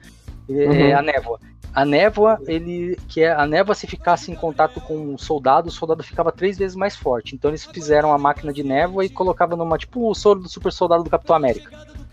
[0.49, 0.97] É, Uhum.
[0.97, 1.39] a névoa.
[1.73, 2.97] A névoa, ele.
[3.07, 6.57] Que é, a névoa, se ficasse em contato com um soldado, o soldado ficava três
[6.57, 7.35] vezes mais forte.
[7.35, 9.77] Então eles fizeram a máquina de névoa e colocavam numa.
[9.77, 11.69] Tipo o soro do super soldado do Capitão América.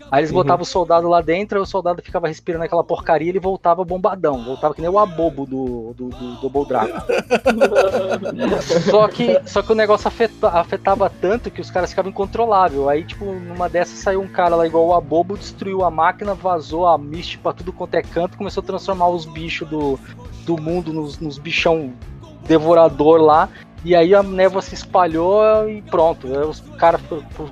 [0.09, 0.37] Aí eles Uhum.
[0.37, 3.83] botavam o soldado lá dentro, aí o soldado ficava respirando aquela porcaria e ele voltava
[3.83, 4.43] bombadão.
[4.43, 6.93] Voltava que nem o abobo do, do, do Double Dragon.
[8.89, 12.87] só, que, só que o negócio afeta- afetava tanto que os caras ficavam incontroláveis.
[12.87, 16.87] Aí, tipo, numa dessas saiu um cara lá igual o abobo, destruiu a máquina, vazou
[16.87, 19.99] a mist pra tudo quanto é canto, começou a transformar os bichos do,
[20.45, 21.93] do mundo nos, nos bichão
[22.47, 23.49] devorador lá.
[23.85, 26.27] E aí a névoa se espalhou e pronto.
[26.27, 27.01] Os caras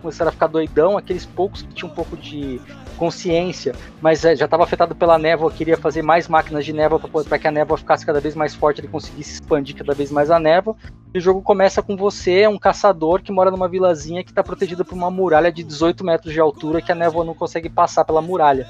[0.02, 2.60] começaram a ficar doidão, aqueles poucos que tinham um pouco de
[2.98, 7.38] consciência, mas é, já estava afetado pela névoa, queria fazer mais máquinas de névoa para
[7.38, 10.40] que a névoa ficasse cada vez mais forte, ele conseguisse expandir cada vez mais a
[10.40, 10.76] névoa.
[11.14, 14.84] E o jogo começa com você, um caçador que mora numa vilazinha que está protegida
[14.84, 18.22] por uma muralha de 18 metros de altura que a névoa não consegue passar pela
[18.22, 18.68] muralha.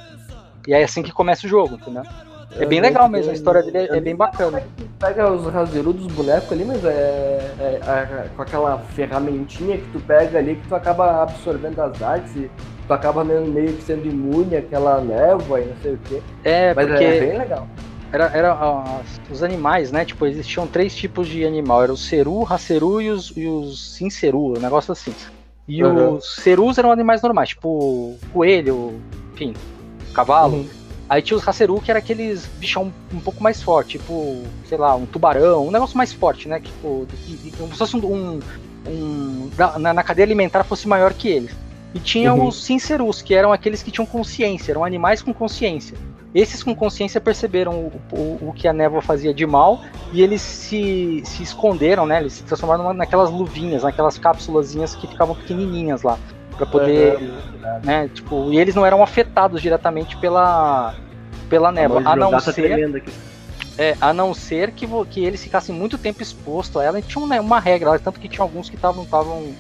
[0.67, 2.03] E é assim que começa o jogo, entendeu?
[2.51, 4.63] É bem legal mesmo, a história dele é, é bem bacana.
[4.99, 9.99] Pega os Razeru dos bonecos ali, mas é, é- é com aquela ferramentinha que tu
[9.99, 12.49] pega ali que tu acaba absorvendo as artes e
[12.87, 16.21] tu acaba meio, meio que sendo imune àquela névoa e não sei o quê.
[16.43, 17.67] É, Mas porque é bem legal.
[18.13, 20.05] era, era ah, os animais, né?
[20.05, 21.83] Tipo, existiam três tipos de animal.
[21.83, 25.13] Era o ceru, raceru e os, e os sinceru, um negócio assim.
[25.67, 26.13] E Uhum.
[26.13, 29.01] os cerus eram animais normais, tipo coelho,
[29.33, 29.53] enfim,
[30.13, 30.57] cavalo.
[30.57, 30.69] Uhum.
[31.07, 34.95] Aí tinha os raceru, que era aqueles bichão um pouco mais forte, tipo, sei lá,
[34.95, 36.59] um tubarão, um negócio mais forte, né?
[36.59, 37.05] Tipo,
[37.57, 38.39] como se fosse um.
[38.87, 39.49] um-
[39.79, 41.51] na, na cadeia alimentar fosse maior que eles.
[41.93, 42.47] E tinha Uhum.
[42.47, 45.97] os sincerus, que eram aqueles que tinham consciência, eram animais com consciência.
[46.33, 49.79] Esses com consciência perceberam o, o, o que a névoa fazia de mal
[50.11, 52.19] e eles se, se esconderam, né?
[52.19, 56.19] Eles se transformaram naquelas luvinhas, naquelas cápsulazinhas que ficavam pequenininhas lá.
[56.57, 57.19] Pra poder,
[57.83, 58.09] né?
[58.13, 60.95] Tipo, e eles não eram afetados diretamente pela,
[61.49, 62.01] pela névoa.
[62.05, 62.93] A não ser
[63.77, 67.23] é, a não ser que, que eles ficassem muito tempo exposto a ela, e tinha
[67.23, 69.53] um, né, uma regra, tanto que tinha alguns que estavam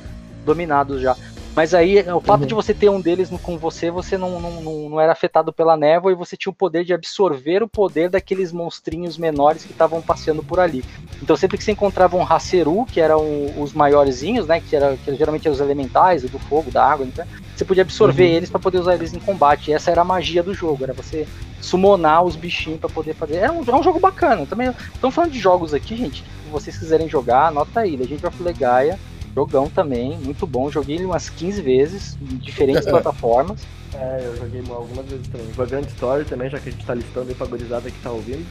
[0.45, 1.15] dominados já.
[1.55, 2.47] Mas aí, o fato Uhum.
[2.47, 6.11] de você ter um deles com você, você não, não, não, era afetado pela névoa
[6.11, 10.43] e você tinha o poder de absorver o poder daqueles monstrinhos menores que estavam passeando
[10.43, 10.83] por ali.
[11.21, 13.23] Então, sempre que você encontrava um Haceru, que eram
[13.57, 17.25] os maiorzinhos, né, que, era, que geralmente eram os elementais, do fogo, da água, então,
[17.55, 19.71] você podia absorver eles para poder usar eles em combate.
[19.71, 21.25] E essa era a magia do jogo, era você
[21.61, 23.37] summonar os bichinhos para poder fazer.
[23.37, 24.45] É um, é um jogo bacana.
[24.45, 26.21] Também estamos falando de jogos aqui, gente.
[26.21, 27.95] Se vocês quiserem jogar, anota aí.
[27.95, 28.99] Legend of Legaia,
[29.35, 30.71] jogão também, muito bom.
[30.71, 33.61] Joguei ele umas 15 vezes em diferentes plataformas.
[33.93, 35.47] É, eu joguei algumas vezes também.
[35.55, 38.45] Vagrant Story também, já que a gente tá listando aí pra gurizada que tá ouvindo.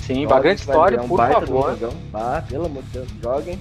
[0.00, 1.70] Sim, Joga, Vagrant Story, um por favor.
[1.72, 1.92] jogão.
[2.14, 3.58] Ah, pelo amor de Deus, joguem.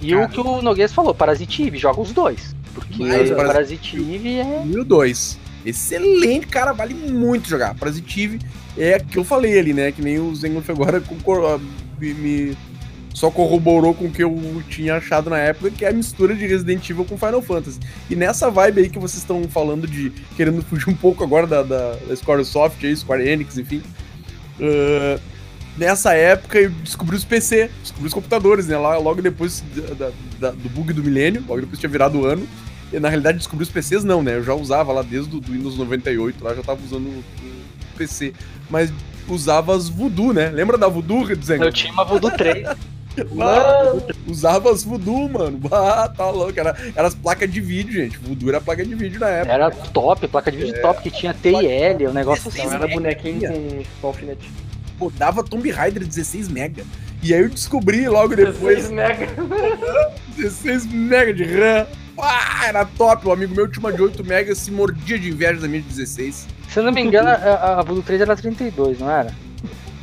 [0.00, 2.54] E o que o Noguês falou, Parasite Eve, joga os dois.
[2.74, 4.44] Porque Mas o Parasite Eve é.
[4.44, 5.38] 2002.
[5.64, 7.74] Excelente, cara, vale muito jogar.
[7.74, 8.38] Parasitive
[8.76, 9.92] é que eu falei ali, né?
[9.92, 11.60] Que nem o Zengoff agora concor-
[11.98, 12.56] me, me-
[13.14, 16.46] só corroborou com o que eu tinha achado na época, que é a mistura de
[16.46, 17.78] Resident Evil com Final Fantasy.
[18.10, 21.62] E nessa vibe aí que vocês estão falando de querendo fugir um pouco agora da,
[21.62, 23.80] da, da Squaresoft, aí, Square Enix, enfim.
[24.60, 25.18] ah,
[25.78, 28.76] nessa época eu descobri os PC, descobri os computadores, né?
[28.76, 29.62] Lá, logo depois
[29.98, 30.10] da-
[30.40, 32.46] da- do bug do milênio, logo depois tinha virado o ano.
[32.92, 34.36] na realidade descobri os PCs não, né?
[34.36, 37.96] Eu já usava lá desde o do Windows 98, lá já tava usando o, o
[37.96, 38.32] PC.
[38.70, 38.92] Mas
[39.28, 40.48] usava as Voodoo, né?
[40.50, 41.64] Lembra da Voodoo, Zenga?
[41.64, 42.68] Eu tinha uma Voodoo 3.
[43.32, 45.60] Mano, usava as Voodoo, mano.
[45.70, 46.58] Ah, tá louco.
[46.58, 48.18] Era, era as placas de vídeo, gente.
[48.18, 49.52] Voodoo era placa de vídeo na época.
[49.52, 52.62] Era top, placa de vídeo top, que tinha TIL, o negócio assim.
[52.62, 54.50] Era bonequinho com, com alfinete.
[54.98, 56.84] Pô, dava Tomb Raider 16 mega.
[57.22, 59.28] E aí eu descobri logo depois 16 mega.
[60.36, 61.86] 16 mega de RAM.
[62.18, 63.26] Ah, era top.
[63.26, 65.88] O amigo meu tinha uma de 8 mega se mordia de inveja da minha de
[65.88, 66.46] 16.
[66.68, 69.32] Se eu não me engano, a, a Voodoo 3 era 32, não era?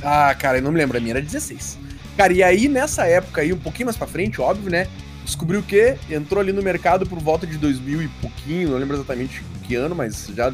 [0.03, 0.97] Ah, cara, eu não me lembro.
[0.97, 1.77] A minha era 16.
[2.17, 4.87] Cara, e aí nessa época aí, um pouquinho mais pra frente, óbvio, né?
[5.23, 5.97] Descobriu o quê?
[6.09, 9.95] Entrou ali no mercado por volta de 2000 e pouquinho, não lembro exatamente que ano,
[9.95, 10.53] mas já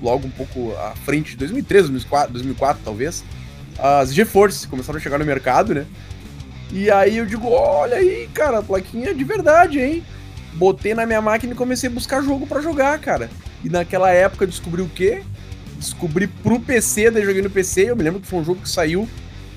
[0.00, 3.24] logo um pouco à frente de 2003, 2004, 2004 talvez.
[3.78, 5.86] As GeForce começaram a chegar no mercado, né?
[6.70, 10.04] E aí eu digo, olha aí, cara, a plaquinha de verdade, hein?
[10.54, 13.30] Botei na minha máquina e comecei a buscar jogo pra jogar, cara.
[13.64, 15.22] E naquela época descobri o quê?
[15.78, 17.90] Descobri pro PC, daí joguei no PC.
[17.90, 19.08] Eu me lembro que foi um jogo que saiu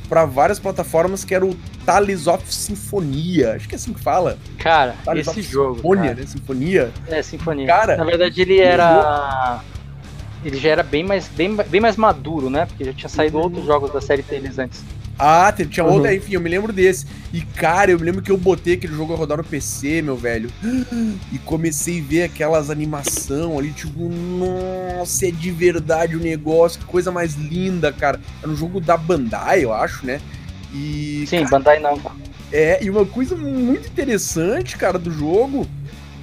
[0.06, 1.56] pra várias plataformas, que era o
[1.86, 3.54] Tales of Sinfonia.
[3.54, 4.38] Acho que é assim que fala.
[4.58, 5.76] Cara, Tales esse jogo.
[5.76, 6.26] Sinfonia, cara, né?
[6.28, 6.92] Sinfonia.
[7.08, 7.68] É, Sinfonia.
[7.68, 9.62] Cara, Na verdade, ele era.
[10.44, 12.66] Ele já era bem mais, bem, bem mais maduro, né?
[12.68, 14.84] Porque já tinha saído outros jogos da série deles antes.
[15.18, 15.94] Ah, tinha Uhum.
[15.94, 17.06] outra, enfim, eu me lembro desse.
[17.34, 20.18] E, cara, eu me lembro que eu botei aquele jogo a rodar no PC, meu
[20.18, 20.50] velho.
[21.32, 26.86] E comecei a ver aquelas animação ali, tipo, nossa, é de verdade o negócio, que
[26.86, 28.20] coisa mais linda, cara.
[28.42, 30.20] Era um jogo da Bandai, eu acho, né?
[30.74, 32.12] E, Sim, Bandai Namco.
[32.52, 35.66] é, e uma coisa muito interessante, cara, do jogo,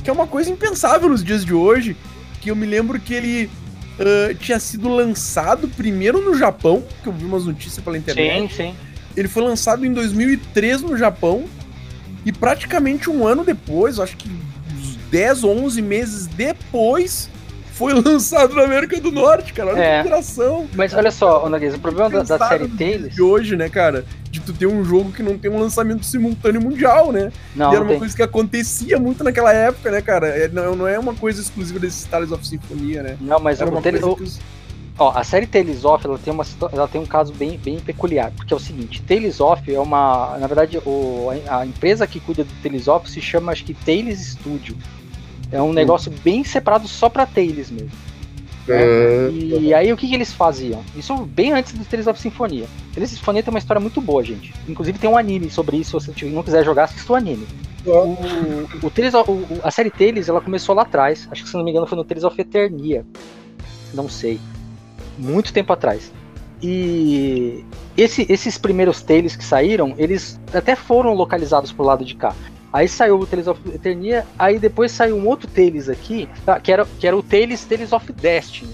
[0.04, 1.96] que é uma coisa impensável nos dias de hoje,
[2.40, 3.50] que eu me lembro que ele
[3.98, 8.52] ah, tinha sido lançado primeiro no Japão, que eu vi umas notícias pela internet.
[8.52, 8.74] Sim, sim.
[9.16, 11.44] Ele foi lançado em 2003 no Japão
[12.24, 14.28] e praticamente um ano depois, acho que
[14.74, 17.28] uns 10 ou 11 meses depois,
[17.72, 19.70] foi lançado na América do Norte, cara.
[19.70, 20.02] Olha É.
[20.02, 20.08] que.
[20.74, 23.14] Mas olha só, o problema da, da série Tales.
[23.14, 24.04] De hoje, né, cara?
[24.30, 27.32] De tu ter um jogo que não tem um lançamento simultâneo mundial, né?
[27.54, 27.98] Não, e era não uma tem.
[27.98, 30.28] coisa que acontecia muito naquela época, né, cara?
[30.28, 33.16] É, não, não é uma coisa exclusiva desses Tales of Sinfonia, né?
[33.20, 34.40] Não, mas Era uma coisa que os...
[34.98, 38.30] Ó, a série Tales of ela tem, uma, ela tem um caso bem, bem peculiar,
[38.36, 42.20] porque é o seguinte, Tales of é uma, na verdade, o, a, a empresa que
[42.20, 44.76] cuida do Tales of se chama, acho que Tales Studio.
[45.52, 47.90] É um negócio bem separado só pra Tales mesmo.
[48.66, 49.28] né?
[49.60, 50.82] E aí o que, que eles faziam?
[50.96, 52.66] Isso bem antes do Tales of Sinfonia.
[52.94, 54.54] Tales of Sinfonia tem uma história muito boa, gente.
[54.68, 57.46] Inclusive tem um anime sobre isso, se você não quiser jogar, assista o anime.
[58.82, 61.56] O, o Tales of- o- a série Tales, ela começou lá atrás, acho que se
[61.56, 63.04] não me engano foi no Tales of Eternia.
[63.92, 64.40] Não sei.
[65.18, 66.12] Muito tempo atrás.
[66.62, 67.64] E
[67.96, 72.32] esse- esses primeiros Tales que saíram, eles até foram localizados pro lado de cá.
[72.72, 76.72] Aí saiu o Tales of Eternia, aí depois saiu um outro Tales aqui, tá, que,
[76.72, 78.72] era, que era o Tales Tales of Destiny.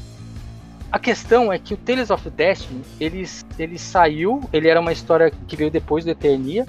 [0.91, 3.27] A questão é que o Tales of Destiny, ele,
[3.59, 6.65] ele saiu, ele era uma história que veio depois do Eternia,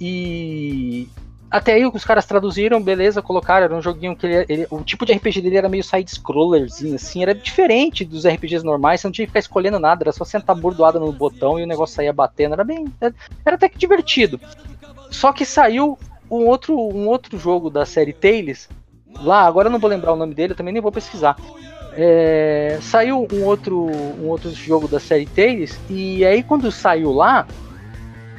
[0.00, 1.08] e
[1.48, 5.06] até aí os caras traduziram, beleza, colocaram, era um joguinho que ele, ele- o tipo
[5.06, 9.24] de RPG dele era meio side-scrollerzinho, assim, era diferente dos RPGs normais, você não tinha
[9.26, 12.54] que ficar escolhendo nada, era só sentar bordoada no botão e o negócio saía batendo,
[12.54, 13.14] era bem, era,
[13.44, 14.40] era até que divertido.
[15.10, 15.96] Só que saiu
[16.30, 18.68] um outro, um outro jogo da série Tales,
[19.20, 21.36] lá, agora eu não vou lembrar o nome dele, eu também nem vou pesquisar.
[21.92, 27.46] É, saiu um outro, um outro jogo da série Tales, e aí quando saiu lá,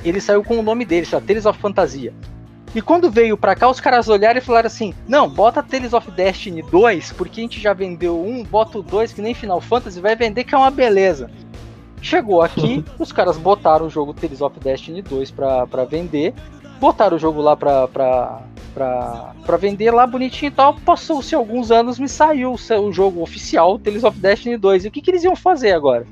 [0.03, 2.13] ele saiu com o nome dele, chama Tales of Fantasia.
[2.75, 6.11] E quando veio pra cá, os caras olharam e falaram assim: Não, bota Tales of
[6.11, 9.99] Destiny 2, porque a gente já vendeu um, bota o 2, que nem Final Fantasy,
[9.99, 11.31] vai vender que é uma beleza.
[12.01, 16.33] Chegou aqui, os caras botaram o jogo Tales of Destiny 2 pra, pra vender,
[16.79, 18.41] botaram o jogo lá pra, pra,
[18.73, 20.75] pra, pra vender lá bonitinho e tal.
[20.75, 24.85] Passou-se alguns anos, me saiu o jogo oficial Tales of Destiny 2.
[24.85, 26.05] E o que, que eles iam fazer agora?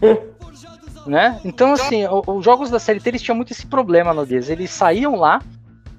[1.06, 1.40] né?
[1.44, 4.50] Então, assim, os jogos da série T eles tinham muito esse problema, Noguês.
[4.50, 5.42] Eles saíam lá,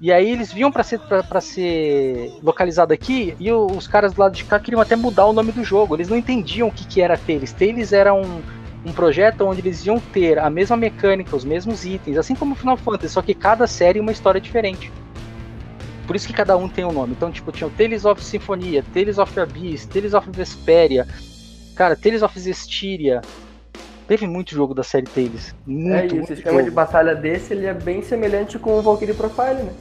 [0.00, 4.20] e aí eles vinham pra ser, pra, pra ser localizado aqui, e os caras do
[4.20, 5.94] lado de cá queriam até mudar o nome do jogo.
[5.94, 7.52] Eles não entendiam o que, que era Tales.
[7.52, 8.40] Tales era um,
[8.84, 12.56] um projeto onde eles iam ter a mesma mecânica, os mesmos itens, assim como o
[12.56, 14.90] Final Fantasy, só que cada série uma história diferente.
[16.06, 17.12] Por isso que cada um tem um nome.
[17.12, 21.06] Então, tipo, tinha o Tales of Sinfonia, Tales of Abyss, Tales of Vesperia,
[21.76, 23.20] cara, Tales of Zestiria.
[24.08, 25.54] Teve muito jogo da série Tales.
[25.64, 26.64] Muito, É, e o muito sistema jogo.
[26.64, 29.72] de batalha desse ele é bem semelhante com o Valkyrie Profile, né?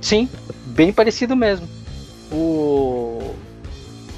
[0.00, 0.28] Sim,
[0.66, 1.66] bem parecido mesmo.
[2.30, 3.34] O,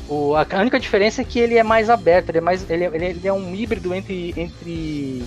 [0.09, 2.91] o a única diferença é que ele é mais aberto, ele é mais ele, é-
[2.95, 5.23] ele é- ele é um híbrido entre entre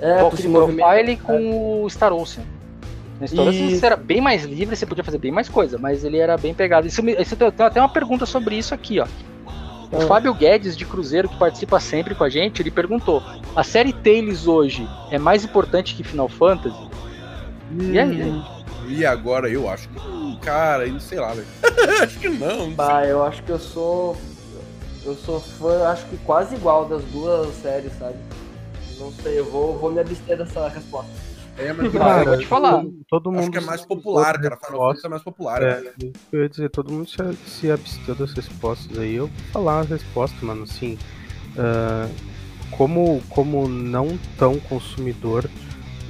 [0.00, 0.88] É, se movimenta.
[0.88, 2.42] Profile com o Star Ocean.
[3.20, 6.04] Na história E- você era bem mais livre, você podia fazer bem mais coisa, mas
[6.04, 6.86] ele era bem pegado.
[6.86, 9.06] Isso, isso tem até uma pergunta sobre isso aqui, ó.
[9.92, 10.06] O Ah.
[10.06, 13.22] Fábio Guedes de Cruzeiro, que participa sempre com a gente, ele perguntou:
[13.54, 16.76] a série Tales hoje é mais importante que Final Fantasy?
[17.80, 18.42] E aí?
[18.88, 19.98] E agora eu acho que.
[20.44, 21.46] Cara, eu sei lá, velho.
[22.02, 22.56] acho que não.
[22.56, 22.74] não sei.
[22.74, 24.16] Bah, eu acho que eu sou.
[25.04, 28.16] Eu sou fã, acho que quase igual das duas séries, sabe?
[28.98, 31.10] Não sei, eu vou, vou me abster dessa resposta.
[31.58, 32.72] É, mas Cara, eu vou te falar.
[32.80, 34.56] Todo, todo mundo acho que é mais popular, cara.
[34.56, 35.62] Final Fantasy é mais popular.
[35.62, 35.90] É, né?
[36.32, 37.16] eu ia dizer, todo mundo se,
[37.46, 39.14] se absteu das respostas aí.
[39.14, 40.98] Eu vou falar as respostas, mano, assim.
[41.58, 42.08] ah,
[42.70, 45.48] como, como não tão consumidor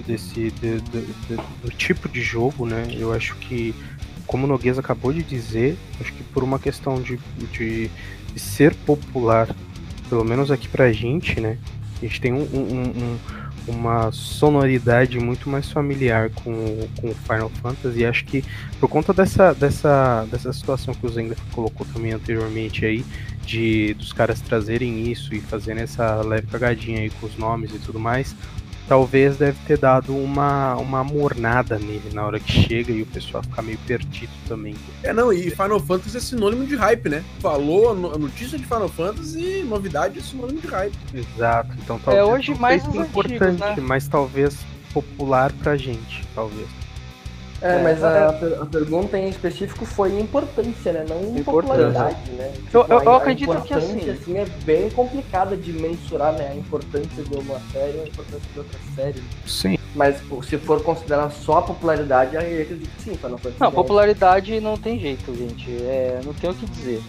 [0.06, 2.86] desse de- de- de- do tipo de jogo, né?
[2.97, 3.74] Eu acho que,
[4.26, 7.18] como o Noguês acabou de dizer, acho que por uma questão de,
[7.52, 7.90] de,
[8.32, 9.48] de ser popular,
[10.09, 11.59] pelo menos aqui pra gente, né?
[12.02, 13.18] A gente tem um- um- um- um,
[13.66, 18.01] uma sonoridade muito mais familiar com, com Final Fantasy.
[18.01, 18.44] E acho que
[18.78, 23.05] por conta dessa, dessa, dessa situação que o Zenga colocou também anteriormente aí,
[23.46, 27.78] de dos caras trazerem isso e fazerem essa leve cagadinha aí com os nomes e
[27.78, 28.34] tudo mais,
[28.89, 33.43] talvez deve ter dado uma, uma mornada nele na hora que chega e o pessoal
[33.43, 34.74] fica meio perdido também.
[35.02, 37.24] É, não, e Final Fantasy é sinônimo de hype, né?
[37.40, 40.94] Falou a no- a notícia de Final Fantasy, novidade é sinônimo de hype.
[41.15, 41.70] Exato.
[41.82, 43.77] Então talvez hoje não mais importante, antigos, né?
[43.81, 44.56] mas talvez
[44.93, 46.69] popular pra gente, talvez.
[47.65, 51.07] É, É, mas a, a pergunta em específico foi importância, né?
[51.09, 51.45] Não Importância.
[51.45, 52.53] popularidade, né?
[52.70, 56.51] Eu- eu- a- eu a acredito que importância, assim- é bem complicada de mensurar, né?
[56.53, 59.23] A importância de uma série e a importância de outra série.
[59.47, 59.78] Sim.
[59.95, 63.70] Mas se for considerar só a popularidade, aí eu acredito que sim, Final Fantasy Não,
[63.70, 63.82] ganha.
[63.82, 65.70] popularidade não tem jeito, gente.
[65.70, 67.01] É, não tem o que dizer.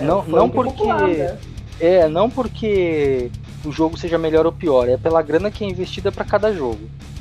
[0.00, 1.36] É, não- não porque- popular, né?
[1.80, 3.28] É, não porque
[3.64, 6.78] o jogo seja melhor ou pior, é pela grana que é investida pra cada jogo.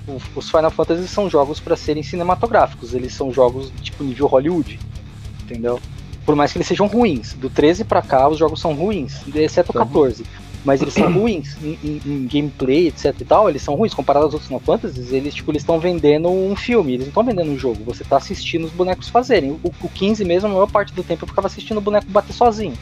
[0.10, 4.80] O- Os Final Fantasy são jogos pra serem cinematográficos, eles são jogos tipo nível Hollywood,
[5.44, 5.80] entendeu?
[6.26, 9.72] Por mais que eles sejam ruins, do 13 pra cá os jogos são ruins, exceto
[9.72, 10.26] o 14.
[10.66, 13.94] Mas eles são ruins em, em- em gameplay, etc e tal, eles são ruins.
[13.94, 17.24] Comparado aos outros Final Fantasies, eles tipo, eles estão vendendo um filme, eles não estão
[17.24, 17.84] vendendo um jogo.
[17.86, 19.52] Você tá assistindo os bonecos fazerem.
[19.52, 22.34] O, o 15 mesmo, a maior parte do tempo eu ficava assistindo o boneco bater
[22.34, 22.74] sozinho.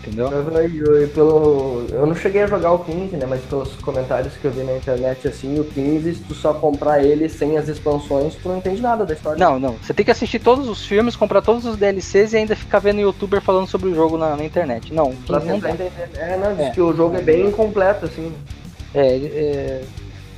[0.00, 0.28] Entendeu?
[0.30, 3.26] Eu, eu- pelo, eu não cheguei a jogar o 15, né?
[3.28, 7.02] Mas pelos comentários que eu vi na internet, assim, o 15, se tu só comprar
[7.04, 9.38] ele sem as expansões, tu não entende nada da história.
[9.38, 9.72] Não, não.
[9.82, 13.00] Você tem que assistir todos os filmes, comprar todos os DLCs e ainda ficar vendo
[13.00, 14.92] youtuber falando sobre o jogo na, na internet.
[14.94, 15.70] Não, Pra 15 não dá.
[15.70, 15.90] entender.
[16.16, 16.70] É, não, diz É.
[16.70, 18.32] que o jogo é bem incompleto, assim.
[18.94, 19.82] É, é,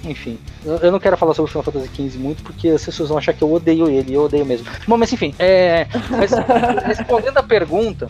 [0.05, 3.19] enfim, eu, não quero falar sobre o Final Fantasy XV muito porque as pessoas vão
[3.19, 4.67] achar que eu odeio ele, eu odeio mesmo.
[4.87, 6.31] Bom, mas enfim, é, mas,
[6.85, 8.09] respondendo a pergunta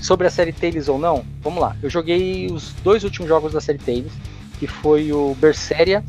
[0.00, 1.76] sobre a série Tales ou não, vamos lá.
[1.82, 4.12] Eu joguei os dois últimos jogos da série Tales,
[4.58, 6.04] que foi o Berseria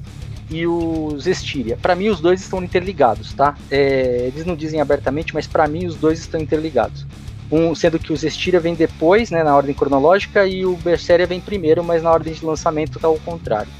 [0.50, 1.78] e o Zestiria.
[1.82, 3.56] Pra mim, os dois estão interligados, tá?
[3.72, 7.06] É, eles não dizem abertamente, mas pra mim, os dois estão interligados.
[7.52, 11.40] Um, sendo que o Zestiria vem depois, né, na ordem cronológica, e o Berseria vem
[11.40, 13.72] primeiro, mas na ordem de lançamento tá ao contrário.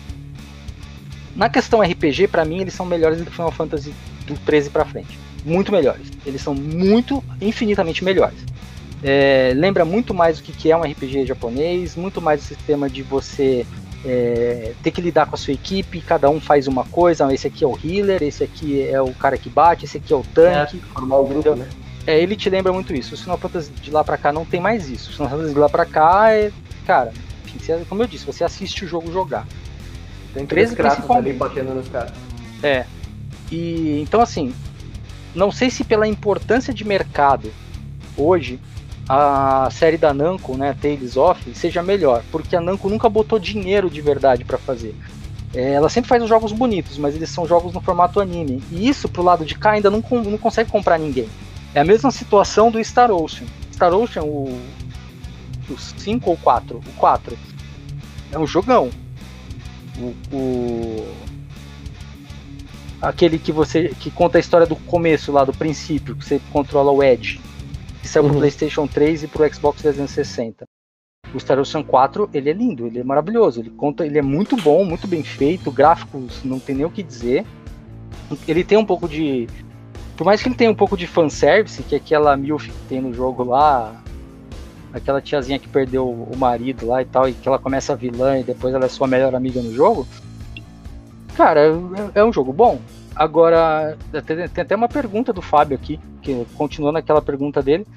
[1.36, 3.94] Na questão RPG, pra mim, eles são melhores do que Final Fantasy
[4.28, 5.18] do 13 pra frente.
[5.46, 6.08] Muito melhores.
[6.26, 8.38] Eles são muito, infinitamente melhores.
[9.04, 13.04] É, lembra muito mais o que é um RPG japonês, muito mais o sistema de
[13.04, 13.66] você
[14.06, 17.66] é, ter que lidar com a sua equipe, cada um faz uma coisa, esse aqui
[17.66, 20.78] é o healer, esse aqui é o cara que bate, esse aqui é o tanque.
[20.94, 21.68] Formar o grupo, né?
[22.06, 23.16] É, ele te lembra muito isso.
[23.16, 25.10] O Final Fantasy de lá pra cá não tem mais isso.
[25.10, 26.52] O Final Fantasy de lá pra cá é.
[26.86, 27.14] Cara,
[27.46, 29.48] enfim, como eu disse, você assiste o jogo jogar.
[30.34, 32.14] Tem 13 três kratos ali batendo nos caras.
[32.62, 32.86] É.
[33.52, 34.54] E então assim,
[35.36, 37.52] não sei se pela importância de mercado
[38.18, 38.60] hoje
[39.08, 43.90] a série da Namco, né, Tales of, seja melhor, porque a Namco nunca botou dinheiro
[43.90, 44.96] de verdade pra fazer.
[45.54, 48.64] É, ela sempre faz os jogos bonitos, mas eles são jogos no formato anime.
[48.72, 51.30] E isso pro lado de cá ainda não, não consegue comprar ninguém.
[51.76, 53.46] É a mesma situação do Star Ocean.
[53.72, 54.60] Star Ocean, o,
[55.70, 56.78] o 5 ou 4?
[56.78, 57.38] O 4
[58.32, 58.90] é um jogão.
[60.00, 61.14] O, o-
[63.02, 66.92] aquele que você que conta a história do começo lá do princípio, que você controla
[66.92, 67.40] o Edge.
[68.02, 68.40] Que saiu pro Uhum.
[68.40, 70.66] PlayStation 3 e pro Xbox 360.
[71.34, 74.56] O Star Ocean 4, ele é lindo, ele é maravilhoso, ele conta, ele é muito
[74.58, 77.46] bom, muito bem feito, gráficos não tem nem o que dizer.
[78.48, 79.48] Ele tem um pouco de
[80.18, 83.02] por mais que ele tenha um pouco de fanservice, que é aquela MILF que tem
[83.02, 84.03] no jogo lá,
[84.94, 88.38] aquela tiazinha que perdeu o marido lá e tal, e que ela começa a vilã
[88.38, 90.08] e depois ela é sua melhor amiga no jogo.
[91.36, 92.80] Cara, é, é um jogo bom.
[93.16, 97.88] Agora, tem, tem até uma pergunta do Fábio aqui, que continuando aquela pergunta dele.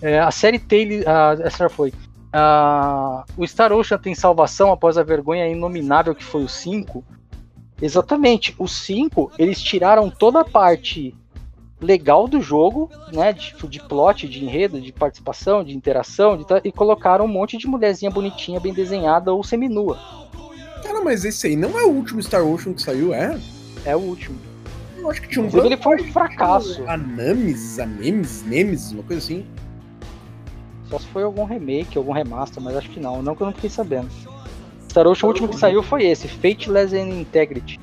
[0.00, 1.04] É, a série Tale.
[1.06, 1.92] A, essa foi.
[2.32, 7.04] Ah, o Star Ocean tem salvação após a vergonha inominável que foi o 5?
[7.80, 8.54] Exatamente.
[8.58, 11.14] O 5, eles tiraram toda a parte
[11.82, 13.32] legal do jogo, né?
[13.32, 17.66] De, de plot, de enredo, de participação, de interação, de, e colocaram um monte de
[17.66, 19.98] mulherzinha bonitinha, bem desenhada ou seminua.
[20.82, 23.38] Cara, mas esse aí não é o último Star Ocean que saiu, é?
[23.84, 24.38] É o último.
[24.96, 26.82] Eu acho que tinha um Inclusive, ele foi um fracasso.
[26.86, 29.44] Anamis, Anemis, Nemes, uma coisa assim.
[30.88, 33.22] Só se foi algum remake, algum remaster, mas acho que não.
[33.22, 34.08] Não que eu não fiquei sabendo.
[34.88, 37.80] Star Ocean, o último que saiu foi esse, Fateless and Integrity.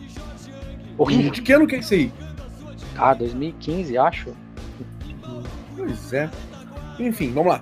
[0.98, 1.32] Horrível.
[1.32, 2.12] De que ano que é esse aí?
[3.00, 4.30] Ah, 2015, acho.
[5.76, 6.30] Pois é.
[7.00, 7.62] Enfim, vamos lá.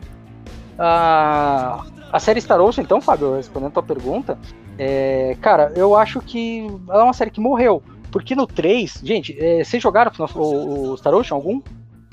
[0.80, 4.38] A, a série Star Ocean, então, Fábio, respondendo a tua pergunta,
[4.78, 7.82] é, cara, eu acho que ela é uma série que morreu.
[8.12, 11.62] Porque no 3, gente, é, vocês jogaram o, o Star Ocean algum?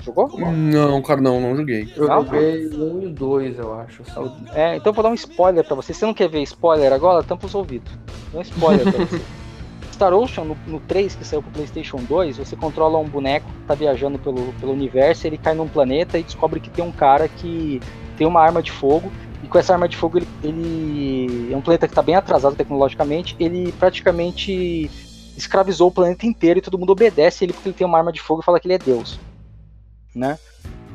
[0.03, 0.29] Jogou?
[0.39, 1.91] Não, cara, não, não joguei.
[1.95, 2.23] Eu Não?
[2.25, 4.03] joguei um e dois, eu acho.
[4.05, 4.37] só.
[4.53, 5.93] É, então eu vou dar um spoiler pra você.
[5.93, 7.91] Se você não quer ver spoiler agora, tampa os ouvidos.
[8.31, 9.21] Dá um spoiler pra você.
[9.95, 13.65] Star Ocean, no, no 3, que saiu pro PlayStation 2, você controla um boneco que
[13.65, 17.27] tá viajando pelo, pelo universo, ele cai num planeta e descobre que tem um cara
[17.29, 17.81] que
[18.17, 19.11] tem uma arma de fogo.
[19.41, 22.55] E com essa arma de fogo, ele, ele é um planeta que tá bem atrasado
[22.55, 23.35] tecnologicamente.
[23.39, 24.89] Ele praticamente
[25.37, 28.21] escravizou o planeta inteiro e todo mundo obedece ele porque ele tem uma arma de
[28.21, 29.19] fogo e fala que ele é Deus.
[30.13, 30.37] Né?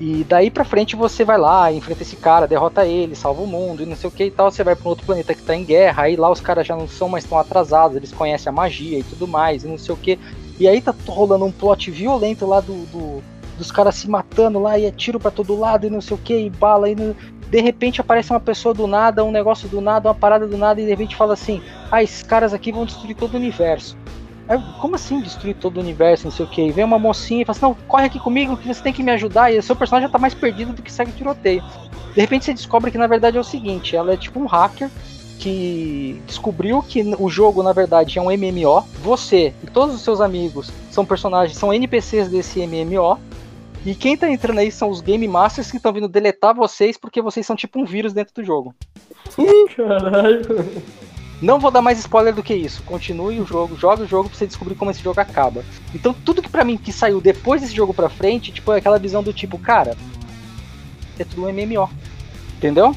[0.00, 3.82] E daí pra frente você vai lá, enfrenta esse cara, derrota ele, salva o mundo
[3.82, 4.50] e não sei o que e tal.
[4.50, 6.74] Você vai pra um outro planeta que tá em guerra, aí lá os caras já
[6.74, 9.94] não são mais tão atrasados, eles conhecem a magia e tudo mais, e não sei
[9.94, 10.18] o que.
[10.58, 13.22] E aí tá rolando um plot violento lá do, do-
[13.58, 16.18] dos caras se matando lá, e é tiro pra todo lado e não sei o
[16.18, 17.14] que, e bala, e não-
[17.50, 20.80] de repente aparece uma pessoa do nada, um negócio do nada, uma parada do nada,
[20.80, 21.60] e de repente fala assim:
[21.90, 23.98] ah, esses caras aqui vão destruir todo o universo.
[24.50, 26.60] Aí, como assim destruir todo o universo, não sei o que?
[26.60, 29.00] E vem uma mocinha e fala assim, não, corre aqui comigo que você tem que
[29.00, 29.52] me ajudar.
[29.52, 31.62] E o seu personagem já tá mais perdido do que segue o tiroteio.
[32.12, 34.90] De repente você descobre que na verdade é o seguinte, ela é tipo um hacker
[35.38, 38.82] que descobriu que o jogo na verdade é um MMO.
[39.04, 43.20] Você e todos os seus amigos são personagens, são NPCs desse MMO.
[43.86, 47.22] E quem tá entrando aí são os Game Masters que estão vindo deletar vocês porque
[47.22, 48.74] vocês são tipo um vírus dentro do jogo.
[49.76, 50.66] Caralho.
[51.42, 52.82] Não vou dar mais spoiler do que isso.
[52.82, 55.64] Continue o jogo, jogue o jogo pra você descobrir como esse jogo acaba.
[55.94, 58.98] Então tudo que pra mim que saiu depois desse jogo pra frente, tipo, é aquela
[58.98, 59.96] visão do tipo, cara,
[61.18, 61.88] é tudo um MMO.
[62.58, 62.94] Entendeu?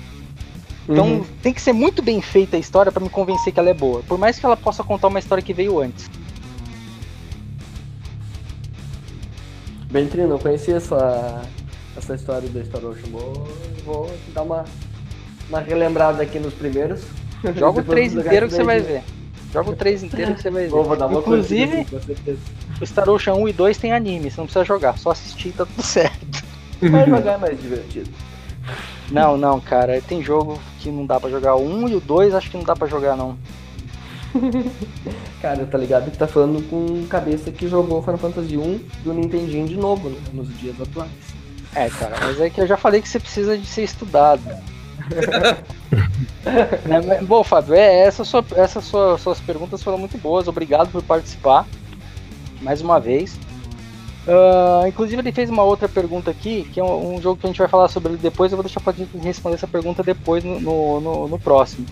[0.90, 1.26] Então Uhum.
[1.42, 4.04] tem que ser muito bem feita a história pra me convencer que ela é boa.
[4.04, 6.10] Por mais que ela possa contar uma história que veio antes.
[9.90, 11.42] Bentri, não conhecia essa,
[11.96, 13.10] essa história do Star Ocean.
[13.12, 13.48] Vou,
[13.86, 14.66] vou dar uma,
[15.48, 17.02] uma relembrada aqui nos primeiros.
[17.56, 19.04] Joga o Depois 3 vou jogar inteiro que você vai ver.
[19.52, 20.70] Joga o 3 inteiro que você vai ver.
[20.70, 21.86] Vou, vou dar uma Inclusive,
[22.82, 25.52] o Star Ocean 1 e 2 tem anime, você não precisa jogar, só assistir e
[25.52, 26.44] tá tudo certo.
[26.82, 28.10] Mas jogar é mais divertido.
[29.12, 31.56] Não, não, cara, tem jogo que não dá pra jogar.
[31.56, 33.38] O 1 e o 2 acho que não dá pra jogar, não.
[35.42, 39.68] Cara, tá ligado que tá falando com cabeça que jogou Final Fantasy 1 do Nintendinho
[39.68, 40.18] de novo, né?
[40.34, 41.12] Nos dias atuais.
[41.76, 44.42] É, cara, mas é que eu já falei que você precisa de ser estudado.
[46.88, 50.48] Mas- Bom, Fábio, é, essa sua, essas sua, suas perguntas foram muito boas.
[50.48, 51.66] Obrigado por participar
[52.62, 53.38] mais uma vez.
[54.28, 57.50] Ah, inclusive, ele fez uma outra pergunta aqui, que é um, um jogo que a
[57.50, 58.52] gente vai falar sobre ele depois.
[58.52, 61.86] Eu vou deixar gente responder essa pergunta depois no, no, no- no próximo.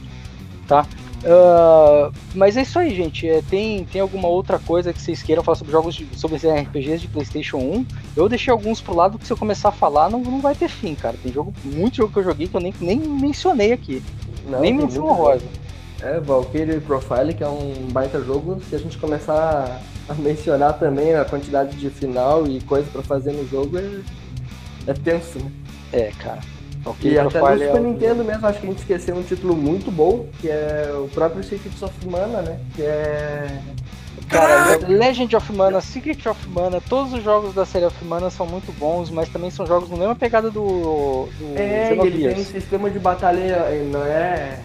[0.67, 0.85] Tá?
[1.25, 3.27] Ah, mas é isso aí, gente.
[3.27, 6.99] É, tem, tem alguma outra coisa que vocês queiram falar sobre jogos de, sobre RPGs
[6.99, 7.85] de PlayStation 1?
[8.15, 10.69] Eu deixei alguns pro lado que se eu começar a falar não, não vai ter
[10.69, 11.15] fim, cara.
[11.21, 14.03] Tem jogo, muito jogo que eu joguei que eu nem, nem mencionei aqui.
[14.47, 15.45] Não, nem menção honrosa.
[16.01, 18.59] É, Valkyrie Profile, que é um baita jogo.
[18.67, 23.33] Se a gente começar a mencionar também a quantidade de final e coisa pra fazer
[23.33, 24.01] no jogo, é,
[24.87, 25.51] é tenso, né?
[25.93, 26.39] É, cara.
[26.81, 29.23] E Valkyrie até no é Super o- Nintendo mesmo, acho que a gente esqueceu um
[29.23, 32.59] título muito bom, que é o próprio Secrets of Mana, né?
[32.75, 33.59] Que é.
[34.29, 38.45] Cara, Legend of Mana, Secret of Mana, todos os jogos da série of Mana são
[38.45, 42.41] muito bons, mas também são jogos na mesma pegada do, do É, e ele tem
[42.41, 44.59] um sistema de batalha, não é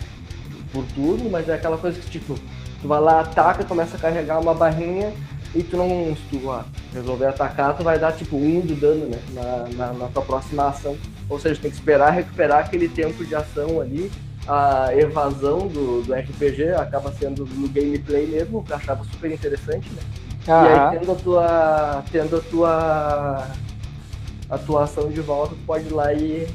[0.72, 2.34] por turno, mas é aquela coisa que tipo,
[2.80, 5.12] tu vai lá, ataca, começa a carregar uma barrinha
[5.54, 6.64] e tu não, se tu ah,
[6.94, 9.18] resolver atacar, tu vai dar tipo um de dano, né?
[9.32, 10.96] Na, na, na tua próxima ação.
[11.28, 14.10] Ou seja, tem que esperar recuperar aquele tempo de ação ali.
[14.46, 19.88] A evasão do, do RPG acaba sendo no gameplay mesmo, que eu achava super interessante,
[19.90, 20.02] né?
[20.46, 20.88] E Aham.
[20.90, 22.04] aí tendo a tua.
[22.12, 23.46] Tendo a tua
[24.48, 26.46] atuação de volta, tu pode ir lá e,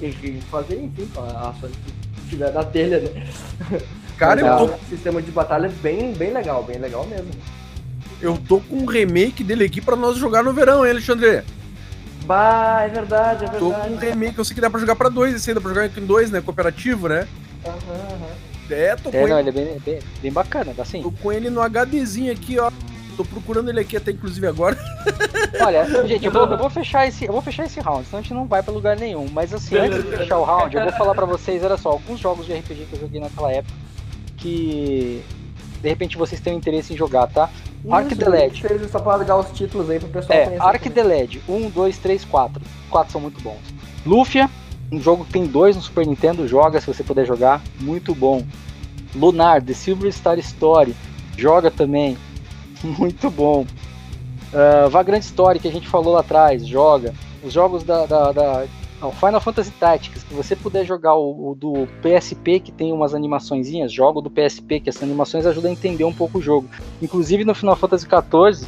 [0.00, 3.26] e fazer, enfim, a ação que tiver na telha, né?
[4.16, 7.28] Cara, Mas eu é tô, um sistema de batalha bem, bem legal, bem legal mesmo.
[8.22, 11.42] eu tô com um remake dele aqui pra nós jogar no verão, hein, Alexandre?
[12.26, 14.06] Bah, é verdade, é Tô com um verdade.
[14.06, 16.04] remake, eu sei que dá pra jogar pra dois, esse aí dá pra jogar em
[16.06, 16.40] dois, né?
[16.40, 17.28] Cooperativo, né?
[17.64, 18.36] Aham, aham.
[18.68, 21.00] É, tô com, É, não, ele, ele é bem, bem, bem bacana, dá sim.
[21.02, 22.70] tô com ele no HDzinho aqui, ó.
[23.16, 24.76] Tô procurando ele aqui até inclusive agora.
[25.60, 28.22] Olha, gente, eu vou, eu vou fechar esse, eu vou fechar esse round, senão a
[28.22, 29.26] gente não vai pra lugar nenhum.
[29.30, 32.18] Mas assim, antes de fechar o round, eu vou falar pra vocês, olha só, alguns
[32.18, 33.72] jogos de RPG que eu joguei naquela época
[34.36, 35.22] que
[35.80, 37.48] de repente vocês têm interesse em jogar, tá?
[37.90, 38.60] Arc the Led.
[38.60, 40.62] Fez só pra dar os títulos aí pro pessoal É, conhecer.
[40.62, 40.92] Arc também.
[40.94, 42.62] the Led, 1, 2, 3, 4.
[42.90, 43.58] 4 são muito bons.
[44.04, 44.48] Lufia,
[44.90, 48.44] um jogo que tem dois no Super Nintendo, joga se você puder jogar, muito bom.
[49.14, 50.94] Lunar, The Silver Star Story,
[51.36, 52.16] joga também,
[52.82, 53.66] muito bom.
[54.52, 57.14] Ah, Vagrant Story, que a gente falou lá atrás, joga.
[57.42, 58.64] Os jogos da, da, da-
[59.00, 63.14] ó, Final Fantasy Tactics, que você puder jogar o, o do PSP, que tem umas
[63.14, 66.68] animaçõezinhas, joga o do PSP, que essas animações ajudam a entender um pouco o jogo.
[67.00, 68.66] Inclusive no Final Fantasy XIV,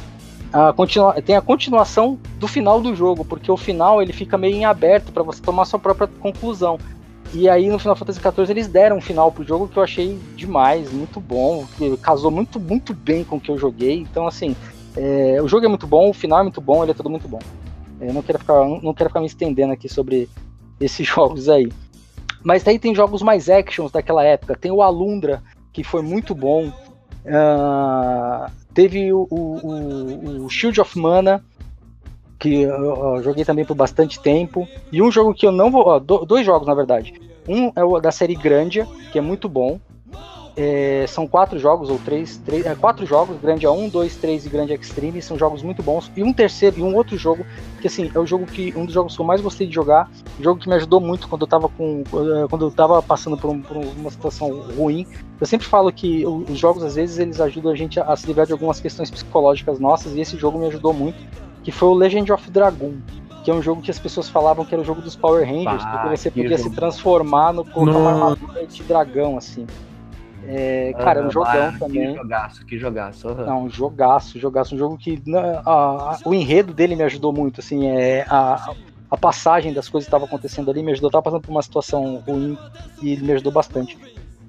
[0.51, 4.55] a continua- tem a continuação do final do jogo, porque o final ele fica meio
[4.55, 6.79] em aberto para você tomar sua própria conclusão.
[7.31, 10.17] E aí no Final Fantasy XIV eles deram um final pro jogo que eu achei
[10.35, 13.99] demais, muito bom, que casou muito, muito bem com o que eu joguei.
[13.99, 14.55] Então assim,
[14.97, 17.27] é, o jogo é muito bom, o final é muito bom, ele é tudo muito
[17.27, 17.39] bom.
[18.01, 20.29] Eu não quero ficar, não quero ficar me estendendo aqui sobre
[20.79, 21.71] esses jogos aí.
[22.43, 24.55] Mas daí tem jogos mais actions daquela época.
[24.55, 25.43] Tem o Alundra,
[25.73, 26.71] que foi muito bom.
[27.27, 31.43] Ah, teve o, o- o- Shield of Mana,
[32.39, 34.67] que eu, joguei também por bastante tempo.
[34.91, 35.85] E um jogo que eu não vou.
[35.85, 37.13] ó, do- dois jogos, na verdade.
[37.47, 39.79] Um é o da série Grandia, que é muito bom.
[40.55, 44.49] É, são quatro jogos, ou três, três é, quatro jogos, Grandia 1, 2, 3 e
[44.49, 46.11] Grandia Extreme, são jogos muito bons.
[46.17, 47.45] E um terceiro, e um outro jogo,
[47.79, 50.09] que assim, é o jogo que, um dos jogos que eu mais gostei de jogar,
[50.39, 53.37] um jogo que me ajudou muito quando eu tava com, eh, quando eu tava passando
[53.37, 55.07] por, um- por uma situação ruim.
[55.39, 58.27] Eu sempre falo que os jogos, às vezes, eles ajudam a gente a, a se
[58.27, 61.17] livrar de algumas questões psicológicas nossas, e esse jogo me ajudou muito,
[61.63, 62.97] que foi o Legend of Dragoon.
[63.41, 65.85] Que é um jogo que as pessoas falavam que era o jogo dos Power Rangers,
[65.85, 66.75] Bah, porque você que podia se jogo.
[66.75, 69.65] transformar no colocar uma armadura de dragão, assim.
[70.51, 72.11] É, cara, é um jogão ah, também.
[72.13, 73.27] Que jogaço, que jogaço.
[73.29, 73.45] aham.
[73.45, 77.31] Não, um jogaço, jogaço, um jogo que na- a- a- o enredo dele me ajudou
[77.31, 78.59] muito, assim, é a,
[79.11, 81.61] a passagem das coisas que estavam acontecendo ali me ajudou, eu tava passando por uma
[81.61, 82.57] situação ruim
[83.01, 83.95] e ele me ajudou bastante.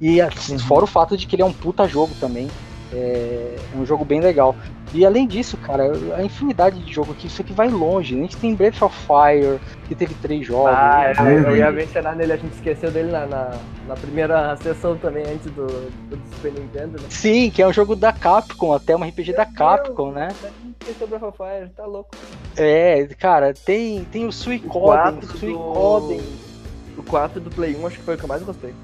[0.01, 0.59] E a- Uhum.
[0.61, 2.49] fora o fato de que ele é um puta jogo também,
[2.93, 4.55] é, é um jogo bem legal.
[4.93, 5.85] E além disso, cara,
[6.17, 8.17] a infinidade de jogo aqui, isso aqui vai longe.
[8.17, 10.73] A gente tem Breath of Fire, que teve três jogos.
[10.75, 11.57] Ah, eu, eu Uhum.
[11.57, 13.51] ia mencionar nele, a gente esqueceu dele na, na,
[13.87, 17.07] na primeira sessão também, antes do, do Super Nintendo, né?
[17.09, 20.35] Sim, que é um jogo da Capcom, até um RPG da Capcom, né?
[20.81, 22.11] Esqueceu Breath of Fire, tá louco.
[22.57, 26.19] É, cara, tem, tem o Suicoden, quatro Suicoden.
[26.19, 26.51] do...
[26.99, 28.75] O 4 do Play 1 acho que foi o que eu mais gostei.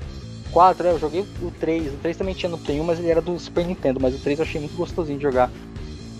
[0.56, 1.92] 4, é, eu joguei o 3.
[1.92, 4.00] O 3 também tinha no Play 1, mas ele era do Super Nintendo.
[4.00, 5.50] Mas o 3 eu achei muito gostosinho de jogar.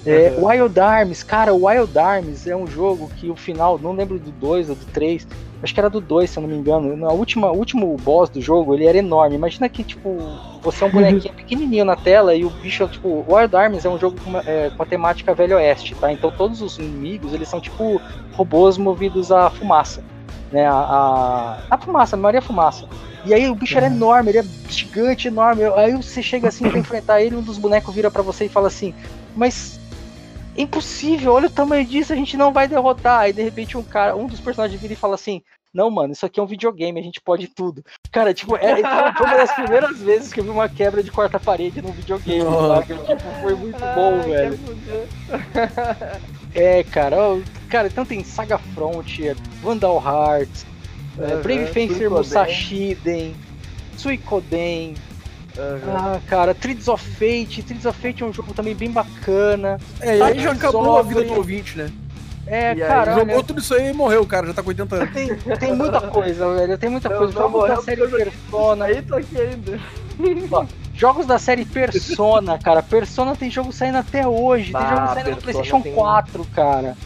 [0.04, 0.46] É, Uhum.
[0.46, 4.30] Wild Arms, cara, o Wild Arms é um jogo que o final, não lembro do
[4.30, 5.26] 2 ou do 3,
[5.62, 6.94] acho que era do 2, se eu não me engano.
[6.98, 9.36] Na última, o último boss do jogo, ele era enorme.
[9.36, 10.18] Imagina que, tipo,
[10.60, 13.98] você é um bonequinho pequenininho na tela e o bicho, tipo, Wild Arms é um
[13.98, 16.12] jogo com, é, com a temática Velho Oeste, tá?
[16.12, 18.02] Então todos os inimigos, eles são, tipo,
[18.34, 20.04] robôs movidos a fumaça,
[20.51, 20.66] né?
[20.66, 22.86] A, a, a fumaça, a maioria é fumaça.
[23.24, 25.64] E aí o bicho era enorme, ele é gigante, enorme.
[25.64, 28.68] Aí você chega assim pra enfrentar ele, um dos bonecos vira pra você e fala
[28.68, 28.94] assim,
[29.35, 29.81] mas
[30.56, 33.20] é impossível, olha o tamanho disso, a gente não vai derrotar.
[33.20, 35.43] Aí de repente um cara, um dos personagens vira e fala assim.
[35.74, 37.85] Não, mano, isso aqui é um videogame, a gente pode tudo.
[38.10, 38.77] Cara, tipo, é,
[39.14, 42.51] foi uma das primeiras vezes que eu vi uma quebra de quarta parede num videogame,
[42.51, 42.94] sabe?
[43.05, 44.59] Tipo, foi muito bom, velho.
[46.55, 50.64] É, cara, ó, cara, então tem Saga Frontier, Vandal Hearts,
[51.18, 52.10] é, Brave Fencer.
[52.10, 53.34] Musashiden,
[53.97, 54.94] Suicoden,
[55.88, 59.78] ah, cara, Trids of Fate, Trids of Fate é um jogo também bem bacana.
[60.01, 61.90] É, e aí já acabou a vida do ouvinte, né?
[62.47, 64.68] É, E aí, cara, olha, Jogou tudo isso aí e morreu, cara já tá com
[64.68, 65.10] 80 anos.
[65.12, 67.32] tem, tem muita coisa, velho, tem muita Não, coisa.
[67.32, 69.80] Jogos da série eu Persona, Aí tô aqui ainda.
[70.94, 75.36] jogos da série Persona, cara, Persona tem jogo saindo até hoje, tem jogo saindo no
[75.38, 76.97] PlayStation tem- 4, cara.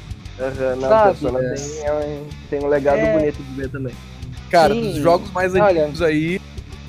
[0.41, 1.19] Aham, não, Sabe?
[1.19, 3.13] Persona tem, é um- tem um legado É.
[3.19, 3.95] bonito de ver também.
[4.51, 4.81] Cara, Sim.
[4.81, 5.83] dos jogos mais Olha.
[5.85, 6.41] antigos aí,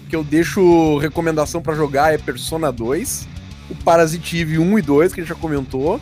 [0.09, 3.27] que eu deixo recomendação pra jogar é Persona 2,
[3.69, 5.99] o Parasite Eve 1 e 2, que a gente já comentou.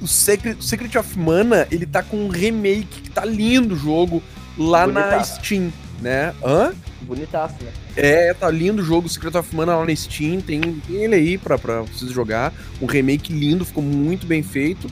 [0.00, 3.78] O Secret, o Secret of Mana, ele tá com um remake, que tá lindo o
[3.78, 4.22] jogo,
[4.58, 5.36] lá na Bonitaço.
[5.44, 6.34] Steam, né?
[6.44, 6.72] Hã?
[7.02, 7.70] Bonitaço, né?
[7.96, 11.38] É, tá lindo o jogo, Secret of Mana lá na Steam, tem, tem ele aí
[11.38, 12.52] pra, pra vocês jogar.
[12.80, 14.90] Um remake lindo, ficou muito bem feito.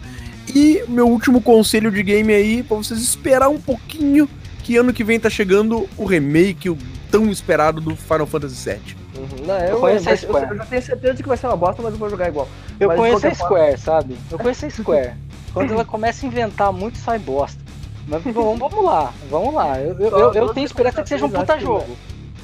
[0.54, 4.28] E meu último conselho de game aí, pra vocês esperar um pouquinho,
[4.62, 6.76] que ano que vem tá chegando o remake, o
[7.10, 8.96] tão esperado do Final Fantasy VII.
[9.16, 9.46] Uhum.
[9.46, 10.46] Não, eu, conheço a eu, Square.
[10.50, 12.48] eu já tenho certeza de que vai ser uma bosta, mas eu vou jogar igual.
[12.78, 14.16] Eu Mas conheço a qualquer forma- Square, sabe?
[14.30, 15.12] Eu conheço a Square.
[15.52, 17.60] Quando ela começa a inventar muito, sai bosta.
[18.06, 19.78] Mas vamos, vamos lá, vamos lá.
[19.80, 21.96] Eu, eu, eu- eu tenho esperança que seja um puta jogo.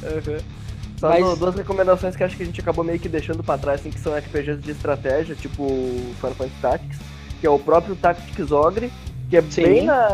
[0.02, 0.38] Uhum.
[0.98, 3.56] Só Mas- du- duas recomendações que acho que a gente acabou meio que deixando pra
[3.58, 5.66] trás, assim, que são RPGs de estratégia, tipo
[6.20, 6.98] Final Fantasy Tactics,
[7.40, 8.92] que é o próprio Tactics Ogre,
[9.28, 9.62] que é Sim.
[9.62, 10.08] bem na,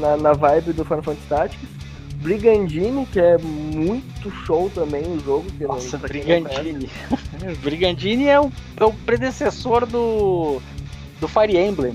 [0.00, 1.82] na, na vibe do Final Fantasy Tactics.
[2.22, 5.44] Brigandine, que é muito show também o jogo.
[5.58, 6.08] Que Nossa, não.
[6.08, 6.88] Brigandine.
[7.60, 10.62] Brigandine é o, é o predecessor do,
[11.20, 11.94] do Fire Emblem.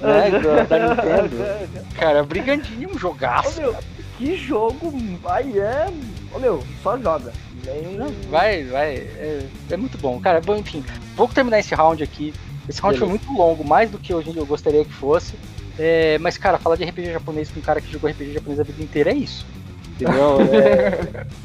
[0.00, 1.36] Né, da, da Nintendo.
[1.94, 3.60] Cara, Brigandine é um Ô, jogaço.
[3.60, 3.76] meu,
[4.18, 4.90] que jogo
[5.22, 5.86] vai é.
[6.34, 7.32] Ô meu, só joga.
[7.64, 8.12] Nem...
[8.30, 8.94] Vai, vai.
[8.96, 10.18] É, é muito bom.
[10.18, 10.82] Cara, bom, enfim,
[11.14, 12.32] vou terminar esse round aqui.
[12.68, 15.34] Esse round foi muito longo, mais do que hoje eu gostaria que fosse.
[15.78, 18.62] É, mas, cara, falar de RPG japonês com um cara que jogou RPG japonês a
[18.62, 19.46] vida inteira é isso.
[19.94, 20.38] Entendeu?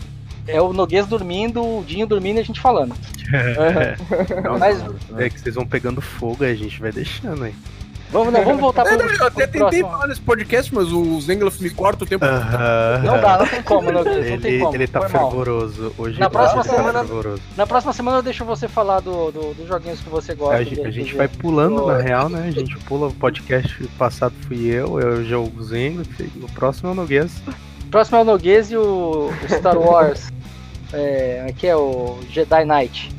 [0.49, 2.95] É, é o Noguês dormindo, o Dinho dormindo e a gente falando.
[4.44, 4.81] Não, Mas-
[5.18, 7.53] É que vocês vão pegando fogo e a gente vai deixando aí.
[8.09, 10.91] Vamos, não, vamos voltar É, pro, não, eu até pro tentei falar nesse podcast, mas
[10.93, 12.23] o Zengloff me corta o tempo.
[12.25, 14.75] Não dá, não tem como, Noguês, não tem Ele, como.
[14.75, 15.93] ele tá Foi fervoroso.
[15.97, 17.41] Hoje Na próxima ele tá semana- fervoroso.
[17.57, 20.55] Na próxima semana eu deixo você falar do, do- dos joguinhos que você gosta.
[20.55, 22.45] A de gente, a gente vai pulando, na real, né?
[22.47, 26.03] A gente pula o podcast passado fui eu, eu já o Zengo,
[26.41, 27.41] o próximo é o Noguês.
[27.91, 30.29] Próximo é o Noguês e o, o Star Wars.
[30.93, 33.11] é, aqui é o Jedi Knight.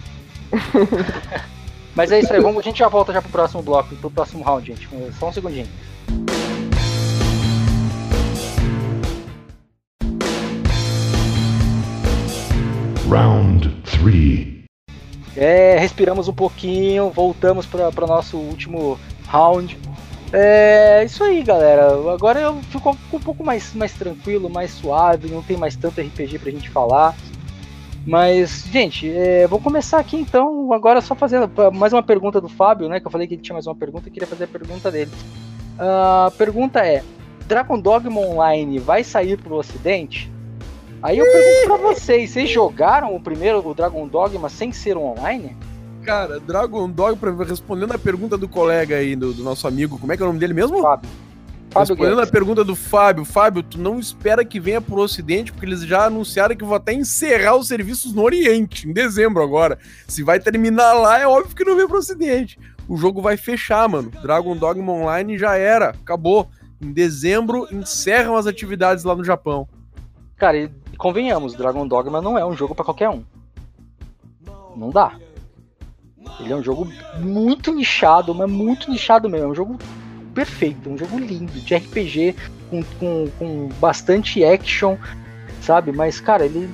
[1.98, 4.44] Mas é isso aí, vamos, a gente já volta já pro próximo bloco, pro próximo
[4.44, 4.88] round, gente.
[5.18, 5.66] Só um segundinho.
[13.10, 14.62] Round three.
[15.36, 18.96] É, respiramos um pouquinho, voltamos para o nosso último
[19.26, 19.76] round.
[20.32, 21.94] É isso aí, galera.
[22.14, 26.00] Agora eu fico, fico um pouco mais, mais tranquilo, mais suave, não tem mais tanto
[26.00, 27.16] RPG pra gente falar.
[28.08, 32.88] Mas, gente, é, vou começar aqui então, agora só fazendo mais uma pergunta do Fábio,
[32.88, 33.00] né?
[33.00, 35.10] Que eu falei que ele tinha mais uma pergunta, eu queria fazer a pergunta dele.
[35.78, 37.04] A pergunta é:
[37.46, 40.32] Dragon Dogma Online vai sair pro ocidente?
[41.02, 45.04] Aí eu pergunto pra vocês, vocês jogaram o primeiro, o Dragon Dogma, sem ser um
[45.04, 45.54] online?
[46.02, 50.10] Cara, Dragon Dog, pra, respondendo a pergunta do colega aí, do, do nosso amigo, como
[50.10, 50.80] é que é o nome dele mesmo?
[50.80, 51.10] Fábio.
[51.70, 52.28] Fábio Respondendo Guedes.
[52.28, 56.06] a pergunta do Fábio, Fábio, tu não espera que venha pro Ocidente, porque eles já
[56.06, 59.78] anunciaram que vão até encerrar os serviços no Oriente, em dezembro agora.
[60.06, 62.58] Se vai terminar lá, é óbvio que não vem pro Ocidente.
[62.88, 64.10] O jogo vai fechar, mano.
[64.22, 66.48] Dragon Dogma Online já era, acabou.
[66.80, 69.68] Em dezembro, encerram as atividades lá no Japão.
[70.36, 73.24] Cara, e convenhamos, Dragon Dogma não é um jogo pra qualquer um.
[74.74, 75.16] Não dá.
[76.40, 76.88] Ele é um jogo
[77.18, 79.46] muito nichado, mas muito nichado mesmo.
[79.46, 79.78] É um jogo
[80.38, 82.36] perfeito, é um jogo lindo, de RPG,
[82.70, 84.96] com, com, com bastante action,
[85.60, 85.90] sabe?
[85.90, 86.70] Mas, cara, ele,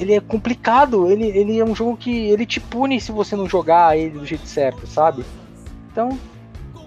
[0.00, 1.08] ele é complicado.
[1.08, 4.26] Ele, ele é um jogo que ele te pune se você não jogar ele do
[4.26, 5.24] jeito certo, sabe?
[5.92, 6.18] Então,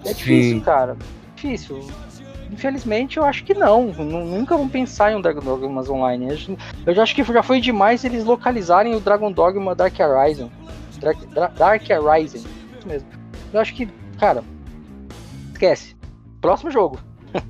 [0.04, 0.60] é difícil, Sim.
[0.60, 0.98] cara.
[1.34, 1.80] Difícil.
[2.50, 3.86] Infelizmente, eu acho que não.
[3.86, 6.28] Nu- Nunca vão pensar em um Dragon Dogma Online.
[6.84, 10.50] Eu já acho que já foi demais eles localizarem o Dragon Dogma Dark Horizon.
[11.00, 11.18] Dark,
[11.56, 12.36] Dark Horizon.
[12.78, 13.08] Isso mesmo.
[13.50, 14.44] Eu acho que, cara,
[15.52, 15.91] esquece.
[16.42, 16.98] Próximo jogo.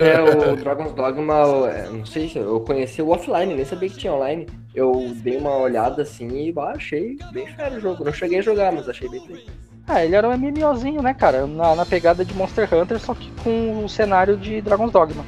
[0.00, 3.98] É, o Dragon's Dogma, é, não sei se eu conheci o offline, nem sabia que
[3.98, 4.46] tinha online.
[4.74, 8.02] Eu dei uma olhada assim e bah, achei bem fera o jogo.
[8.02, 9.52] Não cheguei a jogar, mas achei bem feito.
[9.86, 11.46] Ah, ele era um MMOzinho, né, cara?
[11.46, 15.24] Na, na pegada de Monster Hunter, só que com o cenário de Dragon's Dogma.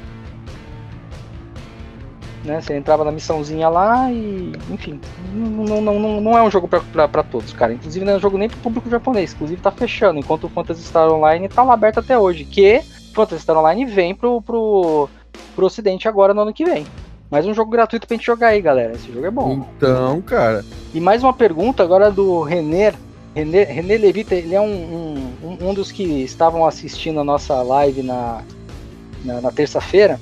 [2.43, 4.51] Né, você entrava na missãozinha lá e.
[4.71, 4.99] Enfim,
[5.31, 7.73] não, não, não, não é um jogo pra todos, cara.
[7.73, 9.33] Inclusive não é um jogo nem pro público japonês.
[9.33, 12.43] Inclusive tá fechando, enquanto o Phantasy Star Online tá lá aberto até hoje.
[12.43, 12.81] Que
[13.11, 15.07] o Phantasy Star Online vem pro, pro,
[15.55, 16.85] pro ocidente agora no ano que vem.
[17.29, 18.93] Mais um jogo gratuito pra gente jogar aí, galera.
[18.93, 19.63] Esse jogo é bom.
[19.77, 20.65] Então, cara.
[20.95, 22.93] E mais uma pergunta agora do René.
[23.35, 27.61] René, René Levita, ele é um, um, um- um dos que estavam assistindo a nossa
[27.61, 28.41] live na,
[29.23, 30.19] na, na terça-feira.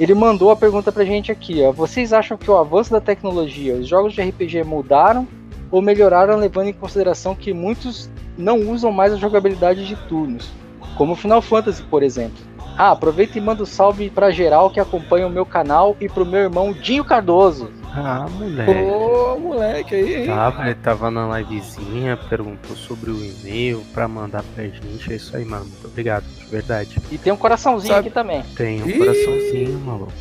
[0.00, 1.72] Ele mandou a pergunta pra gente aqui, ó.
[1.72, 5.28] Vocês acham que o avanço da tecnologia, os jogos de RPG mudaram
[5.70, 8.08] ou melhoraram levando em consideração que muitos
[8.38, 10.50] não usam mais a jogabilidade de turnos?
[10.96, 12.42] Como Final Fantasy, por exemplo.
[12.78, 16.24] Ah, aproveita e manda um salve pra geral que acompanha o meu canal e pro
[16.24, 17.70] meu irmão Dinho Cardoso.
[17.92, 18.70] Ah, moleque.
[18.70, 20.26] Ô, moleque aí?
[20.26, 25.12] Tava, ele tava na livezinha, perguntou sobre o e-mail pra mandar pra gente.
[25.12, 25.64] É isso aí, mano.
[25.64, 26.96] Muito obrigado, de verdade.
[27.10, 28.42] E tem um coraçãozinho Sabe- aqui também.
[28.56, 28.98] Tem um Ih!
[28.98, 30.12] coraçãozinho, maluco.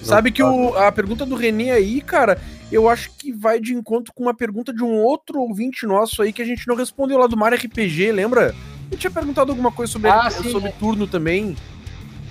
[0.00, 2.40] Sabe que o- a pergunta do Renê aí, cara,
[2.72, 6.32] eu acho que vai de encontro com uma pergunta de um outro ouvinte nosso aí
[6.32, 8.54] que a gente não respondeu lá do Mario RPG, lembra?
[8.90, 10.72] Eu tinha perguntado alguma coisa sobre, Ah, sim, sobre é.
[10.72, 11.54] turno também.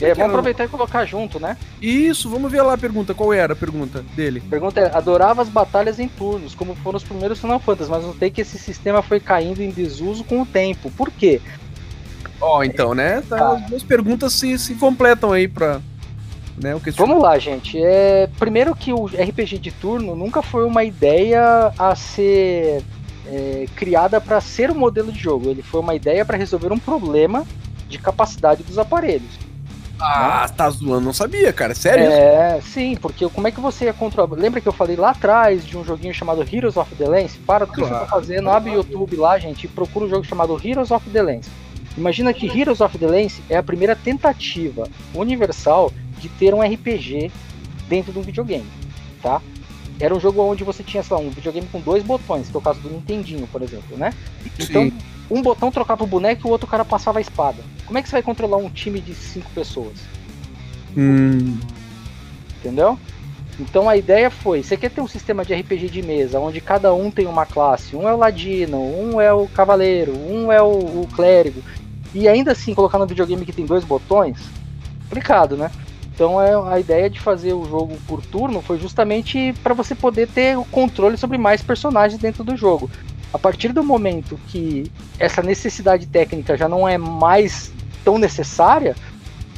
[0.03, 1.57] É, vamos não- aproveitar e colocar junto, né?
[1.82, 3.14] Isso, vamos ver lá a pergunta.
[3.14, 4.41] Qual era a pergunta dele?
[4.45, 8.03] A pergunta é: adorava as batalhas em turnos, como foram os primeiros Final Fantasy, mas
[8.03, 10.90] notei que esse sistema foi caindo em desuso com o tempo.
[10.91, 11.41] Por quê?
[12.40, 13.22] Ó, então, né?
[13.28, 13.52] Tá, Tá.
[13.53, 15.80] As duas perguntas se, se completam aí pra.
[16.57, 16.76] né?
[16.98, 17.80] Vamos lá, gente.
[17.82, 22.84] É, primeiro que o RPG de turno nunca foi uma ideia a ser
[23.28, 25.49] é, criada para ser um modelo de jogo.
[25.49, 27.45] Ele foi uma ideia para resolver um problema
[27.88, 29.40] de capacidade dos aparelhos.
[30.02, 31.76] Ah, tá zoando, não sabia, cara.
[31.76, 32.06] Sério?
[32.06, 32.14] isso?
[32.14, 34.36] É, sim, porque como é que você ia controlar?
[34.36, 37.38] Lembra que eu falei lá atrás de um joguinho chamado Heroes of the Lens?
[37.45, 40.26] Para tudo que você tá fazendo, abre o YouTube lá, gente, e procura um jogo
[40.26, 41.48] chamado Heroes of the Lens.
[41.98, 47.32] Imagina que Heroes of the Lens é a primeira tentativa universal de ter um RPG
[47.88, 48.68] dentro de um videogame,
[49.22, 49.41] tá?
[49.99, 52.60] Era um jogo onde você tinha, sei lá, um videogame com dois botões, que é
[52.60, 54.14] o caso do Nintendinho, por exemplo, né?
[54.57, 54.98] Então, Sim.
[55.30, 57.61] um botão trocava o boneco e o outro cara passava a espada.
[57.91, 59.97] Como é que você vai controlar um time de cinco pessoas?
[60.95, 61.59] Hum,
[62.57, 62.97] Entendeu?
[63.59, 66.93] Então a ideia foi, você quer ter um sistema de RPG de mesa, onde cada
[66.93, 70.69] um tem uma classe, um é o ladino, um é o cavaleiro, um é o,
[70.69, 71.61] o clérigo,
[72.15, 74.39] e ainda assim colocar no videogame que tem dois botões,
[75.09, 75.69] complicado, né?
[76.15, 80.30] Então é, a ideia de fazer o jogo por turno foi justamente para você poder
[80.30, 82.89] ter o controle sobre mais personagens dentro do jogo.
[83.34, 84.89] A partir do momento que
[85.19, 87.73] essa necessidade técnica já não é mais
[88.03, 88.95] tão necessária,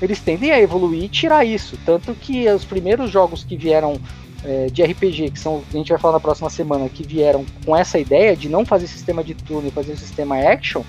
[0.02, 1.78] eles tendem a evoluir e tirar isso.
[1.86, 4.00] Tanto que os primeiros jogos que vieram
[4.44, 7.76] é, de RPG, que são a gente vai falar na próxima semana, que vieram com
[7.76, 10.84] essa ideia de não fazer sistema de turno e fazer sistema action,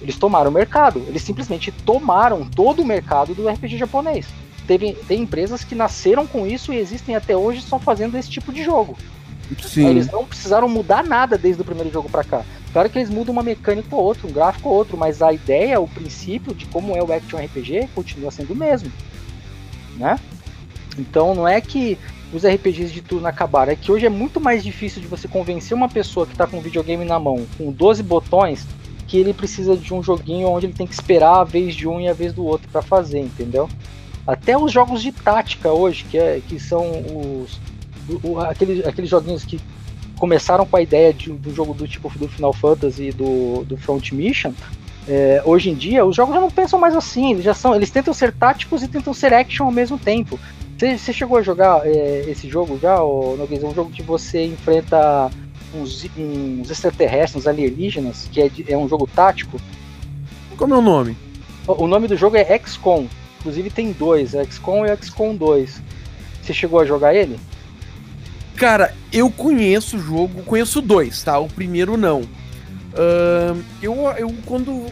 [0.00, 1.02] eles tomaram o mercado.
[1.08, 4.26] Eles simplesmente tomaram todo o mercado do RPG japonês.
[4.66, 8.52] Teve, tem empresas que nasceram com isso e existem até hoje só fazendo esse tipo
[8.52, 8.96] de jogo.
[9.62, 9.86] Sim.
[9.86, 12.44] Eles não precisaram mudar nada desde o primeiro jogo pra cá.
[12.72, 15.80] Claro que eles mudam uma mecânica ou outra, um gráfico ou outro, mas a ideia,
[15.80, 18.92] o princípio de como é o Action RPG continua sendo o mesmo,
[19.96, 20.18] né?
[20.98, 21.98] Então não é que
[22.32, 25.76] os RPGs de turno acabaram, é que hoje é muito mais difícil de você convencer
[25.76, 28.66] uma pessoa que tá com um videogame na mão, com 12 botões,
[29.06, 32.00] que ele precisa de um joguinho onde ele tem que esperar a vez de um
[32.00, 33.68] e a vez do outro pra fazer, entendeu?
[34.26, 37.60] Até os jogos de tática hoje, que, é, que são os
[38.08, 39.60] o- o- aqueles, joguinhos que
[40.18, 43.76] começaram com a ideia de, do jogo do tipo do Final Fantasy e do, do
[43.76, 44.52] Front Mission,
[45.08, 47.90] é, hoje em dia os jogos já não pensam mais assim, eles já são, eles
[47.90, 50.38] tentam ser táticos e tentam ser action ao mesmo tempo.
[50.78, 53.62] Você chegou a jogar é, esse jogo já, Noguês?
[53.62, 55.30] É um jogo que você enfrenta
[55.74, 59.58] uns, uns extraterrestres, uns alienígenas, que é, é um jogo tático.
[60.56, 61.16] Como é o nome?
[61.66, 63.06] O o nome do jogo é XCOM.
[63.40, 65.80] Inclusive tem dois, XCOM e XCOM 2.
[66.42, 67.38] Você chegou a jogar ele?
[68.56, 71.38] Cara, eu conheço o jogo, conheço dois, tá?
[71.38, 72.22] O primeiro não.
[72.94, 74.86] Ahn, eu, eu quando.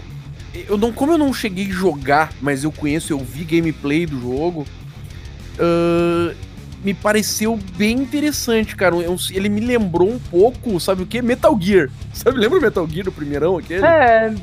[0.69, 4.20] Eu não, como eu não cheguei a jogar, mas eu conheço, eu vi gameplay do
[4.20, 4.66] jogo.
[5.59, 6.35] ahn,
[6.85, 8.95] me pareceu bem interessante, cara.
[8.97, 11.23] Eu- ele me lembrou um pouco, sabe o que?
[11.23, 11.89] Metal Gear.
[12.12, 13.85] Sabe, lembra o Metal Gear, o primeirão aquele?
[13.85, 14.35] É.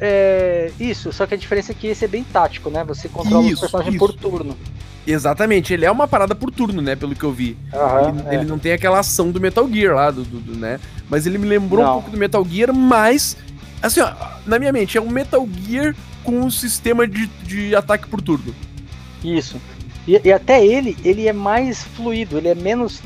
[0.00, 0.70] É.
[0.80, 2.82] Isso, só que a diferença é que esse é bem tático, né?
[2.84, 4.04] Você controla Isso, os personagens isso.
[4.04, 4.56] por turno.
[5.06, 6.96] Exatamente, ele é uma parada por turno, né?
[6.96, 7.56] Pelo que eu vi.
[7.72, 8.34] Aham, ele, é.
[8.36, 10.80] ele não tem aquela ação do Metal Gear lá, do, do- do, né?
[11.10, 11.92] Mas ele me lembrou um Não.
[11.94, 13.36] pouco do Metal Gear, mas,
[13.82, 14.12] assim, ó,
[14.46, 18.54] na minha mente, é um Metal Gear com um sistema de, de ataque por turno.
[19.22, 19.60] Isso.
[20.08, 23.00] E, e até ele, ele é mais fluido, ele é menos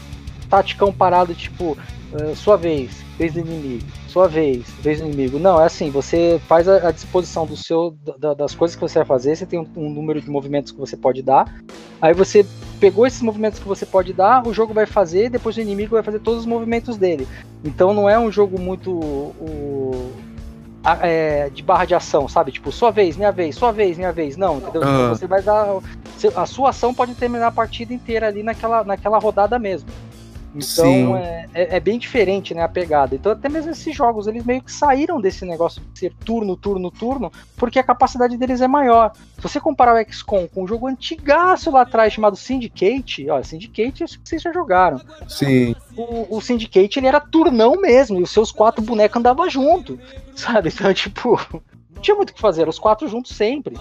[0.48, 1.76] taticão parado, tipo,
[2.12, 3.84] eh, sua vez, vez do inimigo,
[4.18, 5.38] sua vez, vez do inimigo.
[5.38, 8.98] Não, é assim, você faz a, a disposição do seu, da- das coisas que você
[8.98, 11.54] vai fazer, você tem um, um número de movimentos que você pode dar.
[12.02, 12.44] Aí você
[12.80, 16.02] pegou esses movimentos que você pode dar, o jogo vai fazer, depois o inimigo vai
[16.02, 17.28] fazer todos os movimentos dele.
[17.64, 20.10] Então não é um jogo muito o-
[20.82, 22.50] a- é, de barra de ação, sabe?
[22.50, 24.36] Tipo, sua vez, minha vez, sua vez, minha vez.
[24.36, 24.82] Não, entendeu?
[24.82, 25.08] Aham.
[25.10, 25.78] Você vai dar.
[26.34, 29.88] A sua ação pode terminar a partida inteira ali naquela, naquela rodada mesmo.
[30.58, 33.14] Então é, é, é bem diferente, né, a pegada.
[33.14, 36.90] Então até mesmo esses jogos, eles meio que saíram desse negócio de ser turno, turno,
[36.90, 39.12] turno, porque a capacidade deles é maior.
[39.36, 44.04] Se você comparar o XCOM com um jogo antigaço lá atrás chamado Syndicate, ó, Syndicate
[44.04, 45.00] acho que vocês já jogaram.
[45.28, 45.74] Sim.
[45.96, 49.98] O, o Syndicate ele era turnão mesmo, e os seus quatro bonecos andavam junto,
[50.34, 50.70] sabe?
[50.70, 51.38] Então, tipo,
[51.98, 53.76] tinha muito o que fazer, os quatro juntos sempre.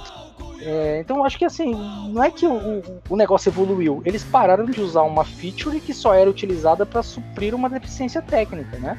[0.59, 1.75] É, então, eu acho que assim,
[2.09, 5.93] não é que o, o- o negócio evoluiu, eles pararam de usar uma feature que
[5.93, 8.97] só era utilizada para suprir uma deficiência técnica, né?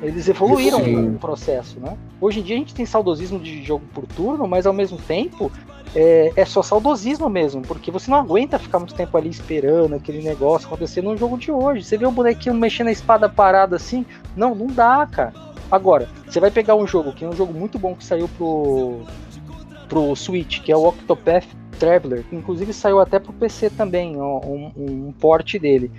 [0.00, 1.10] Eles evoluíram Sim.
[1.10, 1.96] o processo, né?
[2.20, 5.50] Hoje em dia a gente tem saudosismo de jogo por turno, mas ao mesmo tempo
[5.94, 10.22] é, é só saudosismo mesmo, porque você não aguenta ficar muito tempo ali esperando aquele
[10.22, 11.84] negócio acontecer num jogo de hoje.
[11.84, 14.04] Você vê o bonequinho mexendo a espada parada assim,
[14.36, 15.34] não, não dá, cara.
[15.72, 19.00] Agora, você vai pegar um jogo que é um jogo muito bom que saiu pro,
[19.88, 21.46] pro Switch, que é o Octopath
[21.78, 25.90] Traveler, que inclusive saiu até pro PC também, ó, um, um, um port dele.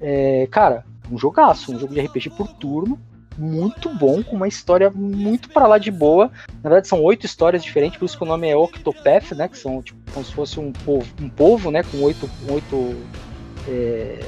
[0.00, 2.96] É, cara, um jogaço, um jogo de RPG por turno,
[3.36, 6.30] muito bom, com uma história muito para lá de boa.
[6.62, 9.48] Na verdade, são oito histórias diferentes, por isso que o nome é Octopath, né?
[9.48, 11.82] Que são tipo, como se fosse um povo, um povo né?
[11.82, 12.96] Com oito, oito
[13.66, 14.20] é,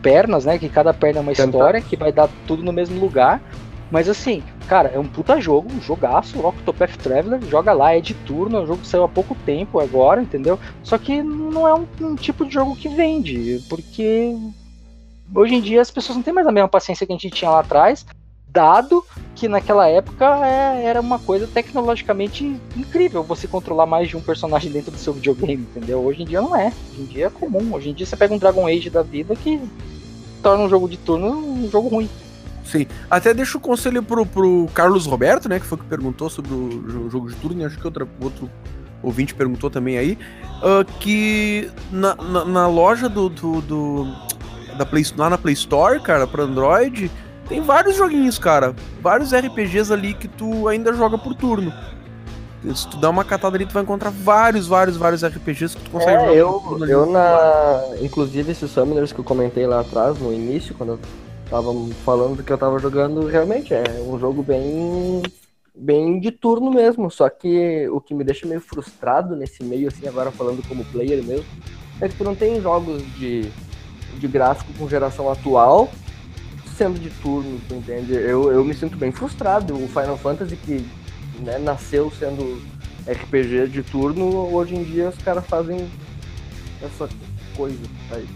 [0.00, 0.58] pernas, né?
[0.58, 3.42] Que cada perna é uma história, que vai dar tudo no mesmo lugar.
[3.90, 8.14] Mas assim, cara, é um puta jogo, um jogaço, Octopath Traveler, joga lá, é de
[8.14, 10.58] turno, é um jogo que saiu há pouco tempo agora, entendeu?
[10.82, 14.36] Só que não é um, um tipo de jogo que vende, porque
[15.34, 17.50] hoje em dia as pessoas não têm mais a mesma paciência que a gente tinha
[17.50, 18.04] lá atrás,
[18.46, 19.04] dado
[19.34, 22.44] que naquela época é, era uma coisa tecnologicamente
[22.76, 26.00] incrível você controlar mais de um personagem dentro do seu videogame, entendeu?
[26.00, 26.72] Hoje em dia não é.
[26.90, 27.74] Hoje em dia é comum.
[27.74, 29.60] Hoje em dia você pega um Dragon Age da vida que
[30.42, 32.08] torna um jogo de turno um jogo ruim.
[32.70, 32.86] Sim.
[33.10, 35.58] Até deixo o conselho pro, pro Carlos Roberto, né?
[35.58, 38.50] Que foi que perguntou sobre o jogo de turno, e acho que outra, outro
[39.02, 40.18] ouvinte perguntou também aí.
[40.58, 44.06] Uh, que na, na, na loja do, do, do,
[44.76, 47.10] da Play, lá na Play Store, cara, pra Android,
[47.48, 48.74] tem vários joguinhos, cara.
[49.00, 51.72] Vários RPGs ali que tu ainda joga por turno.
[52.74, 55.90] Se tu dá uma catada ali, tu vai encontrar vários, vários, vários RPGs que tu
[55.90, 56.34] consegue é, jogar.
[56.34, 57.80] Eu, eu na.
[58.02, 60.98] Inclusive esses Summoners que eu comentei lá atrás, no início, quando eu
[61.48, 61.72] tava
[62.04, 65.22] falando do que eu tava jogando, realmente é um jogo bem
[65.74, 70.08] bem de turno mesmo, só que o que me deixa meio frustrado nesse meio, assim,
[70.08, 71.46] agora falando como player mesmo,
[72.00, 73.48] é que tu não tem jogos de,
[74.18, 75.88] de gráfico com geração atual
[76.78, 78.14] sendo de turno, tu entende?
[78.14, 79.74] Eu, eu me sinto bem frustrado.
[79.74, 80.88] O Final Fantasy que
[81.40, 82.62] né, nasceu sendo
[83.04, 85.90] RPG de turno, hoje em dia os caras fazem
[86.80, 87.08] essa
[87.56, 87.78] coisa
[88.12, 88.28] aí.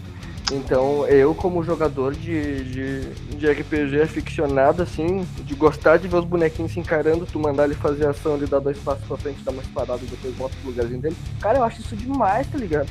[0.51, 3.01] Então, eu, como jogador de, de,
[3.37, 7.75] de RPG aficionado, assim, de gostar de ver os bonequinhos se encarando, tu mandar ele
[7.75, 10.69] fazer ação, ele dar dois passos pra frente, dar uma espadada e depois volta pro
[10.71, 11.15] lugarzinho dele.
[11.39, 12.89] Cara, eu acho isso demais, tá ligado?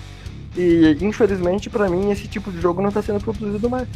[0.56, 3.86] E, infelizmente, para mim, esse tipo de jogo não tá sendo produzido mais.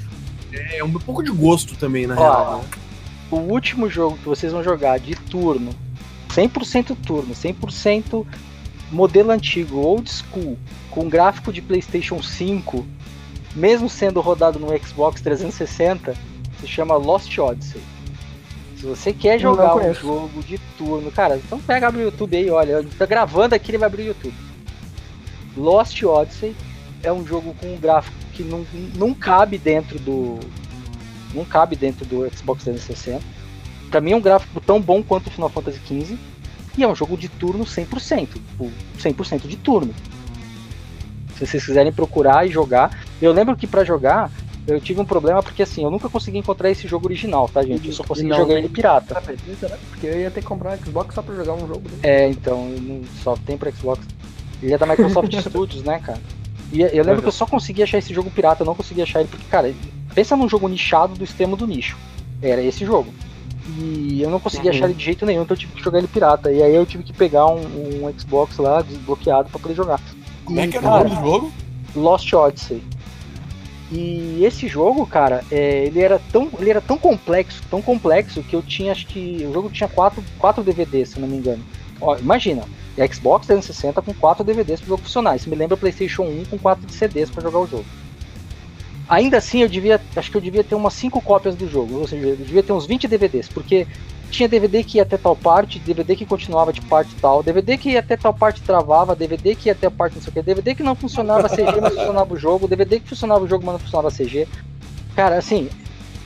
[0.52, 2.58] É um pouco de gosto também, na Ó, real.
[2.58, 2.64] né?
[3.30, 5.70] O último jogo que vocês vão jogar de turno,
[6.30, 8.24] 100% turno, 100%
[8.92, 10.56] modelo antigo, old school,
[10.90, 12.86] com gráfico de PlayStation 5,
[13.56, 16.14] mesmo sendo rodado no Xbox 360,
[16.60, 17.80] se chama Lost Odyssey.
[18.76, 22.50] Se você quer jogar um jogo de turno, cara, então pega abre o YouTube aí,
[22.50, 24.34] olha, ele tá gravando aqui, ele vai abrir o YouTube.
[25.56, 26.54] Lost Odyssey
[27.02, 30.38] é um jogo com um gráfico que não, não cabe dentro do
[31.32, 33.22] não cabe dentro do Xbox 360.
[33.90, 36.18] Pra mim é um gráfico tão bom quanto o Final Fantasy XV
[36.76, 39.94] e é um jogo de turno 100%, tipo, 100% de turno.
[41.38, 42.90] Se vocês quiserem procurar e jogar,
[43.20, 44.30] eu lembro que pra jogar
[44.66, 47.86] eu tive um problema porque assim, eu nunca consegui encontrar esse jogo original, tá, gente?
[47.86, 49.14] Eu só consegui Não, jogar ele pirata.
[49.14, 49.76] Tá perdido, será?
[49.90, 51.82] Porque eu ia ter que comprar um Xbox só pra jogar um jogo.
[51.84, 51.98] Né?
[52.02, 52.68] É, então,
[53.22, 54.04] só tem pro Xbox.
[54.60, 56.18] Ele é da Microsoft Studios, né, cara?
[56.72, 59.20] E eu lembro que eu só consegui achar esse jogo pirata, eu não consegui achar
[59.20, 59.72] ele, porque, cara,
[60.14, 61.96] pensa num jogo nichado do extremo do nicho.
[62.42, 63.14] Era esse jogo.
[63.78, 64.74] E eu não consegui Uhum.
[64.74, 66.50] achar ele de jeito nenhum, então eu tive que jogar ele pirata.
[66.50, 70.00] E aí eu tive que pegar um, um Xbox lá desbloqueado pra poder jogar.
[70.46, 71.52] Como é que era Cara, o nome do jogo?
[71.94, 72.82] Lost Odyssey.
[73.90, 78.54] E esse jogo, cara, é, ele, era tão, ele era tão complexo, tão complexo, que
[78.54, 79.46] eu tinha, acho que.
[79.48, 81.62] O jogo tinha quatro, quatro DVDs, se não me engano.
[82.00, 82.64] Ó, imagina,
[82.96, 85.36] é Xbox 360 com quatro DVDs pro jogo funcionar.
[85.36, 87.84] Isso me lembra PlayStation 1 com quatro CDs pra jogar o jogo.
[89.08, 90.00] Ainda assim, eu devia.
[90.16, 91.98] Acho que eu devia ter umas cinco cópias do jogo.
[92.00, 93.86] Ou seja, eu devia ter uns 20 DVDs, porque
[94.36, 97.90] tinha DVD que ia até tal parte, DVD que continuava de parte tal, DVD que
[97.90, 100.42] ia até tal parte travava, DVD que ia até a parte não sei o que,
[100.42, 103.72] DVD que não funcionava CG, mas funcionava o jogo, DVD que funcionava o jogo, mas
[103.74, 104.46] não funcionava CG.
[105.14, 105.68] Cara, assim,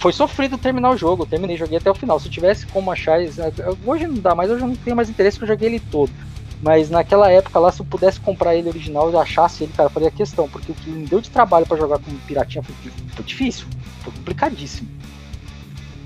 [0.01, 2.19] foi sofrido terminar o jogo, eu terminei, joguei até o final.
[2.19, 3.23] Se eu tivesse como achar.
[3.23, 3.41] isso-
[3.87, 6.11] Hoje não dá, mas hoje eu não tenho mais interesse porque eu joguei ele todo.
[6.63, 9.91] Mas naquela época lá, se eu pudesse comprar ele original e achasse ele, cara, eu
[9.93, 12.75] faria questão, porque o que me deu de trabalho pra jogar com piratinha foi,
[13.15, 13.67] foi difícil,
[14.03, 14.89] foi complicadíssimo.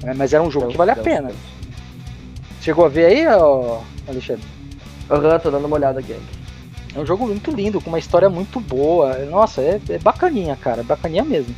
[0.03, 1.33] É, mas era um jogo que vale a pena.
[2.65, 3.27] Chegou a ver aí,
[4.09, 4.43] Alexandre?
[5.11, 6.17] Aham, tô dando uma olhada aqui.
[6.95, 9.19] É um jogo muito lindo, com uma história muito boa.
[9.27, 11.55] Nossa, é, é bacaninha, cara, bacaninha mesmo.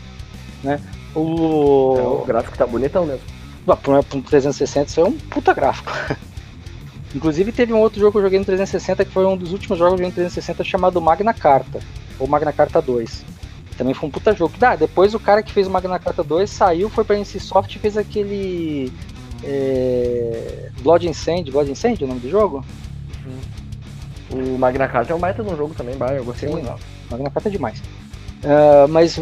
[0.64, 0.80] Né?
[1.14, 2.24] É, o O.
[2.26, 3.20] gráfico tá bonitão mesmo.
[3.68, 5.92] Ah, pra um 360 isso é um puta gráfico.
[7.14, 9.78] Inclusive teve um outro jogo que eu joguei no 360 que foi um dos últimos
[9.78, 11.78] jogos que eu joguei no 360 chamado Magna Carta,
[12.18, 13.24] ou Magna Carta 2.
[13.78, 14.54] Também foi um puta jogo.
[14.60, 17.78] Ah, depois o cara que fez o Magna Carta 2 saiu, foi pra NCSoft e
[17.78, 18.92] fez aquele.
[19.42, 22.64] É, Blood and Sand, Blood and Sand é o nome do jogo?
[24.30, 26.56] O Magna Carta é um baita um jogo também, bah, eu gostei Sim.
[26.56, 26.74] muito.
[27.10, 27.82] Magna Carta é demais.
[28.44, 29.20] Ah, mas,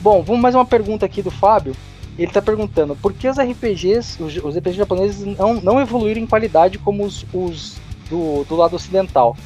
[0.00, 1.74] bom, vamos mais uma pergunta aqui do Fábio.
[2.18, 6.26] Ele tá perguntando por que os RPGs, os, os RPGs japoneses não, não evoluíram em
[6.26, 7.76] qualidade como os, os
[8.10, 9.36] do, do lado ocidental?